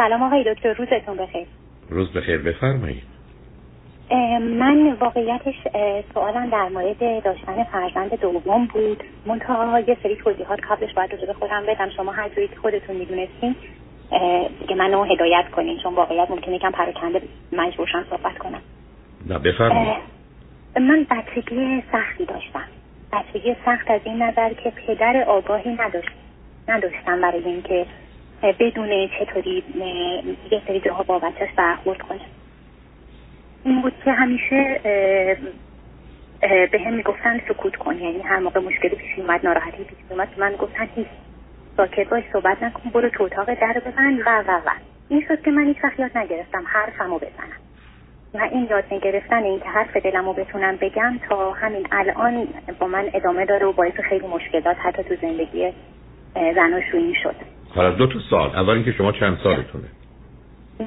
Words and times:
سلام 0.00 0.22
آقای 0.22 0.54
دکتر 0.54 0.72
روزتون 0.72 1.16
بخیر. 1.16 1.46
روز 1.90 2.12
بخیر 2.12 2.38
بفرمایید. 2.38 3.02
من 4.40 4.92
واقعیتش 5.00 5.54
سوالم 6.14 6.50
در 6.50 6.68
مورد 6.68 7.22
داشتن 7.24 7.64
فرزند 7.64 8.20
دوم 8.20 8.66
بود. 8.66 9.02
منتها 9.26 9.80
یه 9.80 9.96
سری 10.02 10.16
توضیحات 10.16 10.60
قبلش 10.70 10.94
باید 10.94 11.26
به 11.26 11.32
خودم 11.32 11.62
بدم. 11.68 11.90
شما 11.96 12.12
هر 12.12 12.28
جوری 12.28 12.48
که 12.48 12.56
خودتون 12.56 12.96
می‌دونستین 12.96 13.54
دیگه 14.60 14.74
منو 14.74 15.04
هدایت 15.04 15.44
کنین 15.56 15.78
چون 15.82 15.94
واقعیت 15.94 16.30
ممکنه 16.30 16.54
یکم 16.54 16.70
پراکنده 16.70 17.22
مجبورشم 17.52 18.04
صحبت 18.10 18.38
کنم. 18.38 18.60
نه 19.26 19.38
بفرمایید. 19.38 20.02
من 20.76 21.06
بچگی 21.10 21.82
سختی 21.92 22.24
داشتم. 22.24 22.64
بچگی 23.12 23.56
سخت 23.64 23.90
از 23.90 24.00
این 24.04 24.22
نظر 24.22 24.52
که 24.52 24.70
پدر 24.70 25.24
آگاهی 25.28 25.70
نداشت. 25.70 26.10
نداشتم 26.68 27.20
برای 27.20 27.44
اینکه 27.44 27.86
بدون 28.42 29.08
چطوری 29.18 29.64
یه 30.50 30.62
سری 30.66 30.80
جاها 30.80 31.02
با 31.02 31.18
بچهش 31.18 31.50
برخورد 31.56 32.02
کنه. 32.02 32.20
این 33.64 33.82
بود 33.82 33.94
که 34.04 34.12
همیشه 34.12 34.80
به 36.40 36.80
هم 36.86 36.92
می‌گفتن 36.92 37.40
سکوت 37.48 37.76
کن. 37.76 37.98
یعنی 37.98 38.20
هر 38.20 38.38
موقع 38.38 38.60
مشکلی 38.60 38.96
پیش 38.96 39.18
اومد 39.18 39.46
ناراحتی 39.46 39.84
پیش 39.84 39.98
اومد 40.10 40.28
من 40.38 40.52
گفتن 40.52 40.88
هیچ. 40.94 41.06
ساکت 41.76 42.08
باش 42.08 42.24
صحبت 42.32 42.62
نکن 42.62 42.90
برو 42.90 43.08
تو 43.08 43.24
اتاق 43.24 43.54
در 43.54 43.82
ببند 43.86 44.20
و 44.20 44.42
و 44.46 44.50
و. 44.66 44.70
این 45.08 45.24
شد 45.28 45.42
که 45.42 45.50
من 45.50 45.66
هیچ 45.66 45.76
وقت 45.84 46.00
یاد 46.00 46.18
نگرفتم 46.18 46.64
حرفمو 46.66 47.18
بزنم. 47.18 47.60
و 48.34 48.48
این 48.52 48.66
یاد 48.70 48.84
نگرفتن 48.92 49.42
این 49.42 49.60
که 49.60 49.68
حرف 49.68 49.96
دلمو 49.96 50.32
بتونم 50.32 50.76
بگم 50.76 51.20
تا 51.28 51.52
همین 51.52 51.86
الان 51.92 52.48
با 52.78 52.86
من 52.86 53.10
ادامه 53.14 53.46
داره 53.46 53.66
و 53.66 53.72
باعث 53.72 54.00
خیلی 54.00 54.26
مشکلات 54.26 54.76
حتی 54.80 55.02
تو 55.02 55.16
زندگی 55.22 55.72
زناشویی 56.34 57.14
شد. 57.22 57.36
حالا 57.74 57.90
دو 57.90 58.06
تا 58.06 58.20
سال. 58.30 58.50
اول 58.50 58.70
اینکه 58.70 58.92
شما 58.92 59.12
چند 59.12 59.38
سالتونه؟ 59.42 59.88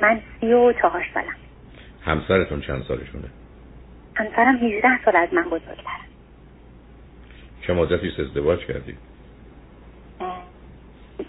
من 0.02 0.22
سی 0.40 0.54
و 0.54 0.74
چهار 0.74 1.06
سالم. 1.14 1.36
همسرتون 2.02 2.62
چند 2.62 2.84
سالشونه؟ 2.84 3.28
همسرم 4.16 4.56
18 4.56 5.04
سال 5.06 5.16
از 5.16 5.34
من 5.34 5.44
بزرگتره. 5.44 6.04
چه 7.62 7.74
مدتی 7.74 8.12
ازدواج 8.22 8.60
کردید 8.60 8.98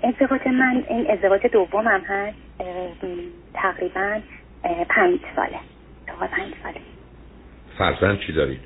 ازدواج 0.02 0.47
من 0.47 0.84
این 0.88 1.10
ازدواج 1.10 1.47
دومم 1.47 2.00
هست. 2.06 2.36
تقریبا 3.55 4.20
پنج 4.88 5.20
ساله. 5.36 5.58
تا 6.06 6.27
پنج 6.27 6.52
ساله. 6.62 6.80
فرزند 7.78 8.19
چی 8.19 8.32
دارید؟ 8.32 8.60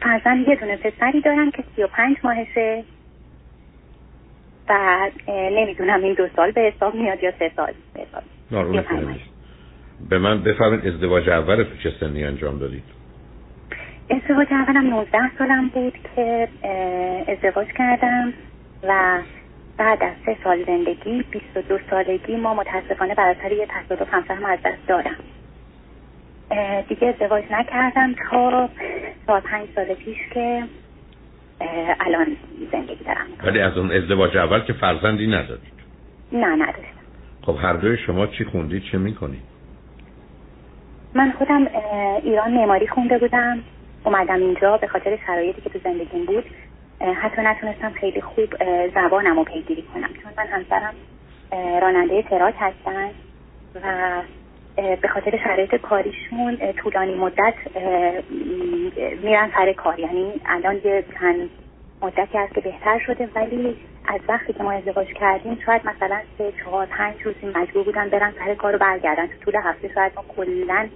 فرزند 0.00 0.48
یه 0.48 0.56
دونه 0.56 0.76
پسری 0.76 1.20
دارم 1.20 1.50
که 1.50 1.64
سی 1.76 1.82
و 1.82 1.86
پنج 1.86 2.16
ماهشه. 2.24 2.84
و 4.68 4.98
نمی‌دونم 5.28 6.02
این 6.02 6.14
دو 6.14 6.28
سال 6.36 6.50
به 6.50 6.60
حساب 6.60 6.94
میاد 6.94 7.22
یا 7.22 7.32
سه 7.38 7.50
سال 7.56 7.72
به 7.94 8.00
حساب 8.00 8.22
به 10.10 10.18
من 10.18 10.42
بفرمایید 10.42 10.86
ازدواج 10.86 11.28
اول 11.28 11.62
تو 11.62 11.76
چه 11.82 11.92
سنی 12.00 12.24
انجام 12.24 12.58
دادید؟ 12.58 12.82
ازدواج 14.10 14.46
اولم 14.50 14.86
19 14.86 15.18
سالم 15.38 15.68
بود 15.68 15.94
که 16.16 16.48
ازدواج 17.28 17.66
کردم 17.66 18.32
و 18.82 19.18
بعد 19.78 20.02
از 20.02 20.12
سه 20.26 20.36
سال 20.44 20.64
زندگی 20.64 21.22
22 21.30 21.78
سالگی 21.90 22.36
ما 22.36 22.54
متاسفانه 22.54 23.14
بر 23.14 23.28
اثر 23.28 23.52
یه 23.52 23.66
تصادف 23.66 24.14
همسرم 24.14 24.44
از 24.44 24.58
دست 24.64 24.86
دارم 24.88 25.16
دیگه 26.88 27.06
ازدواج 27.08 27.44
نکردم 27.50 28.14
تا 28.30 28.68
تا 29.26 29.40
پنج 29.40 29.68
سال 29.74 29.94
پیش 29.94 30.18
که 30.34 30.62
الان 32.00 32.36
زندگی 32.72 33.04
دارم. 33.04 33.26
ولی 33.42 33.60
از 33.60 33.78
اون 33.78 33.92
ازدواج 33.92 34.36
اول 34.36 34.60
که 34.60 34.72
فرزندی 34.72 35.26
ندارید 35.26 35.76
نه 36.32 36.46
نداشتم 36.46 36.82
خب 37.42 37.56
هر 37.62 37.72
دوی 37.72 37.96
شما 37.96 38.26
چی 38.26 38.44
خوندید 38.44 38.82
چه 38.92 38.98
می‌کنید 38.98 39.42
من 41.14 41.32
خودم 41.32 41.66
ایران 42.22 42.52
معماری 42.52 42.88
خونده 42.88 43.18
بودم. 43.18 43.58
اومدم 44.04 44.34
اینجا 44.34 44.76
به 44.76 44.86
خاطر 44.86 45.18
شرایطی 45.26 45.60
که 45.60 45.70
تو 45.70 45.78
زندگیم 45.84 46.24
بود. 46.24 46.44
حتی 47.00 47.42
نتونستم 47.42 47.92
خیلی 47.92 48.20
خوب 48.20 48.54
زبانم 48.94 49.36
رو 49.36 49.44
پیگیری 49.44 49.82
کنم. 49.82 50.08
چون 50.22 50.32
من 50.36 50.46
همسرم 50.46 50.94
راننده 51.82 52.22
تراک 52.22 52.54
هستن 52.58 53.10
و 53.82 54.22
به 54.76 55.08
خاطر 55.14 55.38
شرایط 55.44 55.74
کاریشون 55.74 56.58
طولانی 56.76 57.14
مدت 57.14 57.54
میرن 59.22 59.50
سر 59.54 59.72
کار. 59.72 60.00
یعنی 60.00 60.32
الان 60.46 60.80
یه 60.84 61.04
چند 61.20 61.50
مدتی 62.02 62.38
هست 62.38 62.54
که 62.54 62.60
بهتر 62.60 62.98
شده 63.06 63.28
ولی 63.34 63.76
از 64.08 64.20
وقتی 64.28 64.52
که 64.52 64.62
ما 64.62 64.72
ازدواج 64.72 65.06
کردیم 65.06 65.58
شاید 65.66 65.82
مثلا 65.86 66.20
سه 66.38 66.52
چهار 66.64 66.86
پنج 66.86 67.14
روزی 67.24 67.46
مجبور 67.54 67.84
بودن 67.84 68.08
برن 68.08 68.32
سر 68.38 68.54
کار 68.54 68.72
رو 68.72 68.78
برگردن. 68.78 69.26
تو 69.26 69.32
طول 69.44 69.60
هفته 69.64 69.90
شاید 69.94 70.12
ما 70.16 70.24
کلا 70.36 70.88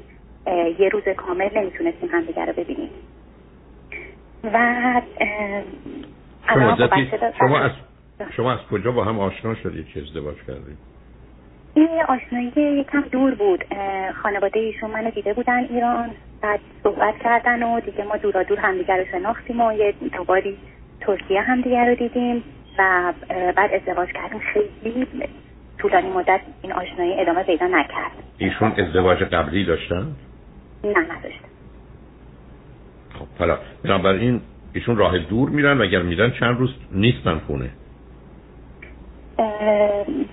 یه 0.78 0.88
روز 0.88 1.02
کامل 1.16 1.48
نمی‌تونستیم 1.54 2.08
همدیگه 2.12 2.44
رو 2.44 2.52
ببینیم. 2.52 2.91
و 4.44 5.02
شما, 6.48 6.76
شما 7.38 7.58
از 7.58 7.70
شما 8.36 8.52
از 8.52 8.58
کجا 8.70 8.92
با 8.92 9.04
هم 9.04 9.18
آشنا 9.18 9.54
شدید 9.54 9.86
که 9.86 10.00
ازدواج 10.00 10.36
کردید؟ 10.47 10.89
این 11.75 11.88
آشنایی 12.08 12.81
یکم 12.81 13.00
دور 13.00 13.34
بود. 13.34 13.64
خانواده 14.22 14.60
ایشون 14.60 14.91
منو 14.91 15.10
دیده 15.10 15.34
بودن 15.34 15.58
ایران 15.58 16.10
بعد 16.42 16.60
صحبت 16.82 17.14
کردن 17.25 17.62
و 17.62 17.81
دیگه 17.81 18.04
ما 18.04 18.16
دورا 18.16 18.42
دور 18.42 18.58
همدیگه 18.58 18.97
رو 18.97 19.04
شناختیم 19.12 19.60
و 19.60 19.72
یه 19.72 19.94
دوباری 20.16 20.56
ترکیه 21.00 21.41
همدیگه 21.41 21.84
رو 21.84 21.94
دیدیم 21.94 22.44
و 22.78 23.12
بعد 23.56 23.70
ازدواج 23.75 24.09
کردیم. 24.09 24.38
خیلی 24.38 25.06
طولانی 25.78 26.09
مدت 26.10 26.41
این 26.62 26.72
آشنایی 26.72 27.20
ادامه 27.20 27.42
پیدا 27.42 27.66
نکرد. 27.66 28.10
ایشون 28.38 28.72
ازدواج 28.78 29.19
قبلی 29.19 29.64
داشتن؟ 29.64 30.06
نه 30.84 30.91
نداشتن. 30.91 31.48
خب 33.19 33.26
حالا 33.38 33.59
بنابراین 33.84 34.41
ایشون 34.72 34.97
راه 34.97 35.19
دور 35.19 35.50
میرن 35.50 35.78
و 35.78 35.82
اگر 35.82 36.03
میرن 36.03 36.30
چند 36.30 36.59
روز 36.59 36.75
نیستن 36.92 37.38
خونه؟ 37.38 37.70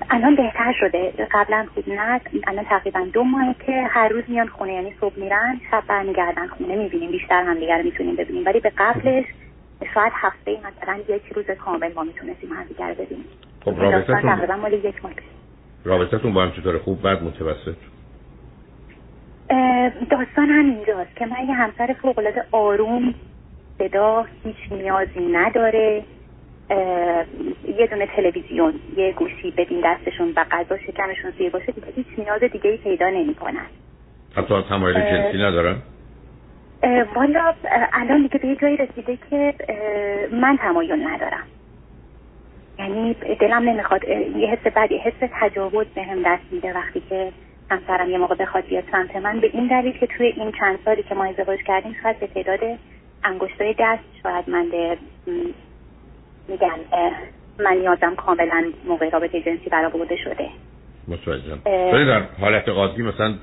الان 0.09 0.35
بهتر 0.35 0.73
شده. 0.79 1.13
قبلا 1.31 1.65
خوب 1.75 1.89
نه 1.89 2.21
الان 2.47 2.65
تقریبا 2.65 3.07
دو 3.13 3.23
ماهه 3.23 3.55
که 3.65 3.81
هر 3.89 4.07
روز 4.07 4.23
میان 4.27 4.47
خونه 4.47 4.73
یعنی 4.73 4.93
صبح 5.01 5.19
میرن 5.19 5.59
شب 5.71 5.83
برمیگردن 5.87 6.47
خونه 6.47 6.75
می‌بینیم. 6.75 7.11
بیشتر 7.11 7.43
هم 7.43 7.59
دیگر 7.59 7.81
می‌تونیم 7.81 8.15
ببینیم. 8.15 8.45
ولی 8.45 8.59
به 8.59 8.71
قبلش 8.77 9.25
شاید 9.93 10.13
هفته 10.15 10.51
مثلا 10.51 11.15
یک 11.15 11.21
روز 11.35 11.45
کامل 11.45 11.93
ما 11.93 12.03
می‌تونستیم 12.03 12.53
همدیگر 12.53 12.93
ببینیم. 12.93 13.25
خب 13.65 13.81
رابطتون 13.81 14.21
تقریبا 14.21 14.55
مال 14.55 14.73
یک 14.73 15.03
ماه 15.03 15.13
رابطتون 15.83 16.33
با 16.33 16.43
هم 16.43 16.51
چطور 16.51 16.77
خوب 16.77 17.01
بعد 17.01 17.23
متوسط؟ 17.23 17.75
داستان 20.09 20.49
هم 20.49 20.65
اینجاست 20.65 21.15
که 21.15 21.25
من 21.25 21.47
یه 21.47 21.53
همسر 21.53 21.95
فوقلاده 22.01 22.43
آروم 22.51 23.13
صدا 23.77 24.25
هیچ 24.43 24.71
نیازی 24.71 25.27
نداره. 25.31 26.03
یه 26.69 27.87
دونه 27.89 28.07
تلویزیون 28.15 28.73
یه 28.97 29.11
گوشی 29.11 29.51
بدین 29.51 29.81
دستشون 29.83 30.33
و 30.35 30.45
غذا 30.51 30.77
شکمشون 30.77 31.31
سیر 31.37 31.49
باشه 31.49 31.71
دیگه 31.71 31.87
هیچ 31.95 32.07
نیاز 32.17 32.41
دیگه 32.41 32.69
ای 32.69 32.77
پیدا 32.77 33.09
نمی‌کنن. 33.09 33.65
حتی 34.35 34.63
تمایل 34.69 34.95
جنسی 34.95 35.37
ندارن؟ 35.37 35.81
والا 37.15 37.53
الان 37.93 38.21
دیگه 38.21 38.39
به 38.39 38.47
یه 38.47 38.55
جایی 38.55 38.77
رسیده 38.77 39.17
که 39.29 39.53
من 40.31 40.57
تمایل 40.57 41.07
ندارم. 41.07 41.43
یعنی 42.79 43.13
دلم 43.13 43.69
نمی‌خواد 43.69 44.03
یه 44.37 44.47
حس 44.47 44.73
بعد 44.73 44.91
یه 44.91 44.99
حس 44.99 45.29
تجاوز 45.41 45.87
به 45.87 46.03
هم 46.03 46.23
دست 46.25 46.43
میده 46.51 46.73
وقتی 46.73 47.01
که 47.09 47.31
همسرم 47.71 48.09
یه 48.09 48.17
موقع 48.17 48.35
بخواد 48.35 48.65
بیاد 48.65 48.83
سمت 48.91 49.15
من. 49.15 49.39
به 49.39 49.49
این 49.53 49.67
دلیل 49.67 49.97
که 49.97 50.07
توی 50.07 50.27
این 50.27 50.51
چند 50.59 50.79
سالی 50.85 51.03
که 51.03 51.15
ما 51.15 51.25
ازدواج 51.25 51.59
کردیم 51.59 51.95
شاید 52.03 52.19
به 52.19 52.27
تعداد 52.27 52.59
انگشتای 53.23 53.75
دست 53.79 54.03
شاید 54.23 54.49
من 54.49 54.65
میگن 56.47 56.79
من 57.59 57.81
یادم 57.83 58.15
کاملا 58.15 58.71
موقع 58.87 59.09
رابطه 59.09 59.41
جنسی 59.41 59.69
برآورده 59.69 60.15
شده. 60.23 60.49
متوجهم. 61.07 61.59
ولی 61.65 62.05
در 62.05 62.21
حالت 62.39 62.69
قاضی 62.69 63.01
مثلا 63.01 63.33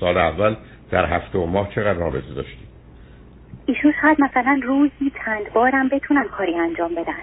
سال 0.00 0.16
اول 0.16 0.56
در 0.90 1.06
هفته 1.06 1.38
و 1.38 1.46
ماه 1.46 1.70
چقدر 1.74 1.92
رابطه 1.98 2.34
داشتی؟ 2.36 2.58
ایشون 3.66 3.94
شاید 4.02 4.20
مثلا 4.20 4.60
روزی 4.62 5.12
چند 5.24 5.52
بارم 5.52 5.88
بتونن 5.88 6.24
کاری 6.24 6.54
انجام 6.54 6.94
بدن. 6.94 7.22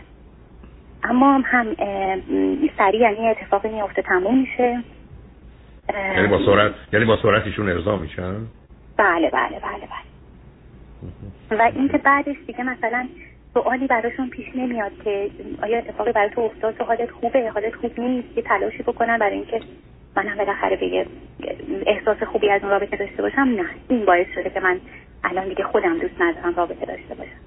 اما 1.04 1.42
هم 1.46 1.76
سریع 2.78 3.02
یعنی 3.02 3.28
اتفاقی 3.28 3.70
میفته 3.70 4.02
تموم 4.02 4.40
میشه. 4.40 4.84
یعنی 5.94 6.28
با 6.28 6.46
سرعت 6.46 6.72
یعنی 6.94 7.06
با 7.06 7.18
سرعت 7.22 7.46
ایشون 7.46 7.70
ارضا 7.70 7.96
میشن؟ 7.96 8.36
بله 8.98 9.30
بله 9.30 9.60
بله 9.60 9.88
بله. 9.90 11.60
و 11.60 11.62
اینکه 11.76 11.98
بعدش 11.98 12.36
دیگه 12.48 12.64
مثلا 12.64 13.08
سوالی 13.54 13.88
براشون 13.88 14.30
پیش 14.30 14.48
نمیاد 14.56 14.92
که 15.04 15.30
آیا 15.62 15.78
اتفاقی 15.78 16.12
برای 16.12 16.30
تو 16.30 16.42
افتاد 16.42 16.75
تو 16.78 16.84
حالت 16.84 17.12
خوبه؟ 17.12 17.51
حالت 17.51 17.75
خوب 17.75 18.00
نیست 18.00 18.38
یه 18.38 18.44
تلاشی 18.44 18.84
بکنن 18.84 19.18
برای 19.18 19.36
اینکه 19.36 19.62
من 20.16 20.28
هم 20.28 20.38
بالاخره 20.38 20.75
به 20.75 21.06
احساس 21.86 22.24
خوبی 22.24 22.50
از 22.50 22.62
اون 22.62 22.72
رابطه 22.72 22.98
داشته 22.98 23.22
باشم؟ 23.22 23.42
نه. 23.42 23.66
این 23.88 24.06
باعث 24.06 24.28
شده 24.36 24.50
که 24.50 24.60
من 24.60 24.80
الان 25.24 25.50
دیگه 25.50 25.63
خودم 25.63 25.98
دوست 25.98 26.22
ندارم 26.22 26.56
رابطه 26.56 26.86
داشته 26.86 27.16
باشم. 27.16 27.40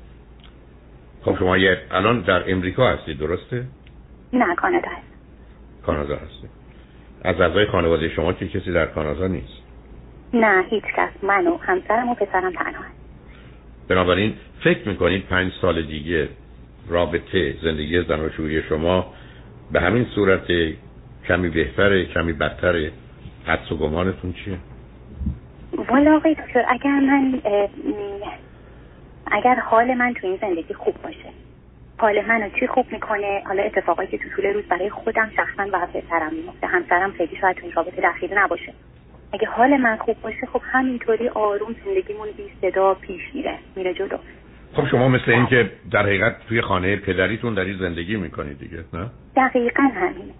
خب 1.22 1.38
شما 1.38 1.58
یه 1.58 1.78
الان 1.90 2.20
در 2.20 2.50
امریکا 2.50 2.88
هستی 2.88 3.14
درسته؟ 3.14 3.64
نه 4.32 4.54
کانادا 4.54 4.88
هست. 4.88 5.12
کانادا 5.86 6.16
هستی. 6.16 6.48
از 7.24 7.40
اعضای 7.40 7.66
خانواده 7.66 8.08
شما 8.08 8.32
که 8.32 8.48
کسی 8.48 8.72
در 8.72 8.86
کانادا 8.86 9.26
نیست؟ 9.26 9.62
نه 10.34 10.64
هیچ 10.70 10.84
کس 10.96 11.10
من 11.22 11.46
و 11.46 11.56
همسرم 11.56 12.08
و 12.08 12.14
پسرم 12.14 12.52
تنها 12.52 12.84
بنابراین 13.92 14.34
فکر 14.64 14.88
می‌کنید 14.88 15.26
پنج 15.26 15.52
سال 15.60 15.82
دیگه 15.82 16.28
رابطه 16.88 17.54
زندگی 17.62 18.02
زناشویی 18.02 18.62
شما 18.62 19.12
به 19.72 19.80
همین 19.80 20.06
صورت 20.14 20.46
کمی 21.28 21.48
بهتره 21.48 22.04
کمی 22.04 22.32
بدتره؟ 22.32 22.92
حدس 23.46 23.72
و 23.72 23.76
گمانتون 23.76 24.32
چیه؟ 24.32 24.58
والا 25.88 26.16
آقای 26.16 26.34
دکتر 26.34 26.64
اگر 26.68 27.00
من 27.00 27.40
اگر 29.26 29.54
حال 29.54 29.94
من 29.94 30.14
تو 30.14 30.26
این 30.26 30.38
زندگی 30.40 30.74
خوب 30.74 30.94
باشه 31.02 31.28
حال 31.98 32.24
منو 32.26 32.48
چی 32.60 32.66
خوب 32.66 32.86
می‌کنه؟ 32.92 33.42
حالا 33.46 33.62
اتفاقایی 33.62 34.08
که 34.08 34.18
تو 34.18 34.24
طول 34.36 34.44
روز 34.46 34.64
برای 34.64 34.90
خودم 34.90 35.30
شخصا 35.36 35.66
و 35.72 35.86
پسرم 35.86 36.34
میفته 36.34 36.66
همسرم 36.66 37.12
خیلی 37.12 37.36
شاید 37.40 37.56
تو 37.56 37.62
این 37.62 37.72
رابطه 37.72 38.02
دخیل 38.02 38.38
نباشه. 38.38 38.72
اگه 39.32 39.48
حال 39.48 39.76
من 39.76 39.96
خوب 39.96 40.16
باشه 40.22 40.46
خب 40.52 40.60
همینطوری 40.72 41.28
آروم 41.28 41.74
زندگیمون 41.84 42.28
بی 42.36 42.42
صدا 42.60 42.94
پیش 42.94 43.20
میره 43.34 43.58
میره 43.76 43.94
جلو. 43.94 44.18
خب 44.74 44.88
شما 44.90 45.08
مثل 45.08 45.30
این 45.30 45.46
که 45.46 45.70
در 45.90 46.02
حقیقت 46.02 46.36
توی 46.48 46.60
خانه 46.60 46.96
پدریتون 46.96 47.54
داری 47.54 47.76
زندگی 47.80 48.16
می‌کنید 48.16 48.58
دیگه 48.58 48.84
نه؟ 48.92 49.10
دقیقا 49.36 49.82
همینه. 49.82 50.32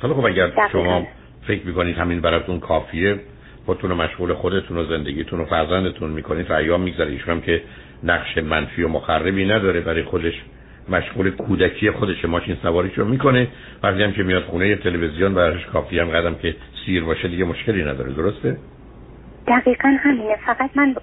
حالا 0.00 0.14
خب 0.14 0.24
اگر 0.24 0.68
شما 0.72 1.06
فکر 1.46 1.66
می‌کنید 1.66 1.96
همین 1.96 2.20
براتون 2.20 2.60
کافیه 2.60 3.20
خودتون 3.66 3.92
مشغول 3.92 4.34
خودتون 4.34 4.76
و 4.76 4.84
زندگیتون 4.84 5.40
و 5.40 5.44
فرزندتون 5.44 6.10
می‌کنید 6.10 6.50
و 6.50 6.54
ایام 6.54 6.80
میگذره 6.80 7.10
ایشون 7.10 7.40
که 7.40 7.62
نقش 8.04 8.38
منفی 8.38 8.82
و 8.82 8.88
مخربی 8.88 9.44
نداره 9.44 9.80
برای 9.80 10.02
خودش. 10.02 10.42
مشغول 10.88 11.30
کودکی 11.30 11.90
خودش 11.90 12.24
ماشین 12.24 12.56
سواریشو 12.62 13.04
می‌کنه. 13.04 13.48
وقتی 13.82 14.02
هم 14.02 14.12
که 14.12 14.22
میاد 14.22 14.42
خونه 14.42 14.76
تلویزیون 14.76 15.34
براش 15.34 15.66
کافی 15.66 15.98
هم 15.98 16.10
قدم 16.10 16.34
که 16.34 16.56
سیر 16.86 17.04
باشه 17.04 17.28
دیگه 17.28 17.44
مشکلی 17.44 17.84
نداره 17.84 18.12
درسته؟ 18.12 18.56
دقیقا 19.46 19.96
همینه. 20.00 20.36
فقط 20.46 20.70
من 20.74 20.94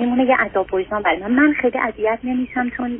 میمونه 0.00 0.24
یه 0.24 0.36
عذاب 0.36 0.74
وجدان 0.74 1.02
برای 1.02 1.18
من. 1.18 1.30
من 1.30 1.52
خیلی 1.52 1.78
اذیت 1.78 2.18
نمیشم 2.24 2.70
چون 2.76 2.98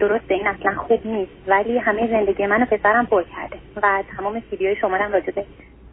درسته 0.00 0.34
این 0.34 0.46
اصلا 0.46 0.74
خوب 0.74 1.06
نیست 1.06 1.32
ولی 1.46 1.78
همه 1.78 2.08
زندگی 2.10 2.46
منو 2.46 2.64
پسرم 2.64 3.06
پر 3.06 3.22
کرده 3.22 3.56
و 3.82 4.02
تمام 4.16 4.42
ویدیوهای 4.52 4.76
شما 4.76 4.96
هم 4.96 5.12
راجع 5.12 5.30
به 5.30 5.44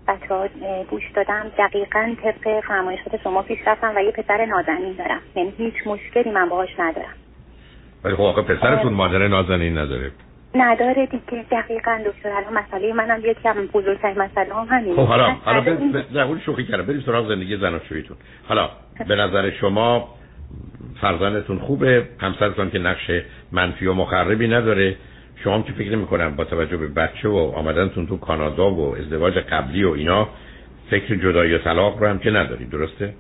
بچه 0.07 0.33
ها 0.33 0.47
گوش 0.89 1.03
دادم. 1.15 1.51
دقیقا 1.57 2.15
طبق 2.23 2.59
فرمایشات 2.67 3.23
شما 3.23 3.41
پیش 3.41 3.59
رفتم 3.67 3.93
و 3.95 4.03
یه 4.03 4.11
پسر 4.11 4.45
نازنین 4.45 4.93
دارم. 4.93 5.21
یعنی 5.35 5.53
هیچ 5.57 5.73
مشکلی 5.85 6.31
من 6.31 6.49
باهاش 6.49 6.69
ندارم. 6.79 7.13
ولی 8.03 8.15
خب 8.15 8.21
آقا 8.21 8.41
پسرتون 8.41 8.93
مادر 8.93 9.27
نازنین 9.27 9.77
نداره. 9.77 10.11
نداره 10.55 11.05
دیگه. 11.05 11.45
دقیقا 11.51 11.99
دکتر 12.05 12.29
الان 12.29 12.53
مسئله 12.53 12.93
منم 12.93 13.19
یکی 13.23 13.49
از 13.49 13.55
بزرگترین 13.73 14.17
مسئله 14.17 14.53
هم 14.53 14.67
همینه. 14.69 14.95
خب 14.95 15.05
حالا 15.05 15.29
حالا 15.45 15.61
به 15.61 16.39
شوخی 16.45 16.63
کردم. 16.63 16.85
بریم 16.85 17.03
سراغ 17.05 17.29
زندگی 17.29 17.57
زناشوییتون. 17.57 18.17
حالا 18.47 18.69
به 19.07 19.15
نظر 19.15 19.49
شما 19.49 20.09
فرزندتون 21.01 21.59
خوبه؟ 21.59 22.05
همسرتون 22.19 22.69
که 22.69 22.79
نقش 22.79 23.11
منفی 23.51 23.85
و 23.85 23.93
مخربی 23.93 24.47
نداره. 24.47 24.95
شما 25.43 25.61
که 25.61 25.73
فکر 25.73 26.01
کنم 26.01 26.35
با 26.35 26.43
توجه 26.43 26.77
به 26.77 26.87
بچه 26.87 27.29
و 27.29 27.51
آمدنتون 27.55 28.07
تو 28.07 28.17
کانادا 28.17 28.71
و 28.71 28.95
ازدواج 28.95 29.33
قبلی 29.37 29.83
و 29.83 29.89
اینا 29.89 30.27
فکر 30.89 31.15
جدایی 31.15 31.53
و 31.53 31.57
طلاق 31.57 31.99
رو 31.99 32.07
هم 32.07 32.19
که 32.19 32.31
ندارید 32.31 32.69
درسته؟ 32.69 33.13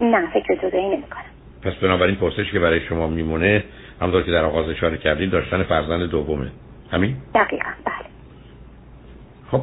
نه 0.00 0.30
فکر 0.32 0.54
جدایی 0.54 0.88
نمی‌کنم. 0.88 1.24
پس 1.62 1.72
بنابراین 1.74 2.16
پرسش 2.16 2.52
که 2.52 2.58
برای 2.58 2.80
شما 2.80 3.06
میمونه 3.06 3.64
همونطور 4.00 4.22
که 4.22 4.30
در 4.30 4.44
آغاز 4.44 4.68
اشاره 4.68 4.98
کردید 4.98 5.30
داشتن 5.30 5.62
فرزند 5.62 6.10
دومه. 6.10 6.50
همین؟ 6.90 7.16
دقیقا 7.34 7.70
بله. 7.84 8.08
خب 9.50 9.60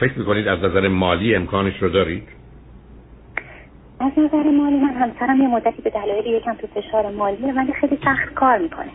فکر 0.00 0.18
می‌کنید 0.18 0.48
از 0.48 0.58
نظر 0.58 0.88
مالی 0.88 1.34
امکانش 1.34 1.82
رو 1.82 1.88
دارید؟ 1.88 2.28
از 4.00 4.12
نظر 4.16 4.50
مالی 4.50 4.76
من 4.76 4.94
همسرم 4.94 5.40
یه 5.40 5.48
مدتی 5.48 5.82
به 5.82 5.90
دلایل 5.90 6.26
یکم 6.26 6.54
تو 6.54 6.66
فشار 6.66 7.10
مالی 7.10 7.52
ولی 7.52 7.72
خیلی 7.72 7.98
سخت 8.04 8.34
کار 8.34 8.58
می‌کنه. 8.58 8.90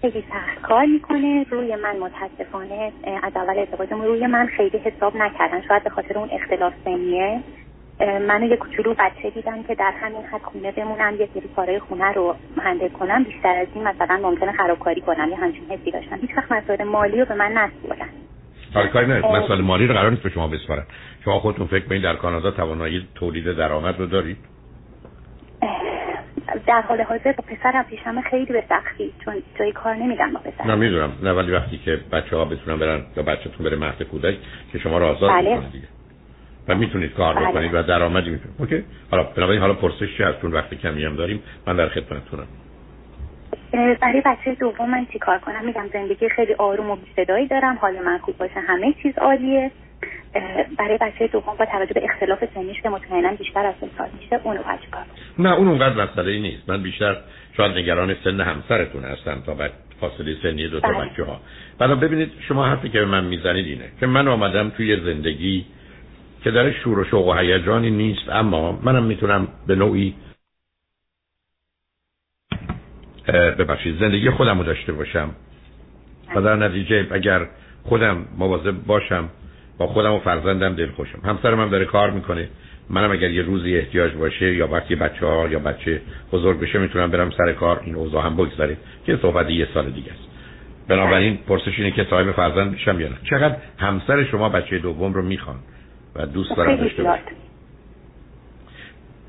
خیلی 0.00 0.24
سخت 0.30 0.62
کار 0.62 0.84
می‌کنه. 0.86 1.46
روی 1.50 1.76
من 1.76 1.96
متاسفانه 1.96 2.92
از 3.22 3.32
اول 3.36 3.58
ازدواجمون 3.58 4.06
روی 4.06 4.26
من 4.26 4.46
خیلی 4.46 4.78
حساب 4.78 5.16
نکردن. 5.16 5.62
شاید 5.68 5.84
به 5.84 5.90
خاطر 5.90 6.18
اون 6.18 6.28
اختلاف 6.32 6.72
سنیه. 6.84 7.40
منو 8.00 8.46
یه 8.46 8.56
کوچولو 8.56 8.94
بچه 8.98 9.30
دیدن 9.30 9.62
که 9.62 9.74
در 9.74 9.92
همین 10.00 10.22
حد 10.32 10.42
خونه 10.42 10.72
بمونم 10.72 11.14
یه 11.20 11.28
سری 11.34 11.48
کارهای 11.56 11.78
خونه 11.78 12.12
رو 12.12 12.34
هندل 12.62 12.88
کنم. 12.88 13.24
بیشتر 13.24 13.56
از 13.56 13.66
این 13.74 13.84
مثلا 13.84 14.16
ممکنه 14.22 14.52
خرابکاری 14.52 15.00
کنم 15.00 15.28
یه 15.30 15.36
همچین 15.36 15.64
حسی 15.70 15.90
داشتن 15.90 16.18
هیچ 16.20 16.30
وقت 16.36 16.52
مسائل 16.52 16.84
مالی 16.84 17.20
رو 17.20 17.24
به 17.24 17.34
من 17.34 17.52
نسپردن. 17.52 18.08
حالا 18.74 18.86
کاری 18.86 19.06
نه 19.06 19.18
مسائل 19.18 19.60
مالی 19.60 19.86
رو 19.86 19.94
قرار 19.94 20.10
نیست 20.10 20.22
به 20.22 20.30
شما 20.30 20.48
بسپارن 20.48 20.84
شما 21.24 21.38
خودتون 21.38 21.66
فکر 21.66 21.84
کنید 21.84 22.02
در 22.02 22.16
کانادا 22.16 22.50
توانایی 22.50 23.08
تولید 23.14 23.52
درآمد 23.52 23.98
رو 23.98 24.06
دارید؟ 24.06 24.36
در 26.66 26.80
حال 26.80 27.00
حاضر 27.00 27.32
با 27.32 27.44
پسرم 27.48 27.84
پیشم 27.84 28.20
خیلی 28.20 28.52
به 28.52 28.64
سختی 28.68 29.12
چون 29.24 29.34
جای 29.58 29.72
کار 29.72 29.94
نمیدم 29.94 30.32
با 30.32 30.40
پسرم. 30.40 30.70
نه 30.70 30.74
می‌دونم. 30.74 31.12
نه 31.22 31.32
ولی 31.32 31.52
وقتی 31.52 31.78
که 31.78 32.00
بچه 32.12 32.36
ها 32.36 32.44
بتونن 32.44 32.78
برن 32.78 33.02
یا 33.16 33.22
بچهتون 33.22 33.66
بره 33.66 33.76
مهد 33.76 34.02
کودک 34.02 34.36
که 34.72 34.78
شما 34.78 34.98
رو 34.98 35.06
آزاد 35.06 35.30
بله. 35.30 35.60
دیگه. 35.72 35.86
و 36.68 36.74
می‌تونید 36.74 37.12
کار 37.12 37.34
بله. 37.34 37.48
بکنید 37.48 37.74
و 37.74 37.82
درآمدی 37.82 38.30
می‌تونید. 38.30 38.56
اوکی. 38.58 38.84
حالا 39.10 39.22
بنابراین 39.22 39.60
حالا 39.60 39.74
پرسش 39.74 40.16
چی 40.16 40.22
از 40.22 40.34
چون 40.40 40.52
وقتی 40.52 40.76
کمی 40.76 41.04
هم 41.04 41.16
داریم. 41.16 41.42
من 41.66 41.76
در 41.76 41.88
خدمتتونم. 41.88 42.46
برای 44.00 44.22
بچه 44.24 44.54
دوم 44.54 44.90
من 44.90 45.06
چی 45.12 45.18
کار 45.18 45.38
کنم؟ 45.38 45.64
میگم 45.66 45.86
زندگی 45.92 46.28
خیلی 46.28 46.54
آروم 46.54 46.90
و 46.90 46.96
بی‌صدایی 46.96 47.46
دارم. 47.46 47.78
حال 47.80 47.94
من 48.04 48.18
خوب 48.18 48.36
باشه. 48.38 48.60
همه 48.60 48.94
چیز 49.02 49.18
عالیه. 49.18 49.70
برای 50.78 50.98
بچه 51.00 51.26
دوم 51.26 51.54
با 51.58 51.64
توجه 51.64 51.94
به 51.94 52.04
اختلاف 52.04 52.44
سنیش 52.54 52.82
که 52.82 52.88
مطمئنا 52.88 53.34
بیشتر 53.36 53.66
از 53.66 53.74
سال 53.98 54.08
میشه 54.20 54.40
اونو 54.44 54.58
بچه 54.58 54.90
کار 54.90 55.02
نه 55.38 55.52
اون 55.52 55.68
اونقدر 55.68 56.04
مسئله 56.04 56.38
نیست. 56.38 56.68
من 56.68 56.82
بیشتر 56.82 57.16
شاید 57.56 57.78
نگران 57.78 58.16
سن 58.24 58.40
همسرتون 58.40 59.04
هستم 59.04 59.42
تا 59.46 59.54
بعد 59.54 59.70
فاصله 60.00 60.36
سنی 60.42 60.68
دو 60.68 60.80
تا 60.80 60.88
بله. 60.88 61.10
بچه 61.10 61.24
ها 61.24 61.40
بعد 61.78 62.00
ببینید 62.00 62.32
شما 62.48 62.66
حرفی 62.66 62.88
که 62.88 62.98
به 62.98 63.04
من 63.04 63.24
می‌زنید 63.24 63.66
اینه 63.66 63.84
که 64.00 64.06
من 64.06 64.28
آمدم 64.28 64.70
توی 64.70 64.96
زندگی 65.00 65.64
که 66.46 66.52
در 66.52 66.72
شور 66.72 66.98
و 66.98 67.04
شوق 67.04 67.26
و 67.26 67.32
هیجانی 67.32 67.90
نیست 67.90 68.28
اما 68.28 68.72
منم 68.82 69.02
می‌تونم 69.04 69.48
به 69.66 69.74
نوعی 69.74 70.14
ببخشید 73.58 74.00
زندگی 74.00 74.30
خودم 74.30 74.58
رو 74.58 74.64
داشته 74.64 74.92
باشم. 74.92 75.30
و 76.36 76.42
در 76.42 76.56
نتیجه 76.56 77.06
اگر 77.10 77.46
خودم 77.82 78.24
مواظب 78.38 78.74
باشم 78.86 79.28
با 79.78 79.86
خودم 79.86 80.12
و 80.12 80.18
فرزندم 80.18 80.74
دل 80.74 80.90
خوشم 80.90 81.18
همسرم 81.24 81.60
هم 81.60 81.68
داره 81.68 81.84
کار 81.84 82.10
می‌کنه. 82.10 82.48
منم 82.90 83.10
اگر 83.10 83.30
یه 83.30 83.42
روزی 83.42 83.76
احتیاج 83.76 84.12
باشه 84.12 84.54
یا 84.54 84.68
وقتی 84.68 84.94
بچه 84.94 85.26
ها 85.26 85.48
یا 85.48 85.58
بچه 85.58 86.00
بزرگ 86.32 86.60
بشه 86.60 86.78
می‌تونم 86.78 87.10
برم 87.10 87.30
سر 87.30 87.52
کار 87.52 87.80
این 87.84 87.94
اوضاع 87.94 88.24
هم 88.24 88.36
بگذاره 88.36 88.76
که 89.06 89.18
صحبت 89.22 89.50
یه 89.50 89.68
سال 89.74 89.90
دیگه 89.90 90.12
است. 90.12 90.28
بنابراین 90.88 91.36
پرسش 91.36 91.78
اینه 91.78 91.90
که 91.90 92.06
صاحب 92.10 92.32
فرزند 92.32 92.72
میشم 92.72 93.00
یا 93.00 93.08
نه. 93.08 93.16
چقدر 93.30 93.56
همسر 93.78 94.24
شما 94.24 94.48
بچه 94.48 94.78
دوم 94.78 95.12
رو 95.12 95.22
می‌خوان؟ 95.22 95.56
و 96.16 96.26
دوست 96.26 96.56
دارن 96.56 96.76
داشته 96.76 97.02
باشه 97.02 97.22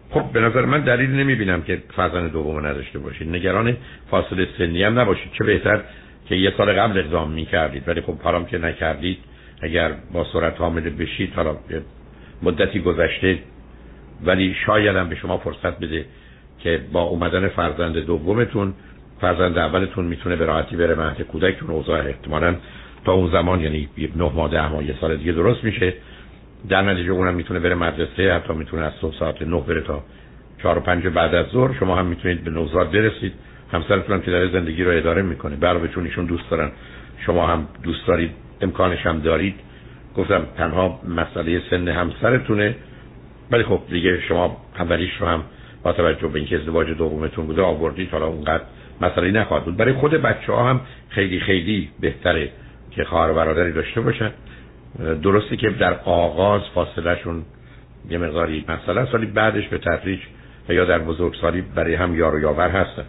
خب 0.10 0.32
به 0.34 0.41
نظر 0.41 0.65
من 0.65 0.82
دلیل 0.82 1.10
نمی‌بینم 1.10 1.62
که 1.62 1.84
فرزند 1.96 2.32
دوم 2.32 2.65
نداشته 2.65 3.00
باشید 3.00 3.29
نگران 3.29 3.77
فاصله 4.12 4.48
سنی 4.58 4.84
هم 4.84 5.00
نباشید. 5.00 5.32
چه 5.32 5.44
بهتر 5.44 5.82
که 6.29 6.36
یه 6.36 6.53
سال 6.58 6.74
قبل 6.74 7.00
اقدام 7.00 7.32
می‌کردید. 7.32 7.84
ولی 7.88 8.01
خب 8.01 8.22
حرام 8.22 8.46
که 8.46 8.58
نکردید. 8.58 9.17
اگر 9.62 9.91
با 10.13 10.25
سرعت 10.34 10.60
حامله 10.60 10.89
بشید 10.89 11.34
حالا 11.34 11.56
مدتی 12.44 12.79
گذشته. 12.79 13.39
ولی 14.25 14.56
شاید 14.65 14.96
هم 14.96 15.10
به 15.10 15.15
شما 15.15 15.38
فرصت 15.38 15.79
بده 15.79 16.06
که 16.60 16.82
با 16.91 17.01
اومدن 17.01 17.48
فرزند 17.48 17.98
دومتون 17.98 18.74
فرزند 19.22 19.58
اولتون 19.58 20.06
می‌تونه 20.06 20.36
به 20.36 20.46
راحتی 20.46 20.75
بره 20.75 20.96
مهد 20.96 21.22
کودکتون. 21.22 21.70
اوضاع 21.70 22.06
احتمالا 22.06 22.56
تا 23.06 23.13
اون 23.13 23.32
زمان 23.32 23.62
یعنی 23.62 23.89
نه 24.15 24.32
ماه 24.36 24.51
ده 24.51 24.67
ماه 24.67 24.84
یه 24.84 24.96
سال 25.01 25.17
دیگه 25.17 25.32
درست 25.32 25.63
میشه. 25.63 25.94
در 26.69 26.81
نتیجه 26.81 27.12
اونم 27.12 27.33
می‌تونه 27.33 27.59
بره 27.59 27.75
مدرسه 27.75 28.33
حتی 28.33 28.53
می‌تونه 28.53 28.83
از 28.83 28.93
صبح 29.01 29.15
ساعت 29.19 29.41
نه 29.41 29.62
بره 29.62 29.81
تا 29.81 30.03
چهار 30.62 30.77
و 30.77 30.81
پنج 30.81 31.07
بعد 31.07 31.36
از 31.36 31.45
ظهر. 31.45 31.74
شما 31.79 31.95
هم 31.95 32.05
می‌تونید 32.05 32.43
به 32.43 32.51
نوزاد 32.51 32.91
برسید. 32.91 33.33
همسرتون 33.71 34.15
هم 34.15 34.21
که 34.21 34.31
داره 34.31 34.51
زندگی 34.51 34.83
رو 34.83 34.97
اداره 34.97 35.21
می‌کنه. 35.21 35.55
برای 35.55 35.88
چون 35.88 36.05
ایشون 36.05 36.25
دوست 36.25 36.50
دارن. 36.50 36.71
شما 37.25 37.47
هم 37.47 37.67
دوست 37.83 38.07
دارید. 38.07 38.31
امکانش 38.62 39.05
هم 39.05 39.19
دارید. 39.19 39.55
گفتم 40.15 40.45
تنها 40.57 41.00
مسئله 41.07 41.62
سن 41.69 41.88
همسرتونه. 41.88 42.75
ولی 43.51 43.63
خب 43.63 43.81
دیگه 43.89 44.21
شما 44.21 44.57
اولیش 44.79 45.12
رو 45.19 45.27
هم 45.27 45.43
با 45.83 45.91
توجه 45.91 46.27
به 46.27 46.39
اینکه 46.39 46.55
ازدواج 46.55 46.88
دومتون 46.88 47.45
بوده 47.45 47.62
آوردید. 47.62 48.09
حالا 48.09 48.27
اونقدر 48.27 48.63
مسئله 49.01 49.31
نخواهد 49.31 49.65
بود. 49.65 49.77
برای 49.77 49.93
خود 49.93 50.12
بچه 50.12 50.53
ها 50.53 50.69
هم 50.69 50.81
خیلی 51.09 51.39
خیلی 51.39 51.89
بهتره 52.00 52.50
که 52.91 53.03
خواهر 53.03 53.33
برادری 53.33 53.71
داشته 53.71 54.01
باشن. 54.01 54.31
درسته 55.24 55.58
که 55.58 55.70
در 55.70 56.00
آغاز 56.00 56.62
فاصلهشون 56.75 57.44
یه 58.10 58.17
مقداری 58.17 58.65
مسئله 58.67 59.01
است 59.01 59.15
بعدش 59.15 59.67
به 59.67 59.77
تدریج 59.77 60.20
و 60.70 60.74
یا 60.74 60.86
در 60.86 61.00
بزرگسالی 61.00 61.62
برای 61.62 61.96
هم 61.96 62.15
یار 62.15 62.36
و 62.36 62.39
یاور 62.39 62.70
هستن. 62.70 63.06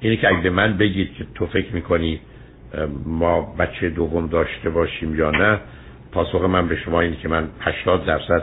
اینی 0.00 0.16
که 0.16 0.28
اگه 0.28 0.50
من 0.50 0.76
بگید 0.76 1.14
که 1.14 1.26
تو 1.34 1.46
فکر 1.46 1.74
می‌کنی 1.74 2.20
ما 3.06 3.54
بچه 3.58 3.90
دوم 3.90 4.26
داشته 4.26 4.70
باشیم 4.70 5.18
یا 5.18 5.30
نه 5.30 5.58
پاسخ 6.12 6.42
من 6.42 6.68
به 6.68 6.76
شما 6.76 7.00
اینه 7.00 7.16
که 7.16 7.28
من 7.28 7.48
80 7.60 8.04
درصد 8.04 8.42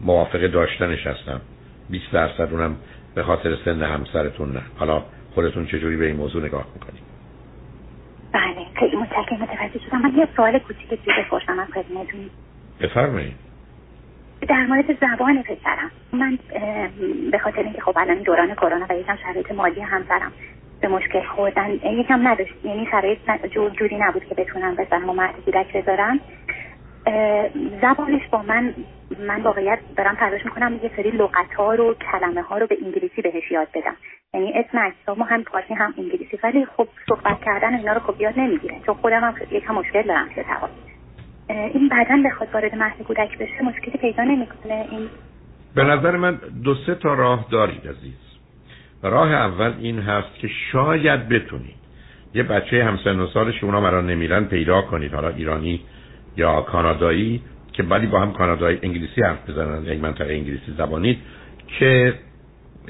موافق 0.00 0.46
داشتنش 0.46 1.06
هستم. 1.06 1.40
20 1.90 2.12
درصد 2.12 2.48
اونم 2.52 2.76
به 3.14 3.22
خاطر 3.22 3.56
سن 3.64 3.82
همسرتون 3.82 4.52
نه. 4.52 4.62
حالا 4.76 5.02
خودتون 5.34 5.66
چجوری 5.66 5.96
به 5.96 6.06
این 6.06 6.16
موضوع 6.16 6.44
نگاه 6.44 6.66
می‌کنید؟ 6.74 7.07
متشکرم 9.08 9.42
متوجه 9.42 9.78
شدم 9.86 10.02
من 10.02 10.14
یه 10.16 10.28
سوال 10.36 10.58
کوچیک 10.58 10.90
دیگه 10.90 11.12
بپرسم 11.18 11.58
از 11.58 11.68
خدمتتون. 11.68 12.30
بفرمایید. 12.80 13.34
در 14.48 14.66
مورد 14.66 14.98
زبان 15.00 15.42
پسرم. 15.42 15.90
من 16.12 16.38
به 17.30 17.38
خاطر 17.38 17.62
اینکه 17.62 17.80
خب 17.80 17.98
الان 17.98 18.18
دوران 18.18 18.54
کرونا 18.54 18.86
و 18.90 18.92
یکم 18.92 19.16
شرایط 19.16 19.52
مالی 19.52 19.80
همسرم 19.80 20.32
به 20.80 20.88
مشکل 20.88 21.22
خوردن 21.22 21.70
یکم 21.70 22.28
نداشت. 22.28 22.54
یعنی 22.64 22.88
شرایط 22.90 23.18
جوری 23.78 23.98
نبود 23.98 24.24
که 24.24 24.34
بتونم 24.34 24.74
بزنم 24.74 25.10
و 25.10 25.12
مرد 25.12 25.34
کودک 25.44 25.76
بذارم. 25.76 26.20
زبانش 27.82 28.28
با 28.30 28.42
من 28.42 28.74
من 29.18 29.42
واقعیت 29.42 29.78
دارم 29.96 30.14
تلاش 30.14 30.44
می‌کنم 30.44 30.80
یه 30.82 30.90
سری 30.96 31.10
لغت 31.10 31.54
ها 31.56 31.74
رو 31.74 31.94
کلمه 31.94 32.42
ها 32.42 32.58
رو 32.58 32.66
به 32.66 32.76
انگلیسی 32.84 33.22
بهش 33.22 33.50
یاد 33.50 33.68
بدم. 33.74 33.96
یعنی 34.34 34.52
اسم 34.52 34.78
اجسام 34.78 35.22
هم 35.22 35.44
پارسی 35.44 35.74
هم 35.74 35.94
انگلیسی. 35.98 36.38
ولی 36.42 36.66
خب 36.76 36.88
صحبت 37.08 37.40
کردن 37.44 37.74
اینا 37.74 37.92
رو 37.92 38.00
خب 38.00 38.20
یاد 38.20 38.34
نمی‌گیره 38.38 38.80
چون 38.86 38.94
خودم 38.94 39.20
هم 39.20 39.34
یکم 39.50 39.74
مشکل 39.74 40.02
دارم 40.02 40.28
که 40.28 40.44
این 41.48 41.88
بعدا 41.88 42.22
بخواد 42.24 42.48
وارد 42.54 42.74
مهد 42.74 43.02
کودک 43.02 43.38
بشه 43.38 43.62
مشکلی 43.64 43.98
پیدا 43.98 44.24
نمی‌کنه. 44.24 44.86
این 44.90 45.08
به 45.74 45.84
نظر 45.84 46.16
من 46.16 46.38
دو 46.64 46.74
سه 46.74 46.94
تا 46.94 47.14
راه 47.14 47.46
دارید 47.50 47.88
عزیز. 47.88 48.14
راه 49.02 49.32
اول 49.32 49.74
این 49.80 49.98
هست 49.98 50.34
که 50.34 50.48
شاید 50.72 51.28
بتونید. 51.28 51.78
یه 52.34 52.42
بچه 52.42 52.84
همسن 52.84 53.20
و 53.20 53.26
سالش 53.26 53.64
اونا 53.64 53.80
مرا 53.80 54.00
نمیرن 54.00 54.44
پیدا 54.44 54.82
کنید. 54.82 55.14
حالا 55.14 55.28
ایرانی 55.28 55.80
یا 56.36 56.60
کانادایی 56.60 57.42
که 57.72 57.82
ولی 57.82 58.06
با 58.06 58.20
هم 58.20 58.32
کانادایی 58.32 58.78
انگلیسی 58.82 59.22
حرف 59.22 59.50
بزنن. 59.50 59.84
یک 59.84 60.00
منطقه 60.00 60.32
انگلیسی 60.34 60.74
زبانید 60.78 61.18
که 61.78 62.14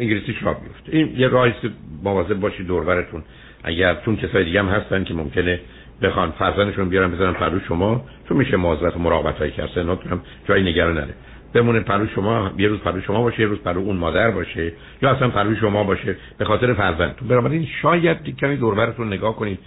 انگلیسیش 0.00 0.42
را 0.42 0.52
بیفته 0.52 0.96
این 0.96 1.14
یه 1.16 1.28
راهی 1.28 1.52
که 1.62 1.70
مواظب 2.02 2.40
باشید 2.40 2.66
دوربرتون 2.66 3.22
اگر 3.64 3.94
چون 4.04 4.16
کسای 4.16 4.44
دیگه 4.44 4.60
هم 4.60 4.68
هستن 4.68 5.04
که 5.04 5.14
ممکنه 5.14 5.60
بخوان 6.02 6.30
فرزندشون 6.30 6.88
بیارن 6.88 7.10
بزنن 7.10 7.32
پرو 7.32 7.60
شما 7.60 8.04
چون 8.28 8.36
میشه 8.36 8.56
مواظبت 8.56 8.96
و 8.96 8.98
مراقبت 8.98 9.38
هایی 9.38 9.50
کرد. 9.50 9.78
هم 9.78 10.20
جایی 10.48 10.64
نگران 10.64 10.94
نره. 10.94 11.14
بمونه 11.54 11.80
پهلو 11.80 12.06
شما 12.06 12.50
یه 12.58 12.68
روز 12.68 12.80
پهلو 12.80 13.00
شما 13.00 13.22
باشه 13.22 13.40
یه 13.40 13.46
روز 13.46 13.58
پهلو 13.58 13.80
اون 13.80 13.96
مادر 13.96 14.30
باشه 14.30 14.72
یا 15.02 15.10
اصلا 15.10 15.28
پهلو 15.28 15.54
شما 15.54 15.84
باشه 15.84 16.16
به 16.38 16.44
خاطر 16.44 16.74
فرزندتون. 16.74 17.28
بنابراین 17.28 17.68
شاید 17.82 18.36
کمی 18.40 18.56
دوربرتون 18.56 19.06
نگاه 19.06 19.36
کنید. 19.36 19.58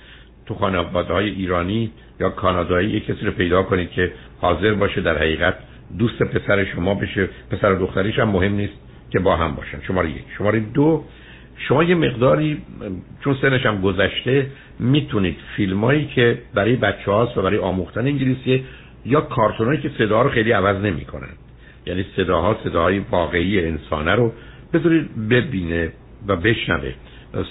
تو 0.46 0.54
خانواده 0.54 1.14
های 1.14 1.30
ایرانی 1.30 1.92
یا 2.20 2.30
کانادایی 2.30 2.90
یه 2.90 3.00
کسی 3.00 3.26
رو 3.26 3.32
پیدا 3.32 3.64
کنید 3.64 3.92
که 3.92 4.12
حاضر 4.42 4.74
باشه 4.74 5.02
در 5.02 5.18
حقیقت 5.18 5.56
دوست 6.00 6.24
پسر 6.24 6.66
شما 6.66 6.96
بشه 6.96 7.30
پسر 7.52 7.72
و 7.72 7.80
دختریش 7.80 8.20
هم 8.20 8.30
مهم 8.30 8.56
نیست. 8.56 8.74
که 9.12 9.20
با 9.20 9.36
هم 9.36 9.56
باشن. 9.56 9.82
شماره 9.88 10.10
یک. 10.10 10.24
شماره 10.38 10.60
دو 10.60 11.04
شما 11.58 11.84
یه 11.84 11.96
مقداری 11.96 12.62
چون 13.24 13.36
سنش 13.42 13.66
هم 13.66 13.82
گذشته 13.82 14.48
می‌تونید 14.80 15.36
فیلمایی 15.56 16.06
که 16.06 16.38
برای 16.54 16.76
بچه 16.76 17.12
هاست 17.12 17.38
و 17.38 17.42
برای 17.42 17.58
آموختن 17.58 18.02
انگلیسی 18.08 18.64
یا 19.06 19.22
کارتونایی 19.22 19.82
که 19.82 19.92
صدا 19.98 20.22
رو 20.22 20.30
خیلی 20.30 20.52
عوض 20.52 20.76
نمی‌کنن. 20.86 21.30
یعنی 21.86 22.06
صداها 22.16 22.58
صداهای 22.64 23.00
واقعی 23.00 23.66
انسانه 23.66 24.16
رو 24.16 24.34
بذارید 24.74 25.30
ببینه 25.30 25.92
و 26.28 26.36
بشنوه. 26.36 26.94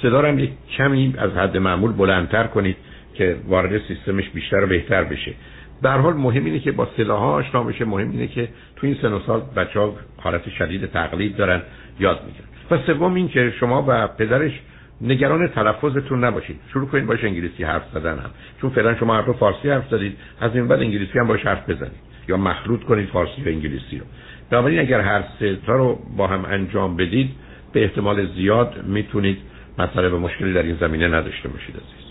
صدا 0.03 0.21
رو 0.21 0.29
هم 0.29 0.39
یک 0.39 0.51
کمی 0.77 1.15
از 1.19 1.31
حد 1.31 1.57
معمول 1.57 1.93
بلندتر 1.93 2.47
کنید 2.47 2.77
که 3.15 3.37
وارد 3.49 3.81
سیستمش 3.89 4.29
بیشتر 4.29 4.65
و 4.65 4.67
بهتر 4.67 5.05
بشه. 5.05 5.35
در 5.83 5.99
حال 5.99 6.15
مهم 6.15 6.45
اینه 6.45 6.59
که 6.59 6.73
با 6.73 6.89
صداها 6.97 7.33
آشنا 7.33 7.63
بشه. 7.63 7.85
مهم 7.85 8.11
اینه 8.11 8.27
که 8.27 8.49
تو 8.77 8.87
این 8.87 8.97
سن 9.03 9.13
و 9.13 9.21
سال 9.27 9.43
بچه 9.57 9.81
ها 9.81 9.95
حالت 10.21 10.49
شدید 10.49 10.87
تقلید 10.87 11.37
دارن 11.37 11.63
یاد 12.01 12.21
می‌گیرن. 12.27 12.47
و 12.71 12.87
سوم 12.87 13.15
این 13.15 13.29
که 13.29 13.53
شما 13.61 13.85
و 13.89 14.07
پدرش 14.07 14.61
نگران 15.01 15.49
تلفظتون 15.49 16.25
نباشید. 16.25 16.61
شروع 16.73 16.89
کنید 16.89 17.07
باش 17.07 17.25
انگلیسی 17.25 17.65
حرف 17.65 17.83
زدن 17.95 18.19
هم. 18.19 18.31
چون 18.61 18.71
فعلا 18.71 18.95
شما 18.95 19.17
حرف 19.17 19.31
فارسی 19.31 19.71
حرف 19.71 19.89
زدید 19.91 20.17
از 20.41 20.57
این 20.57 20.69
بعد 20.69 20.81
انگلیسی 20.81 21.19
هم 21.19 21.27
باش 21.27 21.47
حرف 21.47 21.71
بزنید. 21.71 22.11
یا 22.29 22.37
مخلوط 22.37 22.83
کنید 22.83 23.09
فارسی 23.09 23.43
و 23.43 23.49
انگلیسی 23.49 23.99
رو. 23.99 24.05
بنابراین 24.51 24.79
اگر 24.79 25.01
هر 25.01 25.25
سه 25.39 25.57
تا 25.67 25.77
رو 25.77 25.99
با 26.17 26.27
هم 26.27 26.45
انجام 26.45 26.97
بدید 26.97 27.31
به 27.73 27.83
احتمال 27.83 28.35
زیاد 28.35 28.85
می‌تونید 28.87 29.39
مسئله 29.79 30.09
به 30.09 30.19
مشکلی 30.19 30.53
در 30.53 30.63
این 30.63 30.77
زمینه 30.77 31.09
نداشته 31.09 31.49
باشید 31.49 31.77
عزیز. 31.77 32.11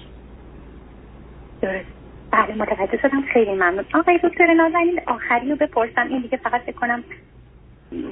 درست. 1.61 1.85
بله 2.31 2.55
متوجه 2.55 2.97
شدم. 3.01 3.21
خیلی 3.33 3.53
ممنون. 3.53 3.85
آقای 3.93 4.19
دکتر 4.23 4.53
نازنین 4.53 4.99
آخری 5.07 5.49
رو 5.49 5.55
بپرسم. 5.55 6.07
این 6.09 6.21
دیگه 6.21 6.37
فقط 6.37 6.61
فکر 6.61 6.75
کنم 6.75 7.03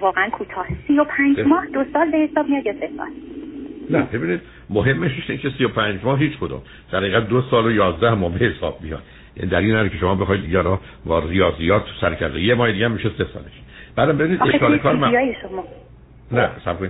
واقعا 0.01 0.29
کوتاه. 0.29 0.65
سی 0.87 0.99
و 0.99 1.03
پنج 1.03 1.39
ماه 1.39 1.65
دو 1.65 1.83
سال 1.93 2.11
به 2.11 2.17
حساب 2.17 2.49
میاد 2.49 2.65
یا 2.65 2.73
سه 2.73 2.89
سال؟ 2.97 3.07
نه 3.89 4.07
ببینید 4.13 4.41
مهمش 4.69 5.11
اینه 5.29 5.41
که 5.41 5.49
سی 5.57 5.63
و 5.63 5.67
پنج 5.67 5.99
ماه 6.03 6.19
هیچ 6.19 6.37
کدوم. 6.37 6.61
در 6.91 6.99
حقیقت 6.99 7.27
دو 7.27 7.41
سال 7.41 7.65
و 7.65 7.71
یازده 7.71 8.13
ماه 8.13 8.39
به 8.39 8.45
حساب 8.45 8.79
میاد. 8.81 9.03
یعنی 9.35 9.49
در 9.49 9.57
این 9.57 9.89
که 9.89 9.97
شما 9.97 10.15
بخواید 10.15 10.41
دیگه 10.41 10.61
را 10.61 10.79
با 11.05 11.19
ریاضیات 11.19 11.83
سر 12.01 12.15
کرده 12.15 12.41
یه 12.41 12.55
ماه 12.55 12.71
دیگه 12.71 12.87
میشه 12.87 13.09
سه 13.09 13.25
سالش. 13.33 13.51
بعدم 13.95 14.17
ببینید 14.17 14.41
اشکال 14.41 14.77
کار 14.77 14.95
من 14.95 15.13
نه 16.31 16.49
سب 16.65 16.89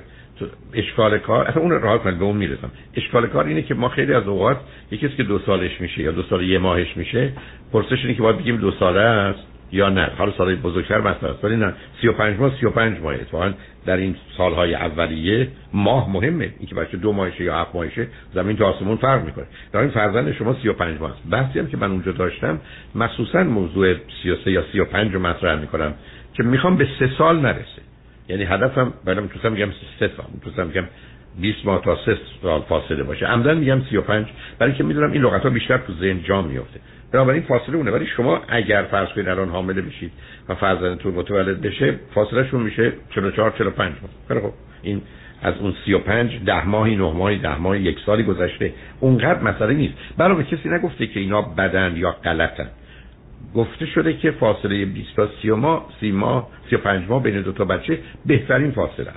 اشکال 0.74 1.18
کار 1.18 1.48
اصلا 1.48 1.62
اون 1.62 1.72
راه 1.72 2.04
کنید 2.04 2.20
به 2.20 2.26
اون 2.26 2.38
می‌رسم. 2.38 2.72
اشکال 2.96 3.28
کار 3.28 3.46
اینه 3.46 3.62
که 3.62 3.74
ما 3.74 3.90
خیلی 3.90 4.14
از 4.14 4.28
اوقات 4.28 4.58
یکی 4.92 5.10
که 5.10 5.24
دو 5.24 5.40
سالش 5.40 5.82
میشه 5.82 6.02
یا 6.02 6.12
دو 6.12 6.24
سال 6.24 6.44
یه 6.44 6.60
ماهش 6.60 6.98
میشه 6.98 7.32
پرسش 7.74 8.02
اینه 8.02 8.14
که 8.14 8.22
باید 8.22 8.38
بگیم 8.38 8.58
دو 8.58 8.72
ساله 8.72 9.00
است. 9.00 9.57
یا 9.72 9.90
نه. 9.90 10.12
حالا 10.18 10.32
سالهای 10.38 10.56
بزرگتر 10.56 11.02
مثلا 11.02 11.30
است 11.30 11.44
ولی 11.44 11.56
نه. 11.56 11.74
35 12.02 12.40
ماه 12.40 12.52
35 12.60 13.00
ماه 13.00 13.14
اتفاقا 13.14 13.54
در 13.86 13.98
این 13.98 14.16
سالهای 14.38 14.76
اولیه 14.76 15.48
ماه 15.74 16.12
مهمه. 16.12 16.54
اینکه 16.60 16.76
بچه 16.76 16.98
دو 16.98 17.12
ماهشه 17.14 17.44
یا 17.44 17.56
هفت 17.56 17.76
ماهشه 17.76 18.08
زمین 18.34 18.58
تا 18.58 18.66
آسمون 18.66 18.98
فرق 18.98 19.26
می‌کنه. 19.26 19.46
در 19.72 19.80
این 19.80 19.90
فرزند 19.90 20.32
شما 20.32 20.54
35 20.54 21.00
ماه 21.00 21.12
است 21.12 21.30
بحثی 21.32 21.60
هم 21.60 21.68
که 21.68 21.78
من 21.78 21.92
اونجا 21.92 22.12
داشتم 22.12 22.60
مخصوصا 22.96 23.44
موضوع 23.44 23.96
33 24.24 24.52
یا 24.52 24.64
35 24.72 25.14
رو 25.14 25.20
مطرح 25.20 25.60
می‌کنم 25.60 25.94
که 26.34 26.44
می‌خوام 26.44 26.78
به 26.78 26.88
سه 27.00 27.10
سال 27.18 27.40
نرسه. 27.40 27.82
یعنی 28.30 28.44
هدفم 28.44 28.94
بعدم 29.06 29.28
تو 29.28 29.50
میگم 29.50 29.70
سه 30.00 30.12
سال. 30.18 30.54
تو 30.56 30.66
میگم 30.66 30.84
20 31.42 31.66
ماه 31.66 31.82
تا 31.82 31.98
3 32.06 32.18
سال 32.42 32.62
فاصله 32.62 33.04
باشه. 33.04 33.26
عمدن 33.26 33.58
میگم 33.58 33.82
35 33.90 34.26
برای 34.60 34.74
که 34.74 34.84
می‌دونم 34.84 35.12
این 35.12 35.22
لغت 35.22 35.44
ها 35.44 35.50
بیشتر 35.50 35.78
تو 35.78 35.94
ذهن 35.94 36.24
جا 36.24 36.42
میفته 36.42 36.80
بنابراین 37.12 37.42
فاصله 37.42 37.76
اونه. 37.76 37.92
ولی 37.92 38.06
شما 38.06 38.42
اگر 38.48 38.84
فرض 38.92 39.08
کنید 39.10 39.28
الان 39.28 39.50
حامله 39.50 39.82
بشید 39.82 40.12
و 40.50 40.56
فرزندتون 40.56 41.14
متولد 41.14 41.62
بشه 41.62 41.96
فاصله 42.16 42.48
شون 42.48 42.62
میشه 42.62 42.94
44 43.16 43.54
45 43.58 43.94
ماه 44.02 44.12
خیلی 44.28 44.40
خب 44.40 44.54
این 44.82 45.02
از 45.42 45.54
اون 45.60 45.74
35 45.86 46.44
ده 46.46 46.66
ماهی 46.66 46.96
نه 46.96 47.12
ماهی 47.14 47.38
ده 47.38 47.58
ماهی 47.58 47.82
یک 47.82 47.98
سالی 48.06 48.24
گذشته. 48.24 48.74
اونقدر 49.00 49.42
مسئله 49.42 49.74
نیست. 49.74 49.94
برای 50.18 50.44
کسی 50.44 50.70
نگفته 50.70 51.08
که 51.08 51.20
اینا 51.20 51.42
بدن 51.42 51.94
یا 51.98 52.12
غلطن. 52.12 52.68
گفته 53.56 53.86
شده 53.86 54.14
که 54.14 54.32
فاصله 54.32 54.86
20 54.86 55.16
تا 55.16 55.30
30 55.42 55.52
ماه 55.52 55.90
30 56.00 56.12
ماه 56.12 56.50
35 56.70 57.10
ماه 57.10 57.24
بین 57.24 57.42
دو 57.42 57.52
تا 57.52 57.66
بچه 57.66 58.00
بهترین 58.26 58.72
فاصله 58.72 59.12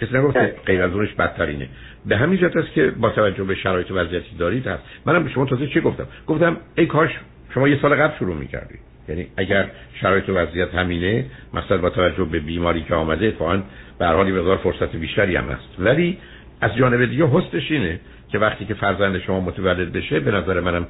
کسی 0.00 0.18
نگفته 0.18 0.54
غیر 0.66 0.82
از 0.82 0.92
اونش 0.92 1.14
بدترینه. 1.14 1.68
به 2.06 2.16
همین 2.16 2.38
جهت 2.38 2.56
است 2.56 2.72
که 2.72 2.90
با 2.90 3.10
توجه 3.10 3.44
به 3.44 3.54
شرایط 3.54 3.90
وضعیتی 3.90 4.36
دارید 4.38 4.66
هست. 4.66 4.82
منم 5.06 5.24
به 5.24 5.30
شما 5.30 5.44
تازه 5.44 5.66
چه 5.66 5.80
گفتم؟ 5.80 6.06
گفتم 6.26 6.56
ای 6.74 6.86
کاش 6.86 7.10
شما 7.54 7.68
یه 7.68 7.78
سال 7.82 7.94
قبل 7.94 8.18
شروع 8.18 8.36
می‌کردید 8.36 8.80
یعنی 9.08 9.26
اگر 9.36 9.70
شرایط 10.00 10.28
و 10.28 10.32
وضعیت 10.32 10.74
همینه 10.74 11.24
مثلا 11.54 11.78
با 11.78 11.90
توجه 11.90 12.24
به 12.24 12.40
بیماری 12.40 12.82
که 12.82 12.94
آمده 12.94 13.26
اتفاقا 13.26 13.62
به 13.98 14.06
هر 14.06 14.14
حال 14.14 14.32
مقدار 14.32 14.56
فرصت 14.56 14.96
بیشتری 14.96 15.36
هم 15.36 15.44
هست. 15.44 15.68
ولی 15.78 16.18
از 16.60 16.76
جانب 16.76 17.04
دیگه 17.04 17.26
هستش 17.26 17.70
اینه 17.70 18.00
که 18.28 18.38
وقتی 18.38 18.64
که 18.64 18.74
فرزند 18.74 19.18
شما 19.18 19.40
متولد 19.40 19.92
بشه 19.92 20.20
به 20.20 20.30
نظر 20.30 20.60
منم 20.60 20.86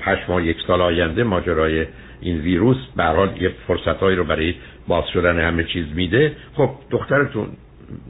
هشت 0.00 0.28
ماه 0.28 0.46
یک 0.46 0.56
سال 0.66 0.80
آینده 0.80 1.24
ماجرای 1.24 1.86
این 2.20 2.38
ویروس 2.38 2.76
به 2.96 3.02
هر 3.02 3.14
حال 3.14 3.42
یه 3.42 3.52
فرصتهایی 3.66 4.16
رو 4.16 4.24
برای 4.24 4.54
باز 4.88 5.04
شدن 5.12 5.40
همه 5.40 5.64
چیز 5.64 5.86
میده. 5.94 6.32
خب 6.54 6.70
دخترتون 6.90 7.48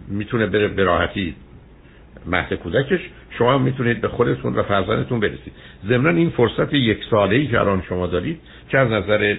می‌تونه 0.08 0.46
بره 0.46 0.68
به 0.68 0.84
راحتی 0.84 1.34
مهد 2.26 2.54
کودکش 2.54 3.00
شما 3.38 3.58
می‌تونید 3.58 4.00
به 4.00 4.08
خودتون 4.08 4.54
و 4.54 4.62
فرزندتون 4.62 5.20
برسید. 5.20 5.52
ضمن 5.88 6.16
این 6.16 6.30
فرصت 6.30 6.75
یک 6.75 6.99
ساله 7.10 7.37
ای 7.37 7.46
که 7.46 7.60
الان 7.60 7.82
شما 7.88 8.06
دارید 8.06 8.40
که 8.68 8.78
از 8.78 8.88
نظر 8.90 9.37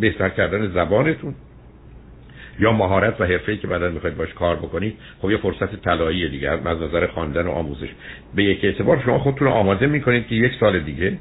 بهتر 0.00 0.28
کردن 0.28 0.66
زبانتون 0.66 1.34
یا 2.60 2.72
مهارت 2.72 3.20
و 3.20 3.24
حرفه‌ای 3.24 3.58
که 3.58 3.66
بعدا 3.66 3.90
می‌خواید 3.90 4.16
باش 4.16 4.34
کار 4.34 4.56
بکنید 4.56 4.98
خب 5.22 5.30
یه 5.30 5.36
فرصت 5.36 5.82
طلایی 5.82 6.28
دیگه 6.28 6.50
از 6.50 6.82
نظر 6.82 7.06
خواندن 7.06 7.46
و 7.46 7.50
آموزش. 7.50 7.88
به 8.34 8.44
یک 8.44 8.64
اعتبار 8.64 9.02
شما 9.04 9.18
خودتون 9.18 9.48
رو 9.48 9.52
آماده 9.52 9.86
می‌کنید 9.86 10.26
که 10.26 10.34
یک 10.34 10.52
سال 10.60 10.80
دیگه 10.80 11.18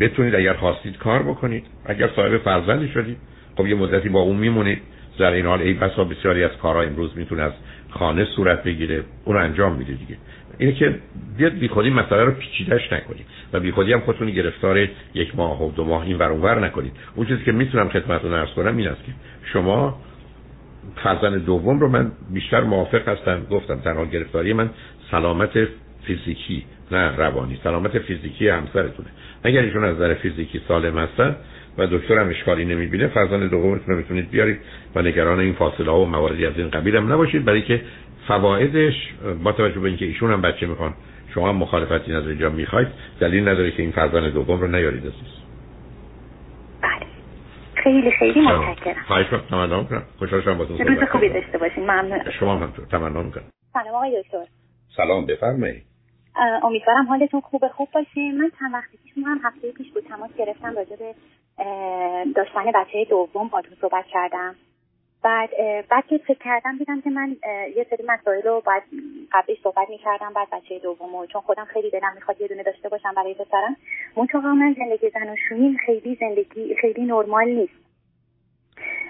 بتونید 0.00 0.34
اگر 0.34 0.52
خواستید 0.52 0.98
کار 0.98 1.22
بکنید. 1.22 1.64
اگر 1.86 2.10
صاحب 2.16 2.38
فرزندی 2.38 2.88
شدید 2.88 3.16
خب 3.56 3.66
یه 3.66 3.74
مدتی 3.74 4.08
با 4.08 4.20
اون 4.20 4.36
میمونید. 4.36 4.78
در 5.18 5.32
این 5.32 5.46
حال 5.46 5.60
ای 5.60 5.72
بسا 5.74 6.04
بسیاری 6.04 6.44
از 6.44 6.50
کارها 6.62 6.82
امروز 6.82 7.10
می‌تونه 7.16 7.42
از 7.42 7.52
خانه 7.90 8.24
صورت 8.24 8.62
بگیره. 8.62 9.02
اون 9.24 9.36
انجام 9.36 9.76
میده 9.76 9.92
دیگه. 9.92 10.16
اینه 10.58 10.72
که 10.72 10.98
بیاد 11.36 11.52
بی 11.52 11.68
خودی 11.68 11.90
مسئله 11.90 12.24
رو 12.24 12.32
پیچیدش 12.32 12.92
نکنید 12.92 13.26
و 13.52 13.60
بی 13.60 13.70
خودی 13.70 13.92
هم 13.92 14.00
خودتون 14.00 14.30
گرفتار 14.30 14.88
یک 15.14 15.36
ماه 15.36 15.62
و 15.62 15.72
دو 15.72 15.84
ماه 15.84 16.02
این 16.02 16.18
ور 16.18 16.30
اونور 16.30 16.66
نکنید. 16.66 16.92
اون 17.14 17.26
چیزی 17.26 17.44
که 17.44 17.52
می‌تونم 17.52 17.88
خدمتتون 17.88 18.34
عرض 18.34 18.48
کنم 18.48 18.76
این 18.76 18.88
است 18.88 19.04
که 19.04 19.12
شما 19.52 20.00
فرزند 20.96 21.44
دوم 21.44 21.80
رو 21.80 21.88
من 21.88 22.12
بیشتر 22.30 22.60
موافق 22.60 23.08
هستم. 23.08 23.46
گفتم 23.50 23.76
تنها 23.76 24.04
گرفتاری 24.04 24.52
من 24.52 24.70
سلامت 25.10 25.68
فیزیکی 26.04 26.64
نه 26.90 27.16
روانی. 27.16 27.60
سلامت 27.64 27.98
فیزیکی 27.98 28.48
همسرتونه. 28.48 29.08
اگر 29.42 29.62
ایشون 29.62 29.84
از 29.84 29.96
نظر 29.96 30.14
فیزیکی 30.14 30.60
سالم 30.68 30.98
هستن 30.98 31.36
و 31.78 31.86
دکتر 31.86 32.18
هم 32.18 32.28
اشکالی 32.28 32.64
نمی‌بینه 32.64 33.06
فرزند 33.06 33.50
دومتون 33.50 33.86
رو 33.86 33.96
می‌تونید 33.96 34.30
بیارید 34.30 34.60
و 34.94 35.02
نگران 35.02 35.40
این 35.40 35.54
فاصله 35.54 35.90
ها 35.90 36.00
و 36.00 36.06
مواردی 36.06 36.46
از 36.46 36.58
این 36.58 36.70
قبیل 36.70 36.96
هم 36.96 37.12
نباشید. 37.12 37.44
برای 37.44 37.62
که 37.62 37.80
فوایدش 38.28 38.94
با 39.44 39.52
توجه 39.52 39.80
به 39.80 39.88
اینکه 39.88 40.04
ایشون 40.04 40.32
هم 40.32 40.42
بچه 40.42 40.66
می‌خوان 40.66 40.94
شما 41.34 41.48
هم 41.48 41.56
مخالفتی 41.56 42.14
از 42.14 42.28
اینجا 42.28 42.50
می‌خواید 42.50 42.88
دلیل 43.20 43.48
نداره 43.48 43.70
که 43.70 43.82
این 43.82 43.92
فرزند 43.92 44.32
دوم 44.32 44.60
رو 44.60 44.66
نیارید 44.66 45.00
عزیز. 45.00 45.12
بله. 46.82 47.06
خیلی 47.74 48.10
خیلی 48.10 48.40
متشکرم. 48.40 49.04
خواهش 49.06 49.26
کنم. 49.26 50.02
خوشحال 50.18 50.40
شدم 50.42 50.58
باهاتون 50.58 50.86
روز 50.86 51.08
خوبی 51.08 51.28
داشته 51.28 51.58
باشین. 51.58 51.84
ممنون. 51.84 52.20
شما 52.40 52.56
هم 52.56 52.72
تمنا 52.90 53.22
می‌کنم. 53.22 53.44
سلام 53.72 53.94
آقای 53.94 54.22
دکتر. 54.22 54.44
سلام 54.96 55.26
بفرمایید. 55.26 55.82
امیدوارم 56.62 57.06
حالتون 57.08 57.40
خوب 57.40 57.62
خوب 57.76 57.88
باشه 57.94 58.32
من 58.38 58.50
چند 58.60 58.74
وقتی 58.74 58.98
پیش 59.04 59.24
هم 59.26 59.40
هفته 59.44 59.72
پیش 59.72 59.92
بود 59.92 60.02
تماس 60.08 60.30
گرفتم 60.38 60.76
راجع 60.76 60.96
به 60.96 61.14
داشتن 62.36 62.72
بچه 62.74 63.04
دوم 63.04 63.48
با 63.48 63.62
صحبت 63.80 64.04
کردم. 64.06 64.54
بعد 65.22 65.50
بعد 65.90 66.06
که 66.06 66.18
فکر 66.18 66.38
کردم 66.44 66.78
دیدم 66.78 67.00
که 67.00 67.10
من 67.10 67.36
یه 67.76 67.86
سری 67.90 68.04
مسائل 68.06 68.42
رو 68.42 68.62
باید 68.66 68.82
قبلش 69.32 69.56
صحبت 69.62 69.88
می‌کردم 69.90 70.32
بعد 70.32 70.48
بچه 70.52 70.78
دوم 70.78 71.26
چون 71.26 71.40
خودم 71.40 71.64
خیلی 71.64 71.90
دلم 71.90 72.12
می‌خواد 72.14 72.40
یه 72.40 72.48
دونه 72.48 72.62
داشته 72.62 72.88
باشم 72.88 73.14
برای 73.16 73.34
پسرم. 73.34 73.76
منتها 74.16 74.54
من 74.54 74.74
زندگی 74.78 75.10
زن 75.10 75.28
و 75.28 75.36
خیلی 75.86 76.18
زندگی 76.20 76.74
خیلی 76.80 77.04
نرمال 77.04 77.48
نیست. 77.48 77.88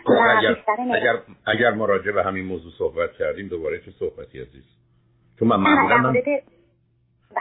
خب، 0.04 0.12
اگر, 0.12 0.56
اگر, 0.94 1.18
اگر 1.46 1.70
مراجع 1.70 2.12
به 2.12 2.22
همین 2.22 2.44
موضوع 2.44 2.72
صحبت 2.78 3.12
کردیم 3.12 3.48
دوباره 3.48 3.80
چه 3.80 3.90
صحبتی 3.90 4.40
عزیز؟ 4.40 4.64
چون 5.38 5.48
من 5.48 5.56
معمولا 5.56 5.96
من, 5.98 6.14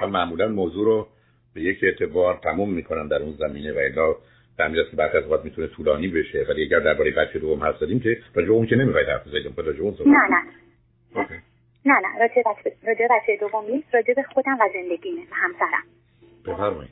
من 0.01 0.09
معمولا 0.09 0.47
موضوع 0.47 0.85
رو 0.85 1.07
به 1.53 1.61
یک 1.61 1.77
اعتبار 1.83 2.39
تموم 2.43 2.69
می‌کنم 2.69 3.07
در 3.07 3.21
اون 3.21 3.31
زمینه 3.31 3.73
و 3.73 3.77
الا 3.77 4.15
در 4.57 4.83
که 4.83 4.95
برخی 4.95 5.17
از 5.17 5.23
اوقات 5.23 5.45
می‌تونه 5.45 5.67
طولانی 5.67 6.07
بشه 6.07 6.45
ولی 6.49 6.63
اگر 6.63 6.79
درباره 6.79 7.11
بچه 7.11 7.39
دوم 7.39 7.63
حرف 7.63 7.77
زدیم 7.77 7.99
که 7.99 8.17
راجع 8.33 8.49
اون 8.49 8.65
که 8.65 8.75
نمی‌خواید 8.75 9.09
حرف 9.09 9.27
بزنید 9.27 9.53
راجع 9.57 9.81
اون 9.81 9.95
نه 10.05 10.19
نه. 10.29 10.43
نه 11.85 11.99
نه. 11.99 12.19
راجع 12.19 12.41
بچه 12.45 12.75
راجع 12.87 13.07
بچه 13.11 13.37
دوم 13.39 13.65
نیست 13.71 13.95
راجع 13.95 14.13
به 14.13 14.23
خودم 14.23 14.57
و 14.61 14.69
زندگیمه 14.73 15.21
و 15.21 15.33
همسرم. 15.33 15.83
بفرمایید. 16.45 16.91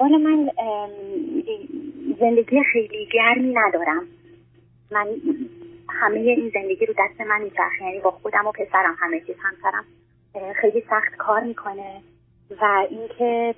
والا 0.00 0.18
من 0.18 0.50
زندگی 2.20 2.62
خیلی 2.72 3.08
گرمی 3.12 3.54
ندارم. 3.54 4.06
من 4.90 5.06
همه 5.88 6.20
این 6.20 6.50
زندگی 6.54 6.86
رو 6.86 6.94
دست 6.98 7.20
من 7.20 7.42
میچرخه 7.42 7.84
یعنی 7.84 8.00
با 8.00 8.10
خودم 8.10 8.46
و 8.46 8.52
پسرم 8.52 8.96
همه 8.98 9.20
چیز 9.20 9.36
همسرم 9.42 9.84
خیلی 10.60 10.84
سخت 10.90 11.16
کار 11.16 11.40
می‌کنه. 11.40 12.00
و 12.60 12.86
اینکه 12.90 13.54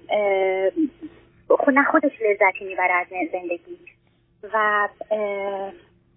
نه 1.71 1.85
خودش 1.85 2.13
لذتی 2.21 2.65
می‌بره 2.65 2.93
از 2.93 3.07
زندگی. 3.33 3.79
و 4.55 4.89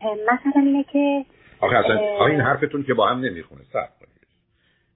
مثلا 0.03 0.61
اینه 0.61 0.83
که 0.83 1.25
آخه 1.59 1.75
اصلا 1.75 2.25
این 2.25 2.41
حرفتون 2.41 2.83
که 2.83 2.93
با 2.93 3.07
هم 3.07 3.19
نمی‌خونه 3.19 3.61
سخت 3.73 3.99
کنید. 3.99 4.27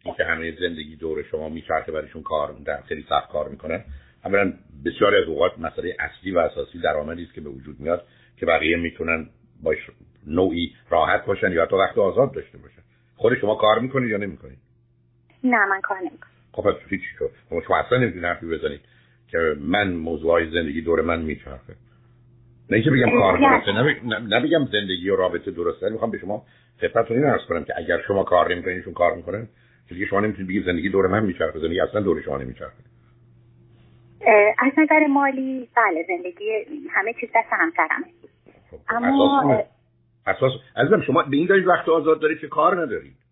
این 0.06 0.16
که 0.16 0.24
همه 0.24 0.52
زندگی 0.60 0.96
دور 0.96 1.24
شما 1.24 1.50
میچرخه 1.50 1.92
برایشون 1.92 2.24
کار 2.24 2.56
در 2.66 2.82
خیلی 2.82 3.06
سخت 3.10 3.32
کار 3.32 3.50
می‌کنن 3.50 3.84
اولا 4.26 4.54
بسیاری 4.86 5.18
از 5.18 5.28
اوقات 5.28 5.60
مسئله 5.60 5.96
اصلی 6.00 6.32
و 6.32 6.40
اساسی 6.40 6.80
درآمدی 6.80 7.24
است 7.24 7.34
که 7.34 7.42
به 7.42 7.50
وجود 7.50 7.80
میاد 7.80 8.06
که 8.38 8.46
بقیه 8.46 8.78
می‌تونن 8.78 9.30
باش 9.64 9.78
نوعی 10.28 10.76
راحت 10.90 11.26
باشن 11.26 11.52
یا 11.52 11.66
تو 11.66 11.78
وقت 11.78 11.98
آزاد 11.98 12.34
داشته 12.34 12.58
باشن. 12.58 12.82
خود 13.16 13.38
شما 13.42 13.56
کار 13.56 13.80
می‌کنید 13.80 14.10
یا 14.10 14.18
نمی‌کنید؟ 14.18 14.58
نه 15.44 15.66
من 15.66 15.82
کار 15.82 15.98
نمی‌کنم. 16.00 16.32
خب 16.52 16.64
پس 16.64 16.76
هیچ 16.90 17.02
شما 17.68 17.78
اصلا 17.78 17.98
نمی‌تونید 17.98 18.26
حرفی 18.26 18.46
بزنید. 18.46 18.82
که 19.34 19.56
من 19.60 19.94
موضوع 19.94 20.46
زندگی 20.46 20.82
دور 20.82 21.02
من 21.02 21.22
میچرخه. 21.22 21.74
نه 22.70 22.78
اینکه 22.78 22.92
بگم 22.92 23.20
کار 23.20 23.38
درسته 23.38 23.72
نبگم 24.30 24.66
زندگی 24.66 25.10
و 25.10 25.16
رابطه 25.16 25.52
درسته 25.52 25.90
می‌خوام 25.90 26.12
به 26.12 26.18
شما 26.18 26.46
خدمتتون 26.82 27.18
این 27.18 27.26
عرض 27.26 27.42
کنم 27.50 27.64
که 27.64 27.74
اگر 27.78 28.02
شما 28.08 28.24
کار 28.24 28.54
نمی‌کنید 28.54 28.78
ایشون 28.78 28.94
کار 28.94 29.16
می‌کنن 29.16 29.48
چون 29.90 30.06
شما 30.06 30.20
نمی‌تونید 30.20 30.48
بگید 30.48 30.66
زندگی 30.66 30.90
دور 30.90 31.08
من 31.08 31.24
میچرخه 31.26 31.60
زندگی 31.60 31.80
اصلا 31.80 32.02
دور 32.02 32.22
شما 32.22 32.38
نمیچرخه. 32.38 32.84
از 34.60 34.72
نظر 34.78 35.08
مالی 35.08 35.70
بله 35.76 36.06
زندگی 36.08 36.50
همه 36.90 37.14
چیز 37.20 37.30
دست 37.36 37.50
همسرمه. 37.52 38.06
خب، 38.72 38.78
اما 38.90 39.64
اساس 40.28 40.52
عزیزم 40.76 41.02
شما 41.02 41.24
به 41.24 41.38
این 41.38 41.48
دلیل 41.48 41.68
وقت 41.68 41.90
آزاد 41.90 42.22
دارید 42.22 42.40
که 42.40 42.48
کار 42.48 42.82
ندارید. 42.82 43.23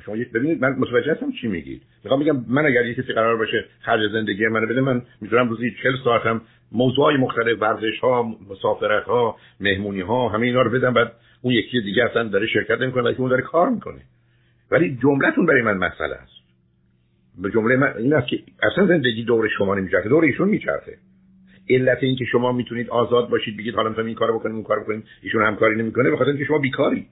شما 0.00 0.16
ببینید 0.34 0.62
من 0.62 0.76
متوجه 0.78 1.12
هستم 1.12 1.32
چی 1.40 1.48
میگید. 1.48 1.82
می‌خوام 2.04 2.20
بگم 2.20 2.44
من 2.48 2.66
اگر 2.66 2.86
یه 2.86 2.94
کسی 2.94 3.12
قرار 3.12 3.36
باشه 3.36 3.64
خرج 3.80 4.12
زندگی 4.12 4.46
من 4.46 4.66
بده 4.66 4.80
من 4.80 5.02
می‌تونم 5.20 5.48
روزی 5.48 5.74
40 5.82 5.92
ساعتم 6.04 6.40
موضوعای 6.72 7.16
مختلف 7.16 7.62
ورزش 7.62 7.98
ها 8.02 8.36
مسافرت 8.50 9.04
ها 9.04 9.36
مهمونی 9.60 10.00
ها 10.00 10.28
همه 10.28 10.46
اینا 10.46 10.62
رو 10.62 10.70
بدم 10.70 10.94
بعد 10.94 11.12
اون 11.42 11.54
یکی 11.54 11.80
دیگه 11.80 12.04
اصلا 12.04 12.28
داره 12.28 12.46
شرکت 12.46 12.80
نمی‌کنه 12.80 13.14
که 13.14 13.20
اون 13.20 13.30
داره 13.30 13.42
کار 13.42 13.68
می‌کنه. 13.68 14.00
ولی 14.70 14.98
جملتون 15.02 15.46
برای 15.46 15.62
من 15.62 15.76
مسئله 15.76 16.14
است. 16.14 16.32
به 17.42 17.50
جمله 17.50 17.76
من 17.76 17.94
این 17.98 18.14
است 18.14 18.28
که 18.28 18.38
اصلا 18.62 18.86
زندگی 18.86 19.24
دور 19.24 19.48
شما 19.48 19.74
نمیچرخه 19.74 20.08
دور 20.08 20.24
ایشون 20.24 20.48
میچرخه. 20.48 20.98
علت 21.70 21.98
این 22.00 22.16
که 22.16 22.24
شما 22.24 22.52
می‌تونید 22.52 22.90
آزاد 22.90 23.28
باشید 23.28 23.56
بگید 23.56 23.74
حالا 23.74 23.88
می‌تونم 23.88 24.06
این 24.06 24.16
کارو 24.16 24.38
بکنیم 24.38 24.54
اون 24.54 24.64
کارو 24.64 24.82
بکنیم 24.82 25.04
ایشون 25.22 25.42
همکاری 25.42 25.76
نمی‌کنه 25.76 26.10
بخاطر 26.10 26.30
اینکه 26.30 26.44
شما 26.44 26.58
بیکارید. 26.58 27.06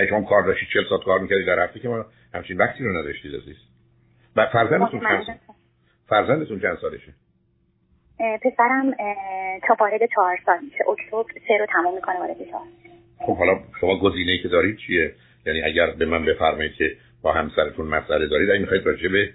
اگه 0.00 0.10
شما 0.10 0.22
کار 0.22 0.42
داشتید 0.42 0.68
40 0.72 0.82
ساعت 0.88 1.04
کار 1.04 1.18
می‌کردید 1.18 1.46
در 1.46 1.64
هفته 1.64 1.80
که 1.80 1.88
ما 1.88 2.04
همچین 2.34 2.56
وقتی 2.56 2.84
رو 2.84 2.98
نداشتید 2.98 3.34
عزیز. 3.34 3.56
و 4.36 4.46
فرزندتون 4.52 5.00
چند 5.00 5.40
فرزندتون 6.08 6.60
چند 6.60 6.78
سالشه؟ 6.80 7.12
پسرم 8.42 8.90
تا 9.68 9.76
وارد 9.80 10.00
چهار 10.14 10.38
سال 10.46 10.58
میشه. 10.64 10.84
اکتبر 10.90 11.24
سه 11.48 11.58
رو 11.60 11.66
تمام 11.66 11.94
می‌کنه 11.94 12.18
وارد 12.18 12.36
چهار. 12.50 12.66
خب 13.18 13.36
حالا 13.36 13.60
شما 13.80 13.98
گزینه‌ای 13.98 14.38
که 14.42 14.48
دارید 14.48 14.76
چیه؟ 14.76 15.14
یعنی 15.46 15.62
اگر 15.62 15.90
به 15.90 16.06
من 16.06 16.24
بفرمایید 16.24 16.72
که 16.72 16.96
با 17.22 17.32
همسرتون 17.32 17.86
مسئله 17.86 18.26
دارید 18.26 18.50
اگه 18.50 18.60
می‌خواید 18.60 18.86
راجع 18.86 19.08
به 19.08 19.30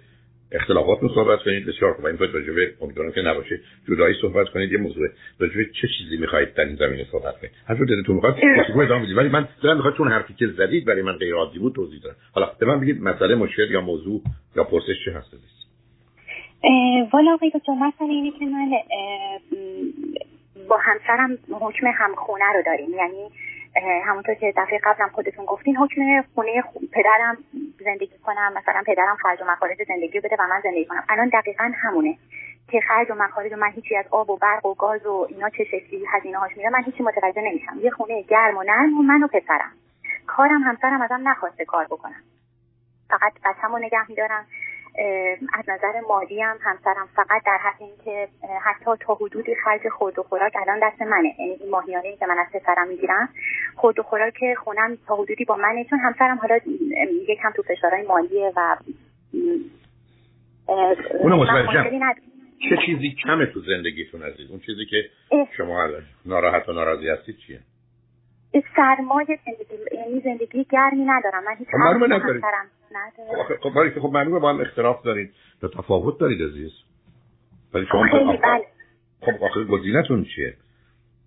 اختلافات 0.56 1.00
رو 1.02 1.10
صحبت 1.16 1.40
کنید. 1.40 1.66
بسیار 1.66 1.94
خوب. 1.94 2.06
این 2.06 2.18
راجع 2.18 2.54
به 2.54 2.74
امیدوارم 2.82 3.12
که 3.12 3.22
نباشه. 3.22 3.60
جدایی 3.90 4.16
صحبت 4.22 4.50
کنید. 4.50 4.72
یه 4.72 4.78
موضوع. 4.78 5.08
راجع 5.40 5.58
به 5.58 5.66
چه 5.66 5.88
چیزی 5.98 6.18
می‌خواید 6.18 6.54
در 6.54 6.66
این 6.66 6.76
زمینه 6.76 7.06
صحبت 7.12 7.40
کنید؟ 7.40 7.52
هر 7.68 7.76
جور 7.76 7.88
دلتون 7.88 8.16
می‌خواد 8.16 8.36
ادامه 8.82 9.04
بدید. 9.04 9.18
ولی 9.18 9.30
من 9.30 9.48
دلم 9.64 9.76
می‌خواد 9.76 9.96
چون 9.98 10.08
حرفی 10.08 10.34
که 10.34 10.48
زدید 10.48 10.86
برای 10.86 11.02
من 11.02 11.18
غیر 11.18 11.36
عادی 11.36 11.60
بود 11.60 11.76
توضیح 11.76 12.00
دادم 12.04 12.16
حالا 12.34 12.52
به 12.60 12.66
من 12.66 12.80
بگید 12.80 13.02
مسئله 13.02 13.36
مشکل 13.36 13.72
یا 13.72 13.82
موضوع 13.82 14.22
یا 14.56 14.64
پرسش 14.64 15.06
چه 15.06 15.12
هست؟ 15.12 15.34
والا 17.14 17.34
آقای 17.34 17.50
دکتر 17.50 17.74
مثلا 17.74 18.08
اینه 18.08 18.32
که 18.40 18.46
من 18.46 18.72
با 20.70 20.78
همسرم 20.78 21.38
حکم 21.52 21.88
همخونه 21.88 22.46
رو 22.56 22.64
داریم. 22.66 22.90
یعنی 22.90 23.30
همونطور 23.82 24.36
که 24.36 24.54
دفعه 24.58 24.80
قبلم 24.84 25.10
خودتون 25.10 25.46
گفتین 25.46 25.78
حکم 25.78 26.22
خونه 26.36 26.64
پدرم 26.92 27.38
زندگی 27.80 28.18
کنم 28.24 28.54
مثلا 28.54 28.84
پدرم 28.88 29.16
خرج 29.16 29.42
و 29.42 29.46
مخارج 29.46 29.78
زندگی 29.88 30.20
بده 30.20 30.36
و 30.40 30.48
من 30.48 30.62
زندگی 30.64 30.86
کنم. 30.86 31.04
الان 31.10 31.30
دقیقا 31.30 31.72
همونه. 31.76 32.18
که 32.68 32.82
خرج 32.82 33.12
و 33.12 33.16
مخارج 33.16 33.54
و 33.54 33.56
من 33.56 33.72
هیچی 33.72 33.96
از 33.96 34.06
آب 34.12 34.30
و 34.30 34.38
برق 34.38 34.66
و 34.66 34.74
گاز 34.74 35.06
و 35.06 35.28
اینا 35.30 35.50
چه 35.50 35.64
شکلی 35.64 36.06
هزینه 36.10 36.38
هاش 36.38 36.58
میره 36.58 36.70
من 36.70 36.84
هیچی 36.84 37.04
متوجه 37.04 37.42
نمیشم. 37.42 37.80
یه 37.80 37.90
خونه 37.90 38.22
گرم 38.22 38.58
و 38.58 38.64
نرم 38.64 39.00
و 39.00 39.02
من 39.02 39.24
و 39.24 39.28
پسرم. 39.28 39.72
کارم 40.28 40.62
همسرم 40.64 41.02
ازم 41.02 41.28
نخواسته 41.28 41.66
کار 41.66 41.86
بکنم. 41.86 42.24
فقط 43.10 43.34
بچه‌مو 43.46 43.78
نگه 43.78 44.10
میدارم. 44.10 44.46
از 45.54 45.66
نظر 45.68 46.00
مالی 46.10 46.42
هم 46.42 46.58
همسرم 46.62 47.10
فقط 47.16 47.42
در 47.46 47.58
حد 47.58 47.82
اینکه 47.82 48.28
حتی 48.62 48.92
تا 49.00 49.14
حدودی 49.14 49.56
خرج 49.56 49.82
خورد 49.90 50.20
و 50.20 50.24
خوراک 50.24 50.54
الان 50.56 50.80
دست 50.84 51.02
منه. 51.02 51.36
یعنی 51.40 51.52
این 51.52 51.70
ماهیانه 51.70 52.16
که 52.16 52.26
من 52.26 52.38
از 52.38 52.48
پسرم 52.54 52.88
می‌گیرم 52.88 53.30
خورد 53.76 54.00
و 54.00 54.04
خوراک 54.04 54.54
خونم 54.58 54.98
تا 55.08 55.16
حدودی 55.16 55.46
با 55.46 55.56
منه 55.56 55.84
چون 55.84 56.00
همسرم 56.00 56.38
حالا 56.38 56.60
یکم 57.28 57.52
تو 57.56 57.64
فشارهای 57.64 58.08
مالیه 58.08 58.52
و 58.56 58.78
اونو 61.20 61.38
متوجهم. 61.38 62.14
چه 62.70 62.78
چیزی 62.86 63.16
کمه 63.24 63.46
تو 63.46 63.60
زندگیتون 63.60 64.24
عزیز؟ 64.24 64.52
اون 64.52 64.60
چیزی 64.60 64.86
که 64.86 65.10
شما 65.58 65.88
ناراحت 66.26 66.70
و 66.70 66.74
ناراضی 66.74 67.10
هستید 67.10 67.38
چیه؟ 67.48 67.60
سرمایه 68.76 69.40
زندگی 69.46 69.96
یعنی 69.96 70.20
زندگی 70.20 70.64
گرمی 70.64 71.06
ندارم. 71.06 71.44
من 71.44 71.56
هیچ 71.56 71.68
خب 71.68 72.04
ندارم 72.04 72.68
خب 73.62 73.70
خب 73.70 74.00
خب 74.00 74.10
معلومه 74.14 74.40
با 74.40 74.50
هم 74.50 74.62
اختلاف 74.62 75.04
دارید. 75.04 75.34
یا 75.64 75.70
تفاوت 75.70 76.20
دارید 76.20 76.42
عزیز. 76.42 76.72
ولی 77.74 77.86
شما 77.92 78.04
خیلی 78.04 78.38
بله. 78.38 78.66
خب 79.22 79.44
آخه 79.44 79.64
گزینتون 79.64 80.26
چیه؟ 80.36 80.54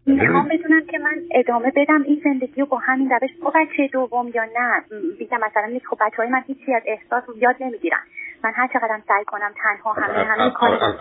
می‌خوام 0.06 0.48
بدونم 0.48 0.86
که 0.86 0.98
من 0.98 1.22
ادامه 1.34 1.72
بدم 1.76 2.02
این 2.02 2.20
زندگی 2.24 2.60
رو 2.60 2.66
با 2.66 2.78
همین 2.78 3.10
روش 3.10 3.30
با 3.42 3.52
بچه 3.54 3.88
دوم 3.92 4.30
یا 4.34 4.44
نه؟ 4.44 4.82
بیگم 5.18 5.38
مثلا 5.40 5.66
نیست. 5.66 5.86
خب 5.86 5.96
بچه 6.00 6.16
های 6.16 6.28
من 6.28 6.42
هیچی 6.46 6.74
از 6.74 6.82
احساس 6.86 7.24
رو 7.28 7.38
یاد 7.38 7.56
نمی‌گیرن. 7.60 8.02
من 8.44 8.52
هر 8.54 8.68
چقدر 8.72 9.00
سعی 9.08 9.24
کنم 9.24 9.52
تنها 9.62 9.92
همه 9.92 10.24
همه 10.24 10.50
کار 10.50 10.92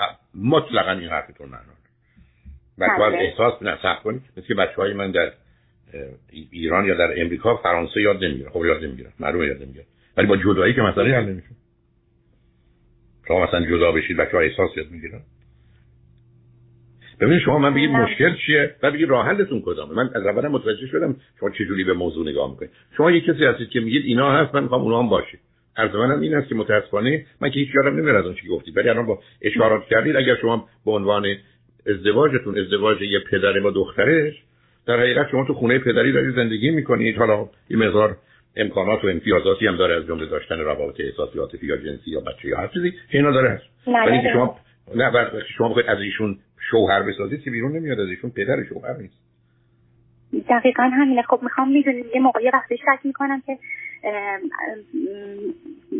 مطلقا 0.44 0.92
این 0.92 1.10
حرفتون 1.10 1.50
نه 1.50 1.58
بچه 2.80 3.04
از 3.04 3.14
احساس 3.14 3.62
نه 3.62 3.78
سخت 3.84 4.04
کنید. 4.04 4.22
مثل 4.38 4.54
بچه 4.54 4.76
های 4.76 4.94
من 4.94 5.12
در 5.12 5.32
ایران 6.52 6.86
یا 6.86 6.96
در 6.96 7.22
امریکا 7.22 7.58
فرانسه 7.58 8.02
یاد 8.02 8.24
نمی‌گیرن 8.24 8.50
خب 8.50 8.66
یاد 8.66 8.84
نمی‌گیرن 8.84 9.12
معلومه 9.20 9.48
یاد 9.48 9.62
نمی‌گیرن 9.62 9.86
ولی 10.18 10.28
با 10.28 10.38
جدایی 10.38 10.74
که 10.74 10.82
مسئله 10.82 11.16
حل 11.16 11.26
نمیشه. 11.26 11.48
شما 13.28 13.48
مثلا 13.48 13.66
جدا 13.66 13.92
بشید 13.92 14.18
بچه 14.18 14.32
ها 14.32 14.40
احساس 14.40 14.78
یاد 14.78 14.92
می‌گیرن. 14.92 15.22
ببینید 17.20 17.42
شما 17.42 17.60
من 17.60 17.74
بگید 17.74 17.90
مشکل 17.90 18.36
چیه 18.46 18.76
و 18.84 18.92
بگید 18.92 19.10
راه 19.10 19.28
حلتون 19.28 19.62
کدامه. 19.66 19.94
من 19.94 20.10
از 20.16 20.26
اول 20.26 20.48
متوجه 20.48 20.88
شدم 20.88 21.16
شما 21.40 21.50
چجوری 21.50 21.84
به 21.84 21.94
موضوع 21.94 22.30
نگاه 22.30 22.52
می‌کنید. 22.52 22.72
شما 22.98 23.12
یه 23.12 23.22
کسی 23.22 23.46
هستید 23.46 23.70
که 23.70 23.80
میگید 23.80 24.06
اینا 24.06 24.32
هست 24.32 24.56
من 24.56 24.64
می‌خوام 24.64 24.82
اونها 24.82 25.02
هم 25.04 25.10
باشید. 25.10 25.40
عرض 25.78 25.96
منم 25.96 26.22
این 26.22 26.36
است 26.36 26.50
که 26.50 26.56
متاسفانه 26.56 27.26
من 27.42 27.50
که 27.50 27.60
هیچ 27.60 27.70
یادم 27.76 27.96
نمیاد 28.00 28.16
از 28.16 28.26
اون 28.26 28.36
چی 28.36 28.48
گفتید. 28.48 28.78
ولی 28.78 28.90
الان 28.90 29.06
با 29.06 29.20
اشارات 29.42 29.86
کردید 29.86 30.16
اگر 30.16 30.36
شما 30.36 30.70
به 30.86 30.92
عنوان 30.92 31.26
ازدواجتون 31.88 32.60
ازدواج 32.60 33.02
یه 33.02 33.20
پدر 33.32 33.60
با 33.60 33.72
دخترش 33.72 34.44
در 34.88 35.00
حقیقت 35.00 35.30
شما 35.32 35.46
تو 35.46 35.54
خونه 35.54 35.80
پدری 35.80 36.12
دارید 36.12 36.36
زندگی 36.36 36.72
می‌کنید 36.72 37.18
حالا 37.18 37.50
یه 37.70 37.78
مقدار 37.78 38.18
امکانات 38.56 39.04
و 39.04 39.08
امتیازاتی 39.08 39.68
هم 39.68 39.78
داره 39.78 39.96
از 39.96 40.06
جمله 40.06 40.26
داشتن 40.26 40.60
روابط 40.60 41.00
احساسی 41.00 41.40
عاطفی 41.40 41.66
یا 41.66 41.78
جنسی 41.78 42.12
یا 42.12 42.20
بچه 42.20 42.48
یا 42.48 42.58
هر 42.58 42.68
چیزی. 42.68 42.94
اینا 43.10 43.32
داره 43.32 43.50
هست. 43.50 43.88
ولی 43.88 44.34
شما 44.34 44.60
نه 44.96 45.12
شما 45.58 45.70
بخواید 45.70 45.88
از 45.88 46.00
ایشون 46.00 46.40
شوهر 46.72 47.04
بسازید 47.04 47.44
که 47.44 47.52
بیرون 47.52 47.72
نمیاد؟ 47.72 48.00
از 48.00 48.10
ایشون 48.10 48.30
پدر 48.30 48.64
شوهر 48.70 48.98
نیست. 48.98 49.28
دقیقا 50.50 50.84
همینه. 50.84 51.22
خب 51.22 51.40
می‌خوام 51.44 51.72
می‌دونید 51.72 52.06
یه 52.16 52.22
موقعی 52.22 52.50
وقتی 52.50 52.78
شک 52.78 53.00
می‌کنم 53.04 53.42
که 53.46 53.58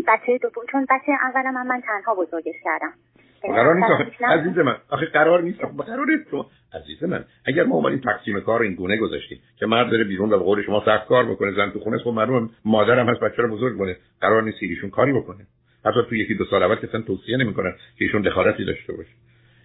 بچه 0.08 0.38
دوم 0.42 0.64
چون 0.72 0.86
بچه 0.90 1.12
اولم 1.12 1.54
من, 1.54 1.68
من 1.68 1.82
تنها 1.82 2.16
بزرگش 2.16 2.56
کردم. 2.64 2.94
قرار 3.42 3.76
نیست. 3.76 4.22
عزیز 4.36 4.58
من. 4.58 4.76
آخه 4.90 5.06
قرار 5.06 5.42
نیست. 5.42 5.62
آخه 5.62 5.84
قرار 5.84 6.06
نیست. 6.06 6.30
شما 6.32 6.46
عزیز 6.74 7.04
من 7.04 7.26
اگر 7.46 7.64
ما 7.64 7.76
اومدیم 7.76 8.00
تقسیم 8.00 8.40
کار 8.40 8.62
این 8.62 8.74
گونه 8.74 8.98
گذاشتیم 8.98 9.40
که 9.60 9.66
مرد 9.66 9.92
داره 9.92 10.04
بیرون 10.04 10.34
و 10.34 10.38
به 10.38 10.44
قول 10.44 10.64
شما 10.64 10.84
سخت 10.86 11.08
کار 11.08 11.26
بکنه 11.26 11.52
زن 11.52 11.70
تو 11.70 11.80
خونه 11.80 11.98
خب 11.98 12.10
معلومه 12.10 12.50
مادرم 12.66 13.10
هست 13.10 13.20
بچه 13.20 13.42
رو 13.42 13.56
بزرگ 13.56 13.78
کنه 13.78 13.98
قرار 14.22 14.44
نیست 14.44 14.58
ایشون 14.62 14.90
کاری 14.90 15.14
بکنه. 15.14 15.48
حتی 15.86 16.00
تو 16.10 16.16
یکی 16.16 16.36
دو 16.36 16.46
سال 16.46 16.64
اول 16.64 16.76
که 16.76 16.88
توصیه 16.88 17.38
نمی‌کنن 17.38 17.72
که 17.98 18.06
ایشون 18.06 18.22
دخالتی 18.22 18.66
داشته 18.66 18.94
باشه. 18.94 19.10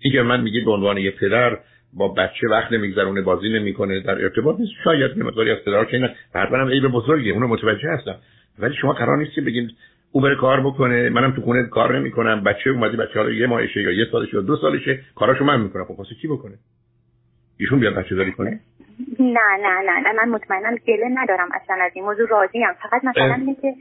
این 0.01 0.13
که 0.13 0.23
من 0.23 0.41
میگید 0.41 0.65
به 0.65 0.71
عنوان 0.71 0.99
یه 0.99 1.11
پدر 1.11 1.59
با 1.93 2.09
بچه 2.09 2.49
وقت 2.51 2.73
نمیگذرونه 2.73 3.23
بازی 3.23 3.49
نمی‌کنه 3.49 4.01
در 4.01 4.23
ارتباط 4.23 4.61
نیست. 4.61 4.73
شاید 4.85 5.17
یه 5.17 5.23
مقداری 5.23 5.51
از 5.51 5.59
پدر 5.59 5.85
که 5.85 5.97
اینا 5.97 6.09
حتما 6.35 6.69
عیب 6.71 6.89
بزرگیه. 6.89 7.33
اونو 7.33 7.47
متوجه 7.49 7.89
هستم. 7.89 8.17
ولی 8.59 8.75
شما 8.75 8.93
قرار 8.93 9.19
نیست 9.19 9.35
که 9.35 9.41
بگید 9.41 9.71
او 10.13 10.21
بره 10.21 10.37
کار 10.37 10.61
بکنه. 10.61 11.09
منم 11.09 11.33
تو 11.33 11.43
خونه 11.43 11.67
کار 11.67 11.99
نمی‌کنم. 11.99 12.43
بچه 12.45 12.71
اومدی 12.71 12.97
بچه 12.97 13.19
حالا 13.19 13.31
یه 13.31 13.47
ماهشه 13.47 13.83
یا 13.83 13.93
یه 13.93 14.05
سالشه 14.13 14.35
یا 14.35 14.41
دو 14.41 14.57
سالشه 14.57 15.01
کاراشو 15.15 15.45
من 15.45 15.61
می‌کنم. 15.61 15.85
خب 15.85 15.99
واسه 15.99 16.15
کی 16.23 16.29
بکنه؟ 16.29 16.55
ایشون 17.59 17.81
بیاد 17.81 17.95
بچه 17.95 18.15
داری 18.15 18.33
کنه؟ 18.33 18.61
نه 19.21 19.41
نه 19.63 19.83
نه 19.87 20.01
نه. 20.01 20.13
من 20.13 20.29
مطمئنم 20.29 20.77
گله 20.87 21.09
ندارم 21.15 21.49
اصلا 21.55 21.77
از 21.81 21.93
این 21.95 22.05
موضوع. 22.05 22.29
راضی 22.29 22.65
ام. 22.65 22.75
فقط 22.83 23.05
مثلا 23.05 23.35
اینه 23.35 23.57
که 23.63 23.75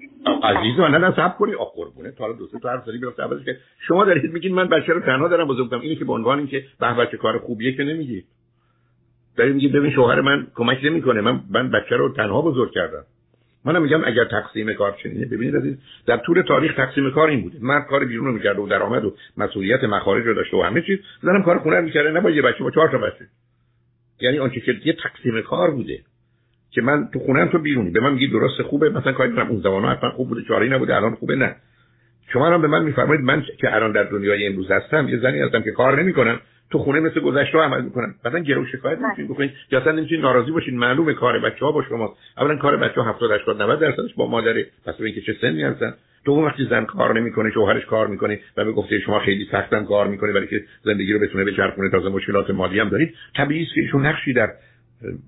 عزیز 0.43 0.79
من 0.79 1.01
نه 1.01 1.11
صبر 1.11 1.35
کنی. 1.39 1.53
آخ 1.53 1.75
قربونه. 1.75 2.11
تا 2.11 2.33
دو 2.33 2.47
سه 2.47 2.59
تا 2.59 2.69
حرف 2.69 2.85
زدی 2.85 2.97
برفت 2.97 3.19
اولش 3.19 3.45
که 3.45 3.57
شما 3.87 4.05
دارید 4.05 4.33
میگین 4.33 4.55
من 4.55 4.67
بچه 4.67 4.93
رو 4.93 4.99
تنها 4.99 5.27
دارم 5.27 5.47
بزرگ 5.47 5.69
کنم 5.69 5.79
اینی 5.81 5.95
که 5.95 6.05
به 6.05 6.13
عنوان 6.13 6.37
اینکه 6.37 6.63
به 6.79 6.93
بچه 6.93 7.17
کار 7.17 7.37
خوبیه 7.37 7.75
که 7.75 7.83
نمیگی. 7.83 8.23
دارید 9.37 9.55
میگید 9.55 9.71
ببین 9.71 9.91
شوهر 9.91 10.21
من 10.21 10.47
کمک 10.55 10.77
نمی‌کنه. 10.83 11.21
من 11.21 11.39
من 11.49 11.71
بچه 11.71 11.95
رو 11.95 12.13
تنها 12.13 12.41
بزرگ 12.41 12.71
کردم. 12.71 13.03
منم 13.65 13.81
میگم 13.81 14.05
اگر 14.05 14.25
تقسیم 14.25 14.73
کار 14.73 14.97
چنینه 15.03 15.25
ببینید 15.25 15.55
عزیز 15.55 15.77
در 16.05 16.17
طول 16.17 16.41
تاریخ 16.41 16.75
تقسیم 16.75 17.11
کار 17.11 17.29
این 17.29 17.41
بوده. 17.41 17.57
مرد 17.61 17.87
کار 17.87 18.05
بیرون 18.05 18.25
رو 18.25 18.33
می‌کرد 18.33 18.59
و 18.59 18.67
درآمد 18.67 19.05
و 19.05 19.15
مسئولیت 19.37 19.83
مخارج 19.83 20.25
رو 20.25 20.33
داشته 20.33 20.57
و 20.57 20.61
همه 20.61 20.81
چیز. 20.81 20.99
زنم 21.21 21.43
کار 21.43 21.59
خونه 21.59 21.79
رو 21.79 22.11
نه 22.11 22.21
با 22.21 22.29
یه 22.29 22.41
بچه 22.41 22.63
با 22.63 22.71
چهار 22.71 22.89
تا 22.89 22.97
بچه. 22.97 23.25
یعنی 24.21 24.39
آنچه 24.39 24.59
که 24.59 24.75
یه 24.85 24.93
تقسیم 24.93 25.41
کار 25.41 25.71
بوده 25.71 25.99
که 26.71 26.81
من 26.81 27.09
تو 27.13 27.19
خونه 27.19 27.47
تو 27.47 27.59
بیرونی. 27.59 27.89
به 27.89 27.99
من 27.99 28.13
میگی 28.13 28.27
درست 28.27 28.61
خوبه 28.61 28.89
مثلا 28.89 29.11
کاری 29.11 29.31
کنم 29.31 29.47
اون 29.47 29.61
زمانه 29.61 29.87
حتما 29.87 30.09
خوب 30.09 30.29
بوده 30.29 30.41
چاره 30.47 30.67
نبوده 30.67 30.95
الان 30.95 31.15
خوبه 31.15 31.35
نه. 31.35 31.55
شما 32.33 32.47
هم 32.47 32.61
به 32.61 32.67
من 32.67 32.83
میفرمایید 32.83 33.21
من 33.21 33.45
که 33.57 33.75
الان 33.75 33.91
در 33.91 34.03
دنیای 34.03 34.47
امروز 34.47 34.71
هستم 34.71 35.09
یه 35.09 35.17
زنی 35.17 35.39
هستم 35.39 35.61
که 35.61 35.71
کار 35.71 36.01
نمی‌کنم 36.01 36.39
تو 36.71 36.77
خونه 36.77 36.99
مثل 36.99 37.19
گذشته 37.19 37.57
عمل 37.57 37.81
می‌کنن. 37.81 38.15
بعدا 38.23 38.39
گرو 38.39 38.65
شکایت 38.65 38.97
بله. 38.97 39.05
نمی‌تونید 39.05 39.31
بکنید 39.31 39.51
یا 39.71 39.79
اصلا 39.79 39.91
نمی‌تونید 39.91 40.23
ناراضی 40.23 40.51
باشین 40.51 40.77
معلومه 40.77 41.13
کار 41.13 41.39
بچه 41.39 41.65
ها 41.65 41.71
با 41.71 41.83
شما 41.83 42.15
اولا 42.37 42.57
کار 42.57 42.77
بچه 42.77 43.01
ها 43.01 43.09
70 43.09 43.31
80 43.31 43.61
90 43.61 43.79
درصدش 43.79 44.13
با 44.13 44.27
مادره 44.27 44.65
پس 44.85 44.95
به 44.95 45.05
اینکه 45.05 45.21
چه 45.21 45.35
سنی 45.41 45.63
هستن. 45.63 45.93
تو 46.25 46.45
وقتی 46.45 46.67
زن 46.69 46.85
کار 46.85 47.19
نمی‌کنه 47.19 47.51
شوهرش 47.51 47.85
کار 47.85 48.07
می‌کنه 48.07 48.39
و 48.57 48.65
به 48.65 48.71
گفته 48.71 48.99
شما 48.99 49.19
خیلی 49.19 49.47
سختم 49.51 49.85
کار 49.85 50.07
می‌کنه 50.07 50.33
برای 50.33 50.47
که 50.47 50.63
زندگی 50.83 51.13
رو 51.13 51.19
بتونه 51.19 51.45
بچرخونه 51.45 51.89
تازه 51.89 52.09
مشکلات 52.09 52.49
مالی 52.49 52.79
هم 52.79 52.89
دارید. 52.89 53.15
طبیعی 53.37 53.63
است 53.63 53.73
که 53.75 53.81
ایشون 53.81 54.05
نقشی 54.05 54.33
در 54.33 54.49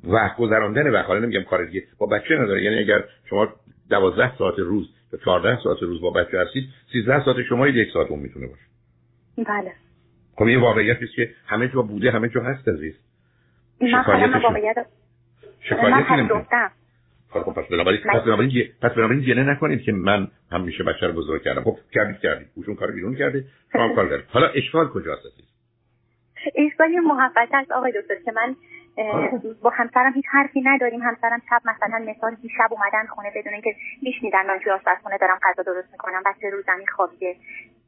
وقت 0.04 0.38
گذراندن 0.38 0.92
وقت 0.92 1.06
حالا 1.06 1.20
نمیگم 1.20 1.44
کار 1.44 1.66
دیگه 1.66 1.84
با 2.00 2.06
بچه 2.06 2.36
نداره. 2.36 2.64
یعنی 2.64 2.80
اگر 2.80 3.04
شما 3.30 3.48
12 3.90 4.38
ساعت 4.38 4.60
روز 4.60 4.90
یا 5.14 5.20
14 5.26 5.60
ساعت 5.64 5.84
روز 5.84 6.02
با 6.02 6.10
بچه 6.10 6.40
هستید 6.40 6.64
13 6.94 7.26
ساعت 7.26 7.44
شما 7.50 7.68
یک 7.68 7.92
ساعت 7.94 8.08
اون 8.12 8.20
می‌تونه 8.20 8.48
باشه. 8.48 8.64
بله. 9.38 9.83
خب 10.36 10.44
این 10.44 10.62
واقعیتی 10.62 11.06
است 11.06 11.16
که 11.16 11.30
همه 11.48 11.68
جا 11.68 11.82
بوده 11.82 12.12
همه 12.12 12.30
جا 12.30 12.42
هست 12.42 12.68
عزیز. 12.68 12.96
من 13.82 14.42
واقعیت 14.42 14.86
شکایتی 15.62 16.14
نمی‌کنم. 16.14 16.72
خب 17.30 17.54
پس 17.54 17.68
بنابراین 17.72 18.00
پس 18.02 18.24
بنابراین 18.26 18.64
پس 18.82 18.92
بنابراین 18.92 19.22
گله 19.22 19.44
نکنید 19.44 19.82
که 19.82 19.92
من 19.92 20.28
همیشه 20.52 20.84
بچه 20.84 21.08
رو 21.08 21.14
بزرگ 21.14 21.42
کردم. 21.42 21.64
خب 21.64 21.78
کردید 21.92 22.20
کردید. 22.20 22.48
اوشون 22.56 22.76
کار 22.76 22.92
بیرون 22.92 23.16
کرده. 23.16 23.46
شما 23.74 23.96
کار 23.96 24.10
کردید 24.10 24.26
حالا 24.30 24.48
اشکال 24.48 24.90
کجاست 24.90 25.26
عزیز؟ 25.26 25.46
اشکال 26.56 26.92
یه 26.92 27.00
محبت 27.00 27.50
است 27.54 27.72
آقای 27.72 27.92
دکتر 28.02 28.16
که 28.26 28.32
من 28.32 28.56
با 29.62 29.70
همسرم 29.70 30.14
هیچ 30.14 30.26
حرفی 30.32 30.62
نداریم. 30.62 31.02
همسرم 31.02 31.42
شب 31.50 31.62
مثلا 31.66 32.06
مثال 32.12 32.36
شب 32.58 32.74
اومدن 32.74 33.06
خونه 33.10 33.32
بدون 33.36 33.54
اینکه 33.54 33.76
میشنیدن 34.02 34.46
من 34.48 34.60
توی 34.64 34.72
آشپزخونه 34.72 35.18
دارم 35.18 35.40
غذا 35.44 35.64
درست 35.64 35.92
می‌کنم 35.92 36.24
بچه 36.26 36.50
رو 36.50 36.62
زمین 36.68 36.88
خوابیده. 36.96 37.36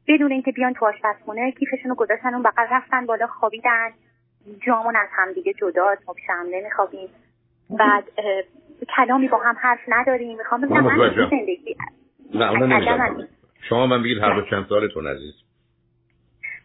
بدون 0.08 0.32
اینکه 0.32 0.52
بیان 0.52 0.72
تو 0.72 0.86
آشپزخونه 0.86 1.52
کیفشون 1.52 1.90
رو 1.90 1.94
گذاشتن 1.94 2.34
اون 2.34 2.42
بغل 2.42 2.66
رفتن 2.70 3.06
بالا 3.06 3.26
خوابیدن. 3.26 3.90
جامون 4.66 4.96
از 4.96 5.08
هم 5.12 5.32
دیگه 5.32 5.52
جدا 5.52 5.96
ما 6.06 6.14
پیش 6.14 6.24
هم 6.28 6.46
نمیخوابیم. 6.50 7.08
بعد 7.70 8.04
کلامی 8.96 9.28
با 9.28 9.38
هم 9.38 9.56
حرف 9.60 9.80
نداریم. 9.88 10.38
می‌خوام 10.38 10.60
بگم 10.60 10.80
من 10.80 11.14
زندگی 11.30 11.76
نه 12.34 13.28
شما 13.68 13.86
من 13.86 14.02
بگید 14.02 14.18
هر 14.18 14.40
دو 14.40 14.46
چند 14.50 14.66
سالتون 14.68 15.06
عزیز؟ 15.06 15.34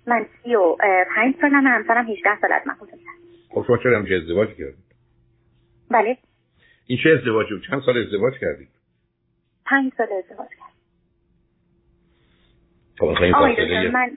من 0.07 0.25
سی 0.43 0.55
و 0.55 0.75
پنج 1.15 1.35
سالم 1.41 1.67
همسرم 1.67 2.05
18 2.07 2.39
سال 2.41 2.53
از 2.53 2.61
من 2.67 2.75
خب 3.49 3.63
شما 3.67 3.77
چرا 3.77 3.97
همچه 3.97 4.15
ازدواج 4.15 4.49
کردید؟ 4.49 4.85
بله. 5.91 6.17
این 6.85 6.99
چه 7.03 7.09
ازدواجی 7.09 7.53
بود؟ 7.53 7.63
چند 7.69 7.81
سال 7.85 7.97
ازدواج 7.97 8.33
کردید؟ 8.41 8.69
پنج 9.65 9.91
سال 9.97 10.07
ازدواج 10.23 10.49
کردید 10.49 10.70
آقای 13.01 13.87
من 13.87 14.11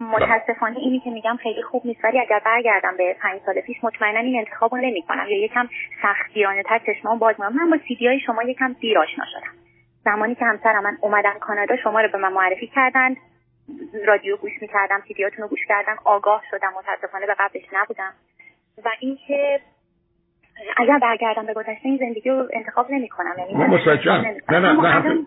متاسفانه 0.00 0.78
اینی 0.78 1.00
که 1.00 1.10
میگم 1.10 1.36
خیلی 1.42 1.62
خوب 1.62 1.82
نیست 1.86 2.04
ولی 2.04 2.20
اگر 2.20 2.40
برگردم 2.44 2.96
به 2.96 3.16
پنج 3.20 3.40
سال 3.46 3.60
پیش 3.60 3.76
مطمئنا 3.82 4.18
این 4.18 4.38
انتخاب 4.38 4.74
رو 4.74 4.80
نمی 4.80 5.02
کنم 5.02 5.26
یا 5.28 5.44
یکم 5.44 5.68
سختگیرانه 6.02 6.62
تر 6.62 6.80
چشمام 6.86 7.18
باز 7.18 7.34
می‌کنم. 7.38 7.56
من 7.56 7.70
با 7.70 7.78
سیدی 7.88 8.06
های 8.06 8.20
شما 8.20 8.42
یکم 8.42 8.72
دیر 8.72 8.98
آشنا 8.98 9.24
شدم. 9.32 9.52
زمانی 10.04 10.34
که 10.34 10.44
همسرم 10.44 10.82
من 10.82 10.98
اومدن 11.00 11.38
کانادا 11.38 11.76
شما 11.76 12.00
رو 12.00 12.08
به 12.08 12.18
من 12.18 12.32
معرفی 12.32 12.66
کردن 12.66 13.14
رادیو 14.06 14.36
گوش 14.36 14.52
می‌کردم 14.60 15.02
سیدیاتون 15.08 15.42
رو 15.42 15.48
گوش 15.48 15.66
کردم 15.68 15.96
آگاه 16.04 16.42
شدم. 16.50 16.72
متاسفانه 16.78 17.26
به 17.26 17.34
قبلش 17.38 17.64
نبودم. 17.72 18.12
و 18.84 18.88
اینکه 19.00 19.60
اگر 20.76 20.98
برگردم 20.98 21.46
به 21.46 21.54
گذشته 21.54 21.80
این 21.82 21.96
زندگی 21.96 22.30
رو 22.30 22.48
انتخاب 22.52 22.90
نمی 22.90 23.08
کنم 23.08 23.34
یعنی 23.38 23.54
نه 23.54 24.60
نه 24.60 24.72
نه 24.72 25.26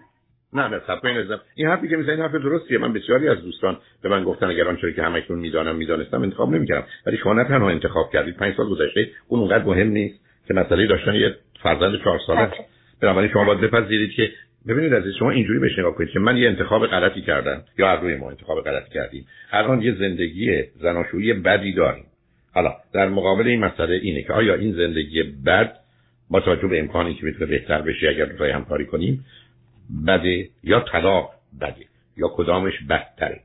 نه 0.53 0.67
نه 0.67 0.81
سب 0.88 1.07
نزدم 1.07 1.41
این 1.55 1.67
حرفی 1.67 1.88
که 1.88 1.97
می‌زنید 1.97 2.19
حرف 2.19 2.31
درستیه. 2.31 2.77
من 2.77 2.93
بسیاری 2.93 3.27
از 3.27 3.41
دوستان 3.41 3.77
به 4.03 4.09
من 4.09 4.23
گفتن 4.23 4.45
اگر 4.45 4.67
آنچه 4.67 4.93
که 4.93 5.03
همکنون 5.03 5.39
می‌دانم 5.39 5.75
می‌دانستم 5.75 6.21
انتخاب 6.21 6.49
نمی‌کردم. 6.49 6.88
ولی 7.05 7.17
شما 7.17 7.33
نه 7.33 7.43
تنها 7.43 7.69
انتخاب 7.69 8.12
کردید 8.13 8.35
پنج 8.35 8.55
سال 8.57 8.69
گذشته 8.69 9.09
اون 9.27 9.39
اونقدر 9.39 9.63
مهم 9.63 9.88
نیست 9.88 10.19
که 10.47 10.53
مسئله 10.53 10.88
داشتن 10.88 11.15
یه 11.15 11.35
فرزند 11.63 11.99
چهار 12.03 12.19
ساله. 12.27 12.39
است 12.39 12.53
بنابراین 13.01 13.31
شما 13.31 13.45
باید 13.45 13.62
بپذیرید 13.62 14.12
که 14.12 14.31
ببینید 14.67 14.93
عزیز 14.93 15.13
شما 15.19 15.31
اینجوری 15.31 15.59
بهش 15.59 15.79
نگاه 15.79 15.95
کنید 15.95 16.09
که 16.09 16.19
من 16.19 16.38
یه 16.38 16.49
انتخاب 16.49 16.88
غلطی 16.88 17.21
کردم 17.21 17.63
یا 17.77 17.88
هر 17.88 18.01
روی 18.01 18.15
ما 18.15 18.29
انتخاب 18.29 18.62
غلطی 18.62 18.89
کردیم. 18.93 19.25
الان 19.51 19.81
یه 19.81 19.95
زندگی 19.95 20.63
زناشویی 20.81 21.33
بدی 21.33 21.73
داریم. 21.73 22.05
حالا 22.53 22.73
در 22.93 23.09
مقابل 23.09 23.47
این 23.47 23.59
مسئله 23.59 23.95
اینه 23.95 24.23
که 24.23 24.33
آیا 24.33 24.55
این 24.55 24.73
زندگی 24.73 25.23
بد 25.23 25.75
با 26.29 26.39
توجه 26.39 26.67
به 26.67 26.79
امکانی 26.79 27.13
که 27.13 27.25
می‌تونه 27.25 27.45
بهتر 27.45 27.81
بشه 27.81 28.09
اگر 28.09 28.25
دوتای 28.25 28.51
همکاری 28.51 28.85
کنیم 28.85 29.25
بده 30.08 30.49
یا 30.63 30.80
طلاق 30.80 31.32
بده 31.62 31.86
یا 32.17 32.28
کدامش 32.28 32.73
بدتره. 32.89 33.39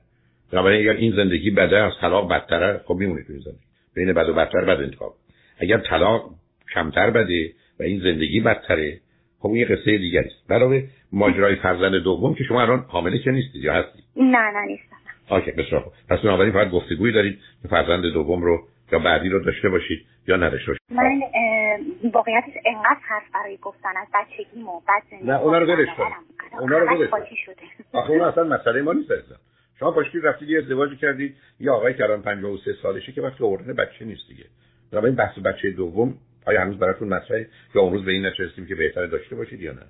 بنابراین 0.53 0.81
اگر 0.81 0.99
این 0.99 1.17
زندگی 1.17 1.51
بده 1.51 1.79
از 1.79 1.93
طلاق 2.01 2.33
بدتره 2.33 2.81
خب 2.85 2.95
میمونه 2.95 3.23
توی 3.23 3.39
زندگی. 3.39 3.65
بین 3.95 4.13
بد 4.13 4.29
و 4.29 4.35
بدتر 4.35 4.65
بد 4.65 4.83
انتخاب. 4.83 5.15
اگر 5.59 5.79
طلاق 5.79 6.31
کمتر 6.75 7.11
بده 7.11 7.53
و 7.81 7.83
این 7.83 8.01
زندگی 8.01 8.41
بدتره 8.41 9.01
خب 9.39 9.49
این 9.49 9.57
یه 9.57 9.65
قصه 9.65 9.99
دیگری 9.99 10.27
است. 10.27 10.49
برای 10.49 10.85
ماجرای 11.13 11.57
فرزند 11.57 11.95
دوم 11.95 12.35
که 12.35 12.45
شما 12.45 12.63
الان 12.63 12.85
حامله 12.89 13.19
که 13.19 13.31
نیستید 13.31 13.65
یا 13.65 13.75
هستید؟ 13.75 14.05
نه 14.17 14.39
نه 14.39 14.67
نیستم. 14.67 14.97
آکه 15.29 15.53
بسیار 15.53 15.93
پس 16.09 16.19
بنابراین 16.19 16.53
فقط 16.53 16.71
گفتگویی 16.71 17.13
دارید 17.13 17.39
که 17.63 17.69
فرزند 17.69 18.03
دوم 18.13 18.43
رو 18.43 18.63
یا 18.93 18.99
بعدی 18.99 19.29
رو 19.29 19.45
داشته 19.45 19.69
باشید 19.69 20.07
یا 20.29 20.37
نداشته 20.37 20.67
باشید. 20.67 20.83
من 20.91 21.21
واقعیتش 22.13 22.53
انقدر 22.67 23.01
حرف 23.03 23.23
برای 23.35 23.57
گفتن 23.57 23.97
از 23.97 24.09
بچگیمو 24.15 24.81
بعد 24.89 25.03
نه 25.25 25.41
اونا 25.41 25.59
رو 25.59 25.67
ولش 25.67 25.89
کن. 25.97 26.13
اونا 26.61 26.79
رو 26.79 26.87
ولش 26.87 27.11
شده؟ 27.47 27.63
آخه 27.93 28.11
اون 28.11 28.21
اصلا 28.21 28.45
مسئله 28.45 28.83
ما 28.83 28.93
نیست 28.93 29.11
عزیزم. 29.11 29.41
شما 29.79 29.91
پاشید 29.91 30.27
رفتید 30.27 30.49
یه 30.49 30.59
ازدواج 30.59 30.99
کردید 30.99 31.37
یا 31.61 31.75
آقای 31.75 32.03
الان 32.03 32.23
53 32.23 32.75
سالشه 32.83 33.13
که 33.13 33.23
وقتی 33.23 33.45
آوردن 33.45 33.73
بچه 33.73 34.05
نیست 34.05 34.29
دیگه. 34.29 34.45
این 34.93 35.15
بحث 35.15 35.39
بچه 35.39 35.71
دوم 35.71 36.19
آیا 36.47 36.61
هنوز 36.61 36.79
براتون 36.79 37.09
مطرحه 37.09 37.49
یا 37.75 37.83
اون 37.83 37.93
روز 37.93 38.05
به 38.05 38.13
این 38.13 38.27
نتیجه 38.27 38.67
که 38.67 38.75
بهتره 38.75 39.07
داشته 39.07 39.37
باشید 39.37 39.61
یا 39.61 39.73
نه؟ 39.73 39.87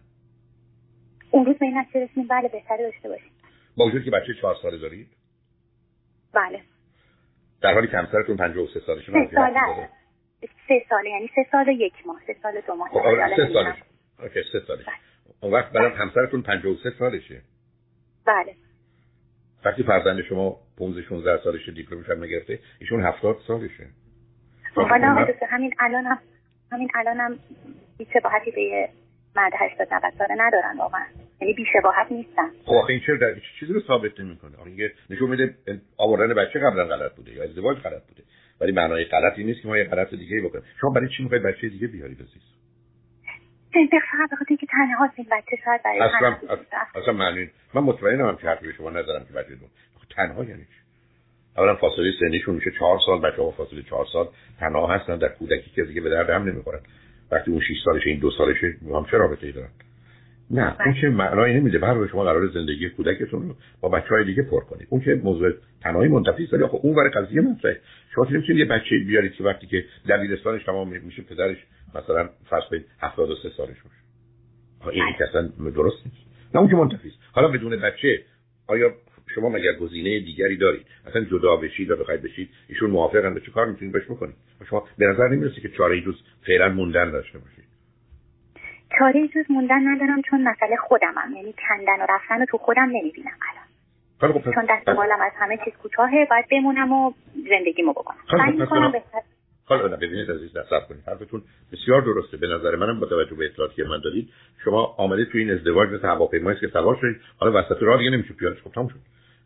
اون 1.31 1.47
روز 1.47 1.57
به 1.59 1.67
این 1.67 1.85
رسیدیم 1.95 2.27
بله 2.27 2.49
بهتره 2.49 2.91
داشته 2.91 3.09
باشید 3.09 3.33
با 3.77 3.85
وجود 3.85 4.05
که 4.05 4.11
بچه 4.11 4.35
4 4.35 4.57
ساله 4.63 4.79
دارید؟ 4.79 5.09
بله. 6.33 6.61
در 7.63 7.75
حالی 7.75 7.87
که 7.87 7.97
همسرتون 7.97 8.37
53 8.37 8.81
سالشه 8.87 9.13
سه 9.13 9.31
ساله 9.35 9.89
سه 10.69 10.87
ساله 10.89 11.11
یعنی 11.11 11.31
سه 11.35 11.47
سال 11.53 11.69
و 11.69 11.73
یک 11.73 11.95
ماه 12.07 12.21
سه 12.27 12.37
سال 12.43 12.61
دو 12.67 12.75
ماه. 12.75 12.89
خب 12.89 12.97
آره، 12.97 13.37
سه 13.37 13.53
سالش 13.53 13.77
اوکی 14.23 14.43
سه 14.53 14.61
سالش 14.67 14.85
بله. 14.85 14.95
اون 15.41 15.53
وقت 15.53 15.73
برای 15.73 15.91
بله. 15.91 15.99
همسرتون 15.99 16.43
53 16.43 16.91
سالشه؟ 16.99 17.43
بله. 18.27 18.55
وقتی 19.65 19.83
فرزند 19.83 20.23
شما 20.23 20.57
15 20.79 21.03
16 21.03 21.41
سالشه 21.45 21.73
دیپلمش 21.73 22.09
هم 22.09 22.25
نگرفته 22.25 22.59
ایشون 22.81 23.05
70 23.05 23.39
سالشه. 23.47 23.87
حالا 24.75 25.27
همین 25.51 25.75
الان 25.81 26.05
هم 26.05 26.19
همین 26.73 26.89
الان 26.95 27.21
هم 27.21 27.39
هیچ 27.99 28.09
شباهتی 28.15 28.51
به 28.51 28.89
مرد 29.37 29.53
80 29.57 29.89
90 29.93 30.13
ساله 30.19 30.35
ندارن 30.39 30.79
واقعا. 30.79 31.05
یعنی 31.41 31.55
بی 31.55 31.65
شباهت 31.73 32.13
نیستن. 32.13 32.51
خب 32.65 32.73
آخه 32.73 32.91
این 32.91 33.03
چرا 33.07 33.17
در 33.17 33.35
چیزی 33.61 33.73
رو 33.73 33.81
ثابت 33.81 34.21
نمی‌کنه. 34.21 34.57
آخه 34.57 34.93
نشون 35.11 35.31
میده 35.31 35.55
آوردن 35.97 36.35
بچه 36.35 36.59
قبلا 36.59 36.85
غلط 36.85 37.15
بوده 37.15 37.33
یا 37.33 37.45
ازدواج 37.45 37.79
غلط 37.79 38.03
بوده. 38.07 38.23
ولی 38.61 38.73
معنای 38.73 39.05
غلطی 39.05 39.45
نیست 39.45 39.63
که 39.63 39.69
ما 39.69 39.79
یه 39.79 39.85
غلط 39.85 40.15
دیگه 40.15 40.41
بکنیم. 40.41 40.65
شما 40.81 40.91
برای 40.91 41.09
چی 41.17 41.23
می‌خواید 41.23 41.43
بچه 41.43 41.69
دیگه 41.69 41.87
بیارید 41.87 42.21
عزیز 42.21 42.55
فقط 43.91 44.31
بخاطر 44.33 44.57
که 44.57 44.67
تنها 44.67 45.11
این 45.17 45.27
بچه 45.33 45.57
شاید 45.65 45.83
برای 45.83 46.01
اصلا 46.01 46.37
اصلا 46.95 47.13
معنی 47.13 47.51
من 47.75 47.83
مطمئنم 47.83 48.37
که 48.37 48.47
حرفی 48.47 48.73
شما 48.73 48.91
ندارم 48.91 49.25
که 49.25 49.33
بچه 49.33 49.57
تنها 50.17 50.45
یعنی 50.45 50.63
چی؟ 50.63 50.85
اولا 51.57 51.77
فاصله 51.77 52.13
سنیشون 52.21 52.55
میشه 52.55 52.71
چهار 52.71 52.99
سال 53.07 53.21
بچه 53.21 53.43
ها 53.43 53.51
فاصله 53.51 53.83
چهار 53.83 54.07
سال 54.13 54.29
تنها 54.61 54.87
هستن 54.87 55.19
در 55.19 55.29
کودکی 55.29 55.71
که 55.71 55.85
دیگه 55.85 56.01
به 56.01 56.11
درد 56.11 56.31
هم 56.31 56.49
نمی‌خورن. 56.49 56.81
وقتی 57.31 57.51
اون 57.51 57.61
6 57.61 57.67
سالشه 57.85 58.11
این 58.11 58.19
دو 58.19 58.31
سالشه 58.31 58.77
هم 58.95 59.07
چه 59.11 59.17
رابطه 59.17 59.47
ای 59.47 59.53
دارن؟ 59.53 59.69
نه 60.55 60.77
اون 60.87 60.95
که 61.01 61.09
معنایی 61.09 61.55
نمیده. 61.55 61.79
برای 61.79 62.09
شما 62.09 62.25
قرار 62.25 62.49
زندگی 62.49 62.89
کودکتون 62.89 63.49
رو 63.49 63.57
با 63.81 63.89
بچه 63.89 64.09
های 64.09 64.25
دیگه 64.25 64.43
پر 64.43 64.61
کنید. 64.61 64.87
اون 64.91 65.01
که 65.01 65.15
موضوع 65.15 65.53
تنهایی 65.83 66.09
منتفی 66.09 66.49
ولی 66.53 66.67
خب 66.67 66.81
اون 66.83 66.95
ور 66.95 67.09
قضیه 67.09 67.41
مطرحه. 67.41 67.81
شما 68.15 68.25
نمی‌تونید 68.25 68.57
یه 68.57 68.65
بچه 68.65 68.99
بیارید 69.07 69.33
که 69.33 69.45
وقتی 69.45 69.67
که 69.67 69.85
دبیرستانش 70.09 70.65
تمام 70.65 70.89
میشه 70.89 71.23
پدرش 71.23 71.57
مثلا 71.95 72.29
فرض 72.51 72.63
کنید 72.71 72.85
73 73.01 73.51
سالش 73.57 73.77
باشه. 73.83 74.97
این 74.97 75.15
که 75.19 75.25
اصلا 75.29 75.71
درست 75.71 76.07
نیست. 76.07 76.27
نه 76.55 76.61
اون 76.61 76.71
که 76.71 76.77
منتفی 76.77 77.13
حالا 77.33 77.49
بدون 77.49 77.77
بچه 77.77 78.23
آیا 78.67 78.95
شما 79.35 79.49
مگر 79.49 79.73
گزینه 79.73 80.21
دیگری 80.21 80.57
دارید؟ 80.57 80.87
اصلا 81.07 81.25
جدا 81.25 81.57
بشید 81.57 81.91
و 81.91 81.97
بخواید 81.97 82.23
بشید 82.23 82.49
ایشون 82.69 82.91
موافقن 82.91 83.35
به 83.35 83.41
چه 83.41 83.51
کار 83.51 83.67
می‌تونید؟ 83.67 83.95
بهش 83.95 84.05
بکنید. 84.05 84.35
شما 84.71 84.89
به 84.99 85.07
نظر 85.07 85.29
نمی‌رسه 85.29 85.61
که 85.61 85.69
چاره 85.69 86.01
جز 86.01 86.15
فعلا 86.47 86.69
موندن 86.69 87.11
داشته 87.11 87.39
باشید. 87.39 87.74
چاره 88.99 89.29
جز 89.29 89.51
موندن 89.51 89.89
ندارم 89.89 90.23
چون 90.23 90.49
مسئله 90.49 90.77
خودمم. 90.77 91.33
یعنی 91.37 91.55
کندن 91.69 92.03
و 92.03 92.07
رفتن 92.09 92.41
رو 92.41 92.47
تو 92.47 92.59
خودم 92.59 92.89
نمی‌بینم 92.93 93.39
الان. 93.53 93.65
چون 94.55 94.67
دستمالم 94.71 95.21
از 95.21 95.33
همه 95.37 95.59
چیز 95.65 95.75
کوتاهه 95.83 96.27
باید 96.31 96.45
بمونم 96.51 96.93
و 96.93 97.13
زندگیمو 97.51 97.93
بکنم. 97.93 98.19
حالا 99.67 99.97
ببینید 99.97 100.31
عزیز 100.31 100.57
نصب 100.57 100.89
کنید. 100.89 101.03
حرفتون 101.07 101.43
بسیار 101.73 102.01
درسته. 102.01 102.37
به 102.37 102.47
نظر 102.47 102.77
منم 102.77 103.01
با 103.01 103.07
توجه 103.07 103.35
به 103.37 103.45
اطلاعاتی 103.45 103.77
که 103.77 103.85
من 103.85 104.01
دارید 104.05 104.29
شما 104.65 104.95
آمده 104.99 105.25
تو 105.25 105.39
این 105.39 105.51
ازدواج 105.51 105.89
مثل 105.89 106.09
هواپیمایی 106.09 106.61
که 106.61 106.67
سوار 106.67 106.99
شدید 107.01 107.21
حالا 107.39 107.61
وسط 107.61 107.83
راه 107.83 107.99
دیگه 107.99 108.11
نمیشه 108.11 108.35
پیادش 108.35 108.63
خب 108.63 108.73
تموم 108.73 108.89
شد. 108.89 108.99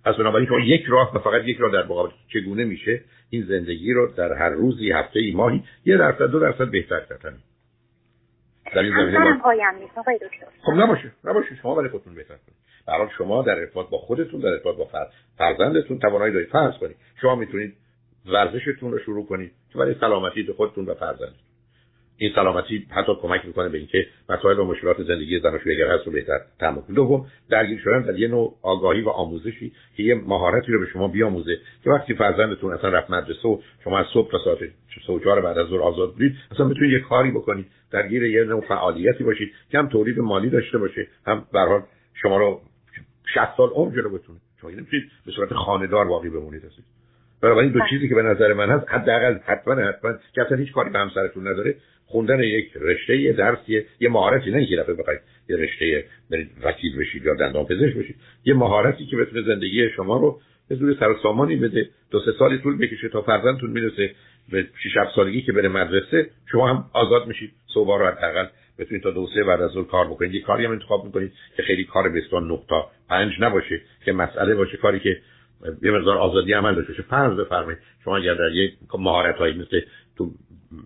پس 0.04 0.14
بنابراین 0.14 0.48
شما 0.48 0.60
یک 0.60 0.84
راه 0.88 1.16
و 1.16 1.18
فقط 1.18 1.42
یک 1.44 1.58
راه 1.58 1.72
در 1.72 1.84
مقابل 1.84 2.10
چگونه 2.32 2.64
میشه 2.64 3.00
این 3.30 3.42
زندگی 3.42 3.92
رو 3.92 4.12
در 4.16 4.32
هر 4.32 4.50
روزی 4.50 4.92
هفته 4.92 5.20
ای 5.20 5.32
ماهی 5.32 5.62
یه 5.84 5.96
درصد 5.96 6.30
دو 6.30 6.40
درصد 6.40 6.70
بهتر 6.70 7.00
کردن 7.00 7.38
در 8.74 8.82
این 8.82 8.92
زمینه 8.92 9.38
خب 10.62 10.72
نباشه 10.72 11.12
نباشه. 11.24 11.56
شما 11.62 11.74
برای 11.74 11.88
خودتون 11.88 12.14
بهتر 12.14 12.34
کنید. 12.34 12.58
برای 12.86 13.08
شما 13.18 13.42
در 13.42 13.58
ارتباط 13.58 13.88
با 13.88 13.98
خودتون 13.98 14.40
در 14.40 14.48
ارتباط 14.48 14.76
با 14.76 14.88
فرزندتون 15.38 15.98
توانایی 15.98 16.32
دارید 16.32 16.48
فرض 16.48 16.78
کنید. 16.78 16.96
شما 17.20 17.34
می‌تونید 17.34 17.76
ورزشتون 18.26 18.92
رو 18.92 18.98
شروع 18.98 19.26
کنید 19.26 19.52
که 19.72 19.78
برای 19.78 19.94
سلامتی 20.00 20.52
خودتون 20.56 20.86
و 20.86 20.94
فرزندتون. 20.94 21.47
این 22.18 22.32
سلامتی 22.34 22.86
حتی 22.90 23.12
کمک 23.22 23.46
می‌کنه 23.46 23.68
به 23.68 23.78
اینکه 23.78 24.06
مسائل 24.28 24.58
و 24.58 24.64
مشکلات 24.64 25.02
زندگی 25.02 25.40
زناشویی 25.40 25.76
اگر 25.76 25.94
هست 25.94 26.06
رو 26.06 26.12
بهتر 26.12 26.38
تحمل 26.60 26.80
کنید 26.80 26.96
دوم 26.96 27.26
درگیر 27.50 27.80
شدن 27.84 28.02
در 28.02 28.18
یه 28.18 28.28
نوع 28.28 28.54
آگاهی 28.62 29.00
و 29.00 29.08
آموزشی 29.08 29.72
که 29.96 30.02
یه 30.02 30.14
مهارتی 30.14 30.72
رو 30.72 30.80
به 30.80 30.86
شما 30.86 31.08
بیاموزه 31.08 31.58
که 31.84 31.90
وقتی 31.90 32.14
فرزندتون 32.14 32.72
اصلا 32.72 32.90
رفت 32.90 33.10
مدرسه 33.10 33.48
و 33.48 33.58
شما 33.84 33.98
از 33.98 34.06
صبح 34.14 34.30
تا 34.30 34.38
ساعت 34.44 34.58
سه 35.06 35.20
چهار 35.24 35.40
بعد 35.40 35.58
از 35.58 35.66
ظهر 35.66 35.80
آزاد 35.80 36.12
بودید 36.12 36.36
اصلا 36.50 36.68
بتونید 36.68 36.92
یه 36.92 37.00
کاری 37.00 37.30
بکنید 37.30 37.66
درگیر 37.90 38.22
یه 38.22 38.44
نوع 38.44 38.60
فعالیتی 38.60 39.24
باشید 39.24 39.52
که 39.70 39.78
هم 39.78 39.88
تولید 39.88 40.18
مالی 40.18 40.50
داشته 40.50 40.78
باشه 40.78 41.06
هم 41.26 41.46
به 41.52 41.82
شما 42.14 42.36
رو 42.36 42.60
60 43.34 43.56
سال 43.56 43.68
عمر 43.68 43.94
جلو 43.94 44.18
بتونه. 44.18 44.38
شما 44.60 44.70
نمی‌تونید 44.70 45.10
به 45.26 45.32
صورت 45.32 45.52
خانه‌دار 45.52 46.04
باقی 46.04 46.30
بمونید. 46.30 46.62
بنابراین 47.42 47.72
دو 47.72 47.80
چیزی 47.90 48.08
که 48.08 48.14
به 48.14 48.22
نظر 48.22 48.52
من 48.52 48.70
هست 48.70 48.84
حداقل 48.88 49.38
حتما 49.44 49.74
حتما 49.74 50.12
که 50.34 50.42
اصلا 50.42 50.56
هیچ 50.56 50.72
کاری 50.72 50.90
به 50.90 50.98
همسرتون 50.98 51.48
نداره 51.48 51.74
خوندن 52.10 52.40
یک 52.40 52.72
رشته 52.80 53.16
یه 53.16 53.32
درس 53.32 53.58
یه, 53.68 53.86
یه 54.00 54.08
مهارتی 54.08 54.50
نه 54.50 54.56
اینکه 54.56 54.76
دفعه 54.76 54.94
بخواید 54.94 55.20
یه 55.48 55.56
رشته 55.56 56.04
برید 56.30 56.50
وکیل 56.62 56.98
بشید 56.98 57.24
یا 57.24 57.34
دندان 57.34 57.64
پزشک 57.64 57.96
بشید. 57.96 58.16
یه 58.44 58.54
مهارتی 58.54 59.06
که 59.06 59.16
بتونه 59.16 59.42
زندگی 59.42 59.90
شما 59.96 60.16
رو 60.16 60.40
به 60.68 60.74
زور 60.74 60.96
سر 61.00 61.14
سامانی 61.22 61.56
بده 61.56 61.88
دو 62.10 62.20
سه 62.20 62.32
سالی 62.38 62.58
طول 62.58 62.78
بکشه 62.78 63.08
تا 63.08 63.22
فرزندتون 63.22 63.70
می‌رسه 63.70 64.10
به 64.52 64.66
6 64.84 64.96
7 64.96 65.14
سالگی 65.16 65.42
که 65.42 65.52
بره 65.52 65.68
مدرسه 65.68 66.30
شما 66.52 66.68
هم 66.68 66.84
آزاد 66.92 67.26
میشید. 67.26 67.50
صبح 67.74 67.98
رو 67.98 68.06
حداقل 68.06 68.46
بتونید 68.78 69.02
تا 69.02 69.10
دو 69.10 69.28
سه 69.34 69.44
بعد 69.44 69.60
از 69.60 69.70
ظهر 69.70 69.84
کار 69.84 70.06
بکنید. 70.06 70.34
یه 70.34 70.40
کاری 70.40 70.64
هم 70.64 70.70
انتخاب 70.70 71.04
می‌کنید 71.04 71.32
که 71.56 71.62
خیلی 71.62 71.84
کار 71.84 72.08
به 72.08 72.22
نقطه 72.32 72.82
پنج 73.08 73.32
نباشه 73.40 73.80
که 74.04 74.12
مسئله 74.12 74.54
باشه. 74.54 74.76
کاری 74.76 75.00
که 75.00 75.16
یه 75.82 75.90
مقدار 75.90 76.18
آزادی 76.18 76.52
عمل 76.52 76.74
داشته 76.74 76.92
باشه. 76.92 77.02
فرض 77.02 77.38
بفرمایید 77.38 77.78
شما 78.04 78.16
اگر 78.16 78.34
در 78.34 78.50
یک 78.52 78.74
مهارت 78.98 79.40
مثل 79.40 79.80
تو 80.16 80.30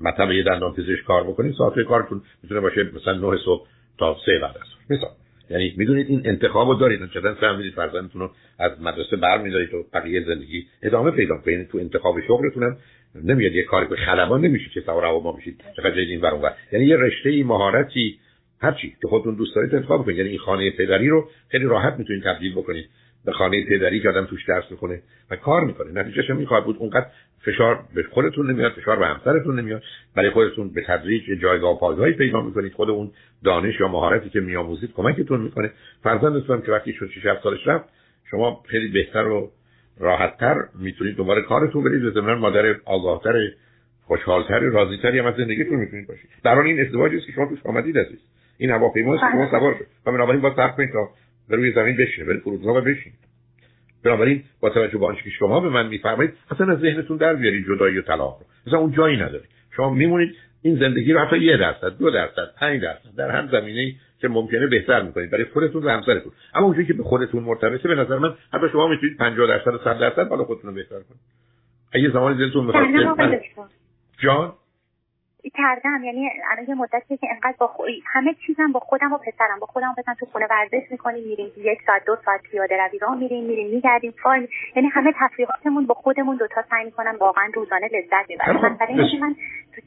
مطب 0.01 0.31
یه 0.31 0.42
دندان 0.42 0.73
پزشک 0.73 1.05
کار 1.07 1.25
بکنید 1.25 1.55
ساعت 1.59 1.81
کارتون 1.81 2.23
می‌تونه 2.42 2.61
باشه 2.61 2.90
مثلا 2.95 3.31
9 3.31 3.38
صبح 3.45 3.66
تا 3.99 4.16
3 4.27 4.38
بعد 4.38 4.57
از 4.57 4.68
مثلا 4.90 5.09
یعنی 5.51 5.75
می‌دونید 5.77 6.07
این 6.09 6.23
انتخاب 6.25 6.68
رو 6.68 6.75
دارید. 6.75 7.11
چطور 7.11 7.35
فهمیدید 7.35 7.75
فرزندتون 7.75 8.21
رو 8.21 8.31
از 8.59 8.81
مدرسه 8.81 9.16
برمیدارید 9.16 9.75
و 9.75 9.85
بقیه 9.95 10.25
زندگی 10.25 10.66
ادامه 10.83 11.11
پیدا 11.11 11.37
کنید؟ 11.38 11.68
تو 11.68 11.79
انتخاب 11.79 12.21
شغلتون 12.21 12.62
هم 12.62 12.77
نمیاد 13.25 13.53
یه 13.53 13.62
کاری 13.62 13.87
به 13.87 13.97
خلبان 13.97 14.40
نمیشه 14.40 14.71
که 14.71 14.81
سوار 14.81 15.05
هوا 15.05 15.37
میشید 15.37 15.64
چقدر 15.77 15.99
این 15.99 16.21
ور 16.21 16.55
یعنی 16.73 16.85
یه 16.85 16.97
رشته 16.97 17.31
ای 17.31 17.42
مهارتی 17.42 18.18
هرچی 18.61 18.97
که 19.03 19.09
خودتون 19.09 19.35
دوست 19.35 19.55
دارید 19.55 19.75
انتخاب 19.75 20.05
کنید. 20.05 20.16
یعنی 20.16 20.31
این 20.31 20.38
خانه 20.38 20.71
پدری 20.71 21.09
رو 21.09 21.29
خیلی 21.49 21.64
راحت 21.64 21.95
می‌تونید 21.99 22.23
تبدیل 22.23 22.55
بکنید. 22.55 22.88
به 23.25 23.33
خانه 23.33 23.64
پدری 23.64 24.01
که 24.01 24.09
آدم 24.09 24.27
توش 24.27 24.45
درس 24.49 24.64
می‌کنه 24.71 25.03
و 25.31 25.37
کار 25.37 25.64
می‌کنه. 25.64 26.03
نتیجهش 26.03 26.31
می‌خواد 26.31 26.64
بود. 26.64 26.77
اونقدر 26.79 27.07
فشار 27.45 27.85
به 27.95 28.03
خودتون 28.03 28.51
نمیاد 28.51 28.73
فشار 28.73 28.99
به 28.99 29.07
همسرتون 29.07 29.61
نمیاد 29.61 29.83
برای 30.17 30.31
خودتون 30.31 30.69
به 30.69 30.85
تدریج 30.87 31.23
جایگاه 31.43 31.77
و 31.77 31.79
پایگاهی 31.79 32.13
پیدا 32.13 32.41
می‌کنید 32.41 32.73
خود 32.73 32.91
اون 32.91 33.11
دانش 33.45 33.81
یا 33.81 33.89
مهارتی 33.89 34.31
که 34.31 34.41
میآموزید 34.41 34.93
کمکتون 34.93 35.41
می‌کنه. 35.41 35.71
فرزندتون 36.03 36.63
که 36.63 36.73
وقتی 36.73 36.93
شد 36.93 37.11
6 37.11 37.23
سالش 37.43 37.67
رفت 37.67 37.85
شما 38.31 38.63
خیلی 38.69 38.89
بهتر 38.89 39.27
و 39.27 39.51
راحتتر 40.01 40.57
می‌تونید 40.81 41.17
دوباره 41.17 41.43
کارتون 41.43 41.85
برید 41.85 42.05
و 42.05 42.11
ضمن 42.11 42.35
مادر 42.35 42.75
آگاهتر 42.85 43.33
خوشحالتر 44.03 44.59
راضیتری 44.59 45.19
هم 45.19 45.27
از 45.27 45.35
زندگیتون 45.35 45.77
می‌تونید 45.77 46.09
باشید. 46.09 46.31
در 46.45 46.59
این 46.59 46.81
ازدواجی 46.81 47.17
است 47.17 47.27
که 47.27 47.33
شما 47.33 47.47
توش 47.47 47.67
آمدید 47.67 47.99
عزیز. 47.99 48.19
این 48.59 48.71
هواپیما 48.71 49.19
شما 49.19 49.51
سوار 49.51 49.75
شد. 49.79 49.87
و 50.07 50.13
بنابراین 50.13 50.41
با 50.41 50.51
صبر 50.51 50.73
کنید 50.77 50.93
تا 50.93 51.09
به 51.49 51.57
روی 51.57 51.73
زمین 51.73 51.97
بشینه 51.97 52.27
بره 52.27 52.39
فرودگاه 52.39 52.81
بشین 52.81 53.13
بنابراین 54.05 54.45
با 54.61 54.71
توجه 54.71 54.99
به 54.99 55.07
آنچه 55.07 55.23
که 55.23 55.31
شما 55.31 55.61
به 55.61 55.69
من 55.69 55.87
میفرمایید 55.87 56.33
اصلا 56.51 56.73
از 56.73 56.79
ذهنتون 56.79 57.17
در 57.17 57.35
بیارید 57.35 57.67
جدایی 57.67 57.99
و 57.99 58.03
طلاق 58.03 58.38
رو. 58.41 58.47
اصلا 58.67 58.79
اون 58.79 58.93
جایی 58.93 59.17
نداره 59.17 59.45
شما 59.77 59.91
میمونید 59.91 60.37
این 60.62 60.79
زندگی 60.79 61.12
رو 61.12 61.21
حتی 61.21 61.38
یه 61.38 61.57
درصد 61.57 61.99
دو 61.99 62.11
درصد 62.11 62.55
پنج 62.61 62.83
درصد 62.83 63.17
در 63.17 63.31
هر 63.31 63.47
زمینه 63.47 63.95
که 64.21 64.29
ممکنه 64.29 64.67
بهتر 64.67 65.03
می‌کنید 65.03 65.31
برای 65.31 65.45
خودتون 65.45 65.83
و 65.83 65.88
همسرتون. 65.88 66.33
اما 66.55 66.67
اونجایی 66.67 66.87
که 66.87 66.95
به 66.95 67.03
خودتون 67.03 67.43
مرتبطه 67.43 67.88
به 67.88 67.95
نظر 67.95 68.19
من 68.19 68.35
حتی 68.53 68.69
شما 68.73 68.88
می‌تونید 68.88 69.17
50 69.17 69.47
درصد 69.47 69.75
و 69.75 69.79
100 69.85 69.99
درصد 69.99 70.29
بالا 70.29 70.45
خودتون 70.45 70.71
رو 70.71 70.77
بهتر 70.77 70.95
کنید. 70.95 71.21
اگه 71.93 72.11
زمانی 72.11 72.38
دلتون 72.38 72.65
می‌خواد 72.65 72.85
جان؟ 74.19 74.53
کردم. 75.51 76.05
یعنی 76.05 76.31
الان 76.51 76.65
یه 76.69 76.75
مدتی 76.75 77.17
که 77.17 77.27
انقدر 77.31 77.57
با 77.59 77.67
خو... 77.67 77.83
همه 78.07 78.35
چیزم 78.47 78.73
با 78.73 78.81
خودم 78.81 79.13
و 79.13 79.19
پسرم 79.19 79.59
با 79.61 79.67
خودم 79.67 79.91
و 79.91 80.03
پسرم 80.03 80.15
تو 80.15 80.27
خونه 80.27 80.47
ورزش 80.51 80.91
می‌کنیم 80.91 81.25
میریم 81.25 81.53
یک 81.57 81.83
ساعت 81.87 82.05
دو 82.05 82.17
ساعت 82.25 82.43
پیاده 82.43 82.77
روی 82.77 82.99
راه 82.99 83.17
میریم 83.17 83.45
میریم 83.45 83.71
میگردیم 83.71 84.15
فایل. 84.23 84.49
یعنی 84.77 84.89
همه 84.89 85.13
تفریحاتمون 85.21 85.87
با 85.87 85.95
خودمون 85.95 86.37
دوتا 86.37 86.63
سعی 86.71 86.85
می‌کنم 86.85 87.17
واقعا 87.21 87.51
روزانه 87.55 87.89
لذت 87.93 88.29
ببرم 88.29 88.57
مثلا 88.57 88.87
اینکه 88.87 89.19
من 89.21 89.35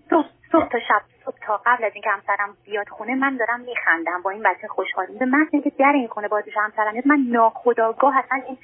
صبح, 0.10 0.28
صبح 0.52 0.70
تا 0.70 0.80
شب 0.80 1.02
صبح 1.26 1.36
تا 1.42 1.62
قبل 1.66 1.84
از 1.84 1.92
اینکه 1.94 2.10
همسرم 2.10 2.58
بیاد 2.66 2.90
خونه 2.90 3.16
من 3.16 3.38
دارم 3.38 3.60
میخندم 3.60 4.22
با 4.22 4.30
این 4.30 4.44
بچه 4.44 4.68
خوشحالم 4.68 5.18
به 5.20 5.26
محض 5.26 5.48
اینکه 5.52 5.72
در 5.80 5.92
این 5.96 6.08
خونه 6.08 6.28
بازش 6.28 6.58
همسرم 6.58 6.94
من 7.06 7.26
ناخداگاه 7.32 8.18
اصلا 8.18 8.42
این 8.48 8.58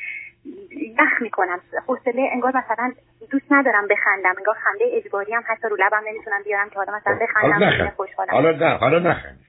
یخ 0.46 1.22
می‌کنم. 1.22 1.60
حوصله 1.88 2.30
انگار 2.34 2.54
مثلا 2.58 2.94
دوست 3.32 3.46
ندارم 3.52 3.88
بخندم 3.88 4.34
انگار 4.38 4.56
خنده 4.56 4.86
اجباری 4.94 5.34
هم 5.34 5.44
حتی 5.46 5.68
رو 5.70 5.78
لبم 5.80 6.02
نمی‌تونم 6.08 6.44
بیارم 6.46 6.70
که 6.70 6.76
حالا 6.76 6.94
مثلا 6.96 7.20
بخندم 7.22 7.90
خوشحالم. 7.90 8.32
حالا 8.32 8.52
نه 8.52 8.78
حالا 8.78 9.00
نخند. 9.00 9.40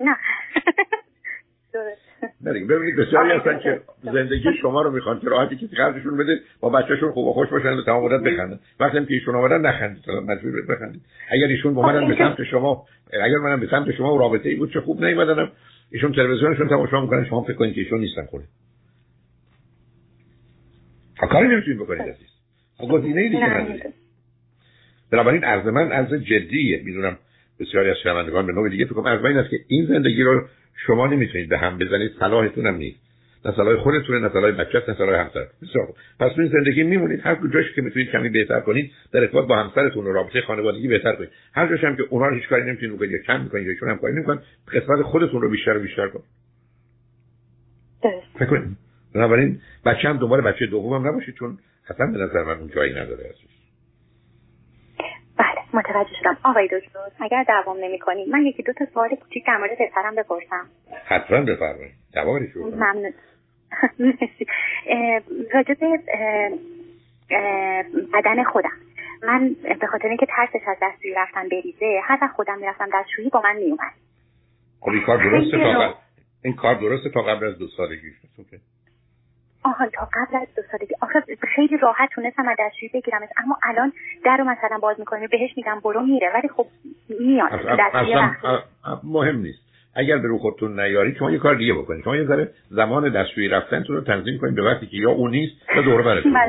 نه. 0.00 0.16
ببینید 2.44 2.96
بسیاری 2.96 3.30
هستن 3.30 3.58
که 3.58 3.80
زندگی 4.02 4.52
شما 4.62 4.82
رو 4.82 4.90
می‌خوان 4.90 5.20
که 5.20 5.28
راحتی 5.28 5.56
کسی 5.56 5.76
قرضشون 5.76 6.16
بده 6.16 6.40
با 6.60 6.68
بچهشون 6.68 7.12
خوب 7.12 7.26
و 7.26 7.32
خوش 7.32 7.48
باشن 7.48 7.68
و 7.68 7.82
تمام 7.82 8.04
مدت 8.04 8.22
بخندن. 8.22 8.58
وقتی 8.80 9.06
که 9.06 9.14
ایشون 9.14 9.34
آمدن 9.34 9.60
نخندید. 9.60 10.10
مجبور 10.10 10.66
بخندید. 10.68 11.02
اگر 11.30 11.46
ایشون 11.46 11.76
اومدن 11.76 12.08
به 12.08 12.14
سمت 12.18 12.44
شما 12.44 12.86
اگر 13.12 13.36
منم 13.36 13.60
به 13.60 13.66
سمت 13.70 13.90
شما 13.90 14.14
و 14.14 14.18
رابطه 14.18 14.48
ای 14.48 14.54
بود 14.54 14.72
چه 14.72 14.80
خوب 14.80 15.04
نیومدنم. 15.04 15.52
ایشون 15.92 16.12
تلویزیونشون 16.12 16.68
تماشا 16.68 17.00
می‌کنن. 17.00 17.24
شما 17.24 17.42
فکر 17.42 17.56
کنید 17.56 17.74
که 17.74 17.80
ایشون 17.80 18.00
نیستن 18.00 18.26
کاری 21.26 21.48
نمی‌تونید 21.48 21.80
بکنید 21.80 22.02
عزیز. 22.02 22.28
گزینه 22.90 23.20
ای 23.20 23.28
دیگه 23.28 23.60
ندارید 23.60 23.94
بنابراین 25.10 25.44
عرض 25.44 25.66
من 25.66 25.92
عرض 25.92 26.14
جدیه. 26.14 26.82
می‌دونم 26.84 27.18
بسیاری 27.60 27.90
از 27.90 27.96
شنوندگان 28.02 28.46
به 28.46 28.52
نوع 28.52 28.68
دیگه 28.68 28.84
فکر 28.84 29.08
عرض 29.08 29.24
این 29.24 29.36
است 29.36 29.50
که 29.50 29.60
این 29.68 29.86
زندگی 29.86 30.22
رو 30.22 30.48
شما 30.86 31.06
نمی‌تونید 31.06 31.48
به 31.48 31.58
هم 31.58 31.78
بزنید. 31.78 32.12
صلاحتون 32.18 32.66
هم 32.66 32.74
نیست. 32.74 33.04
نه 33.44 33.52
صلاح 33.56 33.76
خودتونه 33.76 34.18
نه 34.18 34.28
صلاح 34.28 34.50
بچه 34.50 34.82
نه 34.88 34.94
صلاح 34.94 35.20
همسر 35.20 35.46
بسیار 35.62 35.86
پس 36.20 36.30
این 36.38 36.48
زندگی 36.48 36.82
میمونید. 36.82 37.20
هر 37.22 37.34
کجاش 37.34 37.72
که 37.72 37.82
می‌تونید 37.82 38.10
کمی 38.10 38.28
بهتر 38.28 38.60
کنید 38.60 38.90
در 39.12 39.20
ارتباط 39.20 39.46
با 39.46 39.56
همسرتون 39.56 40.06
و 40.06 40.12
رابطه 40.12 40.40
خانوادگی 40.40 40.88
بهتر 40.88 41.14
کنید. 41.14 41.30
هر 41.54 41.68
جاش 41.68 41.84
هم 41.84 41.96
که 41.96 42.02
اونها 42.10 42.30
هیچ 42.30 42.48
کاری 42.48 42.62
نمی‌تونید 42.62 42.96
بکنید 42.96 43.10
یا 43.10 43.18
کم 43.18 43.40
می‌کنید 43.40 43.66
یا 43.66 43.72
ایشون 43.72 43.90
هم 43.90 43.98
کاری 43.98 44.14
نمی‌کنن 44.14 44.42
قسمت 44.72 45.02
خودتون 45.02 45.42
رو 45.42 45.50
بیشتر 45.50 45.76
و 45.76 45.80
بیشتر 45.80 46.08
کنید. 46.08 46.24
فکر 48.38 48.46
کنید. 48.46 48.83
بنابراین 49.14 49.60
بچه 49.86 50.08
هم 50.08 50.18
دنبال 50.18 50.40
بچه 50.40 50.66
دومم 50.66 51.08
نباشید 51.08 51.34
چون 51.34 51.58
اصلا 51.90 52.06
به 52.06 52.18
نظر 52.18 52.42
من 52.42 52.58
اون 52.58 52.68
جایی 52.68 52.92
نداره 52.92 53.24
عزیز. 53.24 53.50
بله 55.38 55.60
متوجه 55.72 56.14
شدم. 56.20 56.36
آقای 56.44 56.68
دکتر 56.68 56.98
اگر 57.20 57.44
دوام 57.44 57.76
نمی 57.84 57.98
کنید 57.98 58.28
من 58.28 58.42
یکی 58.46 58.62
دو 58.62 58.72
تا 58.72 58.84
سوال 58.94 59.08
کوچیک 59.08 59.46
در 59.46 59.56
مورد 59.56 59.70
پسرم 59.70 60.14
بپرسم. 60.14 60.66
حتما 61.04 61.40
بفرمایید. 61.40 61.94
دوامش 62.14 62.56
ممنون. 62.56 63.12
راجع 65.54 65.74
بدن 68.14 68.44
خودم. 68.44 68.70
من 69.22 69.56
به 69.80 69.86
خاطر 69.86 70.08
اینکه 70.08 70.26
ترسش 70.26 70.68
از 70.68 70.76
دستشویی 70.82 71.14
رفتن 71.14 71.48
بریزه 71.48 72.00
هر 72.04 72.18
وقت 72.22 72.32
خودم 72.32 72.58
می‌رفتم 72.58 72.88
دستشویی 72.94 73.28
با 73.28 73.40
من 73.40 73.56
میومد 73.56 73.92
خب 74.80 74.90
این 74.90 75.02
کار 75.02 75.18
درسته 75.24 75.58
تا 75.58 75.94
این 76.44 76.54
کار 76.54 76.74
درسته 76.74 77.10
تا 77.10 77.22
قبل 77.22 77.46
از 77.46 77.58
دو 77.58 77.68
سالگی. 77.76 78.12
آها 79.64 79.86
تا 79.86 80.08
قبل 80.14 80.36
از 80.36 80.48
دو 80.56 80.62
سالگی 80.72 80.94
آخه 81.02 81.22
خیلی 81.54 81.76
راحت 81.76 82.10
تونستم 82.10 82.48
از 82.48 82.56
دستشویی 82.60 82.90
بگیرمش. 82.94 83.28
اما 83.44 83.58
الان 83.62 83.92
در 84.24 84.36
رو 84.36 84.44
مثلا 84.44 84.78
باز 84.78 84.96
می‌کنیم 85.00 85.28
بهش 85.30 85.50
میگم 85.56 85.80
برو 85.84 86.00
میره. 86.00 86.30
ولی 86.34 86.48
خب 86.48 86.66
میاد. 87.20 87.52
مهم 89.04 89.36
نیست. 89.36 89.64
اگر 89.96 90.18
به 90.18 90.28
رو 90.28 90.38
خودتون 90.38 90.80
نیاری 90.80 91.14
شما 91.14 91.30
یه 91.30 91.38
کار 91.38 91.54
دیگه 91.54 91.74
بکنید. 91.74 92.04
شما 92.04 92.16
یه 92.16 92.24
ذره 92.24 92.50
زمان 92.70 93.12
دستشویی 93.12 93.48
رفتنتون 93.48 93.96
رو 93.96 94.02
تنظیم 94.02 94.38
کنید 94.38 94.54
به 94.54 94.62
وقتی 94.62 94.86
که 94.86 94.96
یا 94.96 95.10
اون 95.10 95.30
نیست 95.30 95.54
یا 95.76 95.82
دوره 95.82 96.04
براتون 96.04 96.32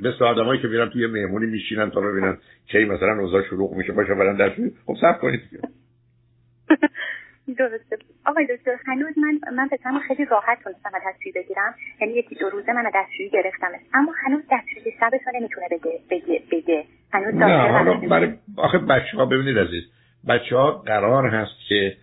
مثل 0.00 0.24
آدمایی 0.24 0.62
که 0.62 0.68
میرن 0.68 0.90
توی 0.90 1.06
مهمونی 1.06 1.46
میشینن 1.46 1.90
تا 1.90 2.00
ببینن 2.00 2.38
کی 2.66 2.84
مثلا 2.84 3.20
اوضاع 3.20 3.42
شروع 3.42 3.76
میشه 3.76 3.92
باشه 3.92 4.14
برن 4.14 4.36
دستشویی. 4.36 4.72
خب 4.86 4.96
صبر 5.00 5.18
کنید 5.18 5.40
درسته. 7.58 7.98
آقای 8.26 8.46
دکتر 8.46 8.76
هنوز 8.86 9.18
من 9.18 9.40
من 9.56 9.68
پسرم 9.68 10.00
خیلی 10.08 10.24
راحت 10.24 10.62
تونستم 10.64 10.90
از 10.94 11.02
دستشویی 11.06 11.32
بگیرم. 11.32 11.74
یعنی 12.00 12.12
یکی 12.12 12.34
دو 12.34 12.50
روزه 12.50 12.72
من 12.72 12.86
از 12.86 12.92
دستشویی 12.94 13.30
گرفتمش. 13.30 13.80
اما 13.94 14.12
هنوز 14.24 14.42
دستشویی 14.52 14.94
شبش 15.00 15.20
نمی‌تونه 15.34 15.66
بده 15.70 16.00
بگه 16.10 16.42
بده 16.52 16.84
هنوز 17.12 17.34
نه 17.34 17.68
حالا 17.68 17.94
برای 17.94 18.32
آخه 18.56 18.78
بچه 18.78 19.16
ها 19.16 19.26
ببینید 19.26 19.58
عزیز 19.58 19.84
بچه 20.28 20.56
ها 20.56 20.70
قرار 20.70 21.28
هست 21.28 21.68
که 21.68 21.96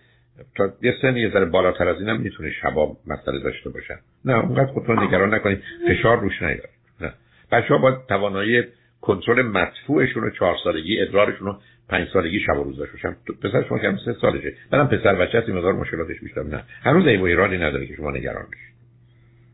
تا 0.56 0.72
یه 0.82 0.94
سن 1.02 1.16
یه 1.16 1.30
ذره 1.30 1.44
بالاتر 1.44 1.88
از 1.88 2.00
اینم 2.00 2.20
می‌تونه 2.20 2.50
شبا 2.50 2.96
مسئله 3.06 3.38
داشته 3.38 3.70
باشن. 3.70 3.98
نه 4.24 4.38
اونقدر 4.38 4.72
خودتون 4.72 5.02
نگران 5.02 5.34
نکنید. 5.34 5.62
فشار 5.88 6.20
روش 6.20 6.42
نیارید 6.42 6.68
نه. 7.00 7.12
بچه 7.52 7.68
ها 7.68 7.78
با 7.78 7.92
توانایی 8.08 8.64
کنترل 9.00 9.42
مدفوعشون 9.42 10.24
و 10.24 10.30
چهار 10.30 10.56
سالگی 10.64 11.00
ادرارشون 11.00 11.46
رو 11.46 11.58
پنج 11.88 12.08
سالگی 12.12 12.40
شب 12.40 12.58
و 12.58 12.64
روز 12.64 12.78
داشت. 12.78 12.92
باشم 12.92 13.16
پسر 13.42 13.64
شما 13.68 13.78
که 13.78 13.96
سه 14.04 14.12
سالشه. 14.12 14.52
بعدم 14.70 14.96
پسر 14.96 15.14
بچه 15.14 15.38
هست 15.38 15.48
مقدار 15.48 15.72
مشکلاتش 15.72 16.20
بیشتر 16.20 16.42
نه. 16.42 16.62
هنوز 16.84 17.06
عیب 17.06 17.20
و 17.20 17.24
ایرانی 17.24 17.58
نداره 17.58 17.86
که 17.86 17.94
شما 17.94 18.10
نگران 18.10 18.46
بشید 18.52 18.72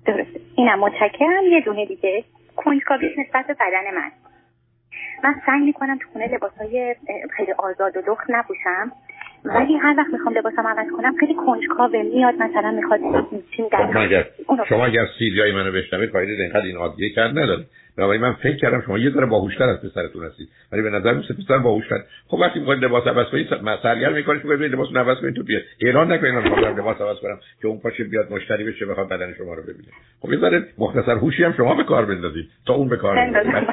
درسته 0.06 0.40
اینم 0.56 0.78
متشکرم. 0.78 1.44
یه 1.50 1.60
دونه 1.60 1.86
دیگه. 1.86 2.24
کنجکاویش 2.56 3.12
نسبت 3.18 3.46
به 3.46 3.54
بدن 3.54 3.94
من. 3.94 4.10
من 5.24 5.34
سعی 5.46 5.60
می‌کنم 5.60 5.98
تو 5.98 6.08
خونه 6.12 6.34
لباسهای 6.34 6.94
خیلی 7.36 7.52
آزاد 7.52 7.96
و 7.96 8.10
لخت 8.10 8.30
نپوشم. 8.30 8.92
ولی 9.44 9.76
هر 9.76 9.94
وقت 9.98 10.12
می‌خوام 10.12 10.34
لباسم 10.34 10.66
عوض 10.66 10.86
کنم 10.96 11.16
خیلی 11.20 11.34
کنجکاوه 11.34 12.02
میاد. 12.02 12.34
مثلا 12.34 12.70
می‌خواد 12.70 13.00
میگن 13.00 14.24
شما 14.68 14.86
اگر 14.86 15.06
سیدیای 15.18 15.52
منو 15.52 15.72
بشنوید 15.72 16.10
فایده 16.10 16.42
اینقدر 16.42 16.66
این 16.66 16.76
عادیه 16.76 17.10
کرد 17.10 17.38
نداره. 17.38 17.64
بنابراین 17.98 18.22
من 18.22 18.32
فکر 18.32 18.56
کردم 18.56 18.82
شما 18.86 18.98
یه 18.98 19.10
ذره 19.10 19.26
باهوشتر 19.26 19.68
از 19.68 19.82
پسرتون 19.82 20.24
هستید. 20.24 20.48
ولی 20.72 20.82
به 20.82 20.90
نظر 20.90 21.12
میاد 21.12 21.24
پسر 21.44 21.58
باهوشتر. 21.58 21.98
خب 22.28 22.34
وقتی 22.34 22.58
می‌خواید 22.58 22.84
لباس 22.84 23.06
عوض 23.06 23.26
کنید 23.26 23.48
سرگرم 23.82 24.12
می‌کنید 24.12 24.42
ببینید 24.42 24.72
لباس 24.72 24.88
عوض 24.96 25.18
کنید 25.20 25.34
تو 25.34 25.42
بیاد. 25.42 25.62
اعلان 25.80 26.12
نکنید 26.12 26.34
من 26.34 26.42
می‌خوام 26.42 26.78
لباس 26.78 27.00
عوض 27.00 27.16
کنم 27.18 27.38
که 27.62 27.68
اون 27.68 27.80
پاشه 27.80 28.04
بیاد 28.04 28.32
مشتری 28.32 28.64
بشه 28.64 28.86
بخواد 28.86 29.08
بدن 29.08 29.34
شما 29.38 29.54
رو 29.54 29.62
ببینه. 29.62 29.88
خب 30.20 30.32
یه 30.32 30.38
ذره 30.38 30.64
مختصر 30.78 31.14
هوشی 31.14 31.44
هم 31.44 31.52
شما 31.52 31.74
به 31.74 31.84
کار 31.84 32.04
بندازید 32.04 32.48
تا 32.66 32.74
اون 32.74 32.88
به 32.88 32.96
کار 32.96 33.16
بندازید 33.16 33.68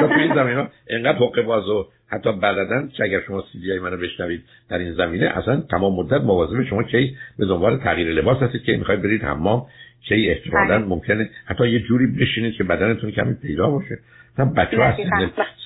تو 0.00 0.12
این 0.12 0.34
زمینه 0.34 0.68
اینقدر 0.90 1.18
حقه 1.18 1.42
باز 1.42 1.68
و 1.68 1.86
حتی 2.10 2.32
بعدن 2.32 2.88
که 2.88 3.04
اگر 3.04 3.20
شما 3.20 3.44
سیدی 3.52 3.78
منو 3.78 3.96
بشنوید 3.96 4.44
در 4.70 4.78
این 4.78 4.92
زمینه 4.92 5.26
اصلا 5.26 5.60
تمام 5.70 5.96
مدت 5.96 6.20
مواظب 6.20 6.64
شما 6.64 6.82
کی 6.82 7.16
به 7.38 7.46
دنبال 7.46 7.78
تغییر 7.78 8.08
لباس 8.08 8.42
هستید 8.42 8.62
که 8.62 8.76
می‌خواید 8.76 9.02
برید 9.02 9.22
حمام 9.22 9.66
کی 10.08 10.30
احتمالا 10.30 10.78
بله. 10.78 10.86
ممکنه 10.86 11.30
حتی 11.44 11.68
یه 11.68 11.78
جوری 11.78 12.06
بشینید 12.06 12.54
که 12.54 12.64
بدنتون 12.64 13.10
کمی 13.10 13.34
پیدا 13.34 13.70
باشه. 13.70 13.98
هم 14.38 14.54
بچه 14.54 14.76
ها 14.76 14.96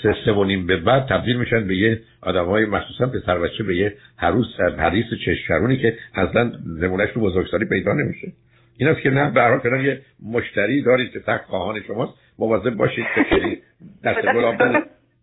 سه 0.02 0.14
سه 0.24 0.32
و 0.32 0.44
نیم 0.44 0.66
به 0.66 0.76
بعد 0.76 1.06
تبدیل 1.06 1.36
میشن 1.36 1.66
به 1.66 1.76
یه 1.76 2.00
آدم 2.22 2.44
های 2.44 2.66
مخصوصا 2.66 3.06
پسر 3.06 3.38
بچه 3.38 3.64
به 3.64 3.76
یه 3.76 3.94
حروس 4.16 4.60
حریص 4.78 5.06
چشمرونی 5.24 5.76
که 5.76 5.98
اصلا 6.14 6.52
نمونهش 6.80 7.10
رو 7.10 7.22
بزرگسالی 7.22 7.64
پیدا 7.64 7.92
نمیشه. 7.92 8.32
این 8.78 8.88
است 8.88 9.00
که 9.00 9.10
نه 9.10 9.30
به 9.30 9.42
هر 9.42 9.80
یه 9.84 10.00
مشتری 10.32 10.82
دارید 10.82 11.12
که 11.12 11.20
تک 11.20 11.40
خواهان 11.46 11.82
شماست 11.82 12.12
مواظب 12.38 12.74
باشید 12.74 13.04
که 13.30 13.58
دست 14.04 14.26
گلاب 14.34 14.54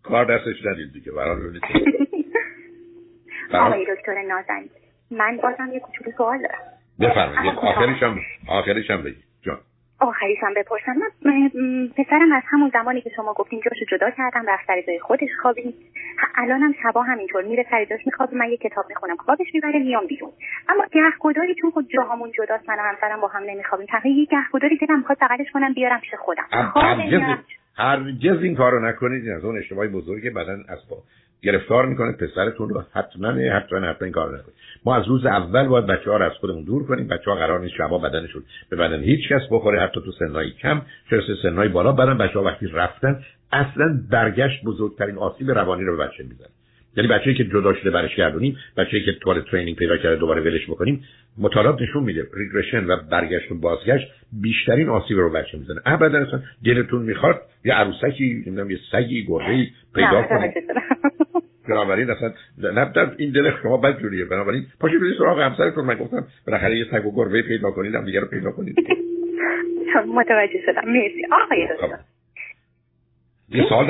کار 0.10 0.26
دستش 0.26 0.66
ندید 0.66 0.94
دیگه 0.94 1.12
برای 1.12 1.38
آقای 3.54 3.86
دکتر 3.96 4.22
نازنین 4.22 4.70
من 5.12 5.38
بازم 5.38 5.74
یه 5.74 5.80
کوچولو 5.80 6.12
سوال 6.18 6.38
دارم. 6.42 6.60
بفرمایید 7.00 7.56
آخرش 7.60 8.04
هم 8.04 8.20
آخرش 8.48 8.92
هم 8.92 9.04
بگید. 9.04 9.24
جان. 9.42 9.58
آخریشم 10.00 10.54
بپرسم. 10.56 10.96
من 11.26 11.50
پسرم 11.98 12.32
از 12.32 12.44
همون 12.46 12.70
زمانی 12.74 13.02
که 13.02 13.10
شما 13.16 13.34
گفتین 13.34 13.62
جاشو 13.62 13.86
جدا 13.98 14.10
کردم 14.10 14.46
رفت 14.50 14.68
سر 14.68 14.82
جای 14.82 15.00
خودش 15.00 15.30
خوابید. 15.42 15.76
الانم 16.36 16.74
شبا 16.84 17.04
همینطور 17.04 17.44
میره 17.44 17.66
سر 17.72 17.86
جاش 17.86 18.00
میخوابه 18.06 18.36
من 18.38 18.50
یه 18.50 18.58
کتاب 18.58 18.86
می‌خونم 18.90 19.16
خوابش 19.16 19.48
می‌بره 19.54 19.80
میام 19.80 20.08
بیرون. 20.08 20.32
اما 20.70 20.86
گهگداری 20.92 21.56
چون 21.62 21.72
خود 21.72 21.90
جاهامون 21.90 22.32
جداست 22.32 22.70
من 22.70 22.76
و 22.76 22.82
همسرم 22.82 23.22
با 23.22 23.28
هم 23.28 23.44
نمیخوابیم 23.44 23.88
تقریبا 23.88 24.20
یه 24.20 24.26
گهگداری 24.26 24.78
دلم 24.78 24.98
می‌خواد 24.98 25.18
بغلش 25.22 25.52
کنم 25.54 25.74
بیارم 25.74 26.00
پیش 26.00 26.14
خودم. 26.14 26.48
هرگز 27.80 28.44
این 28.44 28.56
کارو 28.56 28.86
نکنید. 28.88 29.26
این 29.26 29.36
از 29.36 29.46
اون 29.46 29.58
اشتباهی 29.58 29.90
بزرگه 29.90 30.30
بدن 30.30 30.64
از 30.68 30.80
گرفتار 31.42 31.86
می‌کنه 31.86 32.12
پسرتون 32.12 32.70
رو 32.70 32.84
حتما 32.94 33.28
حتما 33.28 33.80
حتما 33.80 34.06
این 34.06 34.12
کار 34.12 34.30
نکنید. 34.30 34.56
ما 34.86 34.96
از 34.96 35.08
روز 35.08 35.26
اول 35.26 35.68
باید 35.68 35.86
بچه 35.86 36.12
ها 36.12 36.18
رو 36.18 36.26
از 36.26 36.32
خودمون 36.32 36.64
دور 36.64 36.88
کنیم. 36.88 37.08
بچه 37.08 37.32
ها 37.32 37.38
قرار 37.38 37.60
نیست 37.60 37.76
شبا 37.76 37.98
بدنشون 37.98 38.44
به 38.70 38.76
بدن 38.76 39.04
هیچ 39.04 39.30
کس 39.30 39.42
بخوره 39.52 39.82
حتی 39.82 40.02
تو 40.06 40.12
سنهای 40.12 40.52
کم. 40.52 40.82
چه 41.10 41.22
سنهای 41.44 41.68
بالا 41.68 41.92
برن 41.92 42.18
بچه 42.18 42.40
ها 42.40 42.46
وقتی 42.46 42.68
رفتن 42.68 43.24
اصلا 43.52 44.00
برگشت 44.10 44.64
بزرگترین 44.64 45.18
آسیب 45.18 45.52
روانی 45.52 45.84
رو 45.84 45.98
به 45.98 46.04
بچه 46.04 46.24
میزن 46.24 46.50
یعنی 46.98 47.10
بچه‌ای 47.10 47.36
که 47.36 47.44
جدا 47.44 47.74
شده 47.74 47.92
برش 47.92 48.16
گردونیم 48.16 48.58
بچه‌ای 48.78 49.06
که 49.06 49.12
توال 49.22 49.42
ترینینگ 49.42 49.78
پیدا 49.78 49.98
کرده 49.98 50.16
دوباره 50.16 50.42
ولش 50.42 50.66
بکنیم 50.70 51.04
مطالعات 51.38 51.82
نشون 51.82 52.04
میده 52.04 52.28
ریگرشن 52.34 52.86
و 52.86 52.98
برگشت 53.12 53.52
و 53.52 53.56
بازگشت 53.56 54.08
بیشترین 54.42 54.90
آسیب 54.90 55.18
رو 55.18 55.32
بچه 55.32 55.58
می‌زنه. 55.58 55.82
ابدا 55.86 56.18
اصلا 56.18 56.42
دلتون 56.66 57.02
می‌خواد 57.02 57.42
یه 57.66 57.74
عروسکی 57.74 58.44
نمی‌دونم 58.46 58.72
یه 58.72 58.78
سگی 58.92 59.26
گربه‌ای 59.28 59.68
پیدا 59.96 60.24
کنید. 60.24 60.54
بنابراین 61.70 62.10
اصلا 62.10 62.34
نه 62.58 63.12
این 63.18 63.32
دل 63.32 63.52
شما 63.64 63.78
بد 63.78 64.00
جوریه. 64.02 64.26
بنابراین 64.26 64.66
پاشید 64.80 65.00
برید 65.00 65.18
سراغ 65.18 65.40
همسرتون. 65.40 65.86
من 65.86 65.96
گفتم 65.96 66.28
بالاخره 66.48 66.78
یه 66.78 66.86
سگ 66.92 67.06
و 67.06 67.16
گربه 67.16 67.42
پیدا 67.42 67.72
کنید 67.72 67.96
هم 67.96 68.06
دیگه 68.06 68.20
رو 68.20 68.28
پیدا 68.28 68.52
کنید. 68.52 68.76
متوجه 70.08 70.60
شدم. 70.66 70.92
مرسی. 70.92 71.26
آقای 71.32 71.68
خب. 71.68 71.88
دکتر 71.88 71.98
یه 73.50 73.70
سوال 73.70 73.90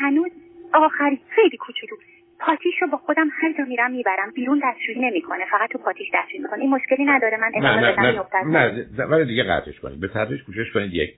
هنوز 0.00 0.30
آخری. 0.74 1.18
خیلی 1.36 1.56
کوچولو. 1.56 1.96
پاتیش 2.40 2.74
رو 2.82 2.88
با 2.88 2.96
خودم 2.96 3.28
هر 3.42 3.52
جا 3.58 3.64
میرم 3.64 3.90
می‌برم 3.90 4.30
بیرون 4.34 4.62
دستشویی 4.64 5.10
نمی‌کنه. 5.10 5.44
فقط 5.50 5.70
تو 5.70 5.78
پاتیش 5.78 6.06
دستشویی 6.14 6.42
می‌کنه 6.42 6.60
این 6.60 6.70
مشکلی 6.70 7.04
نداره 7.04 7.36
من 7.36 7.50
ادامه 7.54 7.80
نه 7.80 7.92
بدم 7.92 8.56
نه 8.56 8.86
نه 8.98 9.04
ولی 9.04 9.24
دیگه 9.24 9.42
قطعش 9.42 9.80
کنید. 9.80 10.00
به 10.00 10.08
تدریج 10.08 10.42
کوشش 10.42 10.72
کنید 10.74 10.94
یک 10.94 11.14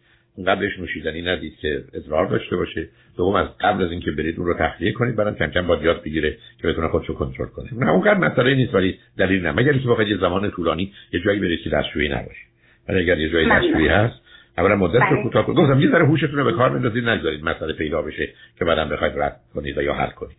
قبلش 0.47 0.79
نوشیدنی 0.79 1.23
ندید 1.23 1.57
که 1.57 1.85
ادرار 1.95 2.27
داشته 2.27 2.57
باشه. 2.57 2.89
دوم 3.17 3.35
از 3.35 3.49
قبل 3.61 3.85
از 3.85 3.91
اینکه 3.91 4.11
برید 4.11 4.39
اون 4.39 4.47
رو 4.47 4.55
تخلیه 4.55 4.93
کنید. 4.93 5.17
بعدم 5.17 5.35
کم 5.35 5.47
کم 5.47 5.67
باید 5.67 5.83
یاد 5.83 6.03
بگیره 6.03 6.37
که 6.63 6.69
بتونه 6.69 6.89
خودشو 6.89 7.15
کنترل 7.15 7.47
کنه. 7.47 7.69
نه 7.73 7.91
اونقدر 7.91 8.19
مسئله 8.19 8.55
نیست 8.55 8.75
ولی 8.75 8.99
دلیل 9.19 9.43
نه. 9.43 9.53
مگر 9.53 9.73
اینکه 9.73 9.89
بخواید 9.89 10.09
یه 10.09 10.17
زمان 10.17 10.51
طولانی 10.51 10.93
یه 11.13 11.21
جایی 11.21 11.41
برید 11.41 11.61
که 11.61 11.71
دستشویی 11.71 12.09
نباشه. 12.09 12.43
ولی 12.89 12.99
اگر 12.99 13.19
یه 13.19 13.29
جایی. 13.29 13.49
دستشویی 13.51 13.89
هست 13.89 14.21
اولا 14.59 14.77
مدت 14.77 14.95
رو 14.95 15.17
بله. 15.17 15.23
کوتاه 15.23 15.47
کنید. 15.47 15.59
گفتم 15.59 15.81
یه 15.81 15.91
ذره 15.91 16.07
هوشتون 16.07 16.39
رو 16.39 16.45
به 16.45 16.53
کار 16.53 16.71
بندازید 16.71 17.09
نگذارید. 17.09 17.45
مسئله 17.45 17.73
پیدا 17.73 18.03
بشه 18.03 18.29
که 18.59 18.65
بعدم 18.65 18.89
بخواید 18.89 19.19
رد 19.19 19.41
کنید 19.55 19.77
یا 19.77 19.95
حل 19.95 20.11
کنید. 20.11 20.37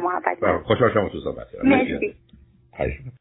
محبت. 0.00 0.40
بله، 0.40 0.58
خوشحال 0.58 0.90
شدم 0.90 1.08
تو 1.08 1.20
صحبت 1.20 1.46
مرسی 1.64 2.14
خواهش 2.76 2.92
می‌کنم. 2.92 3.12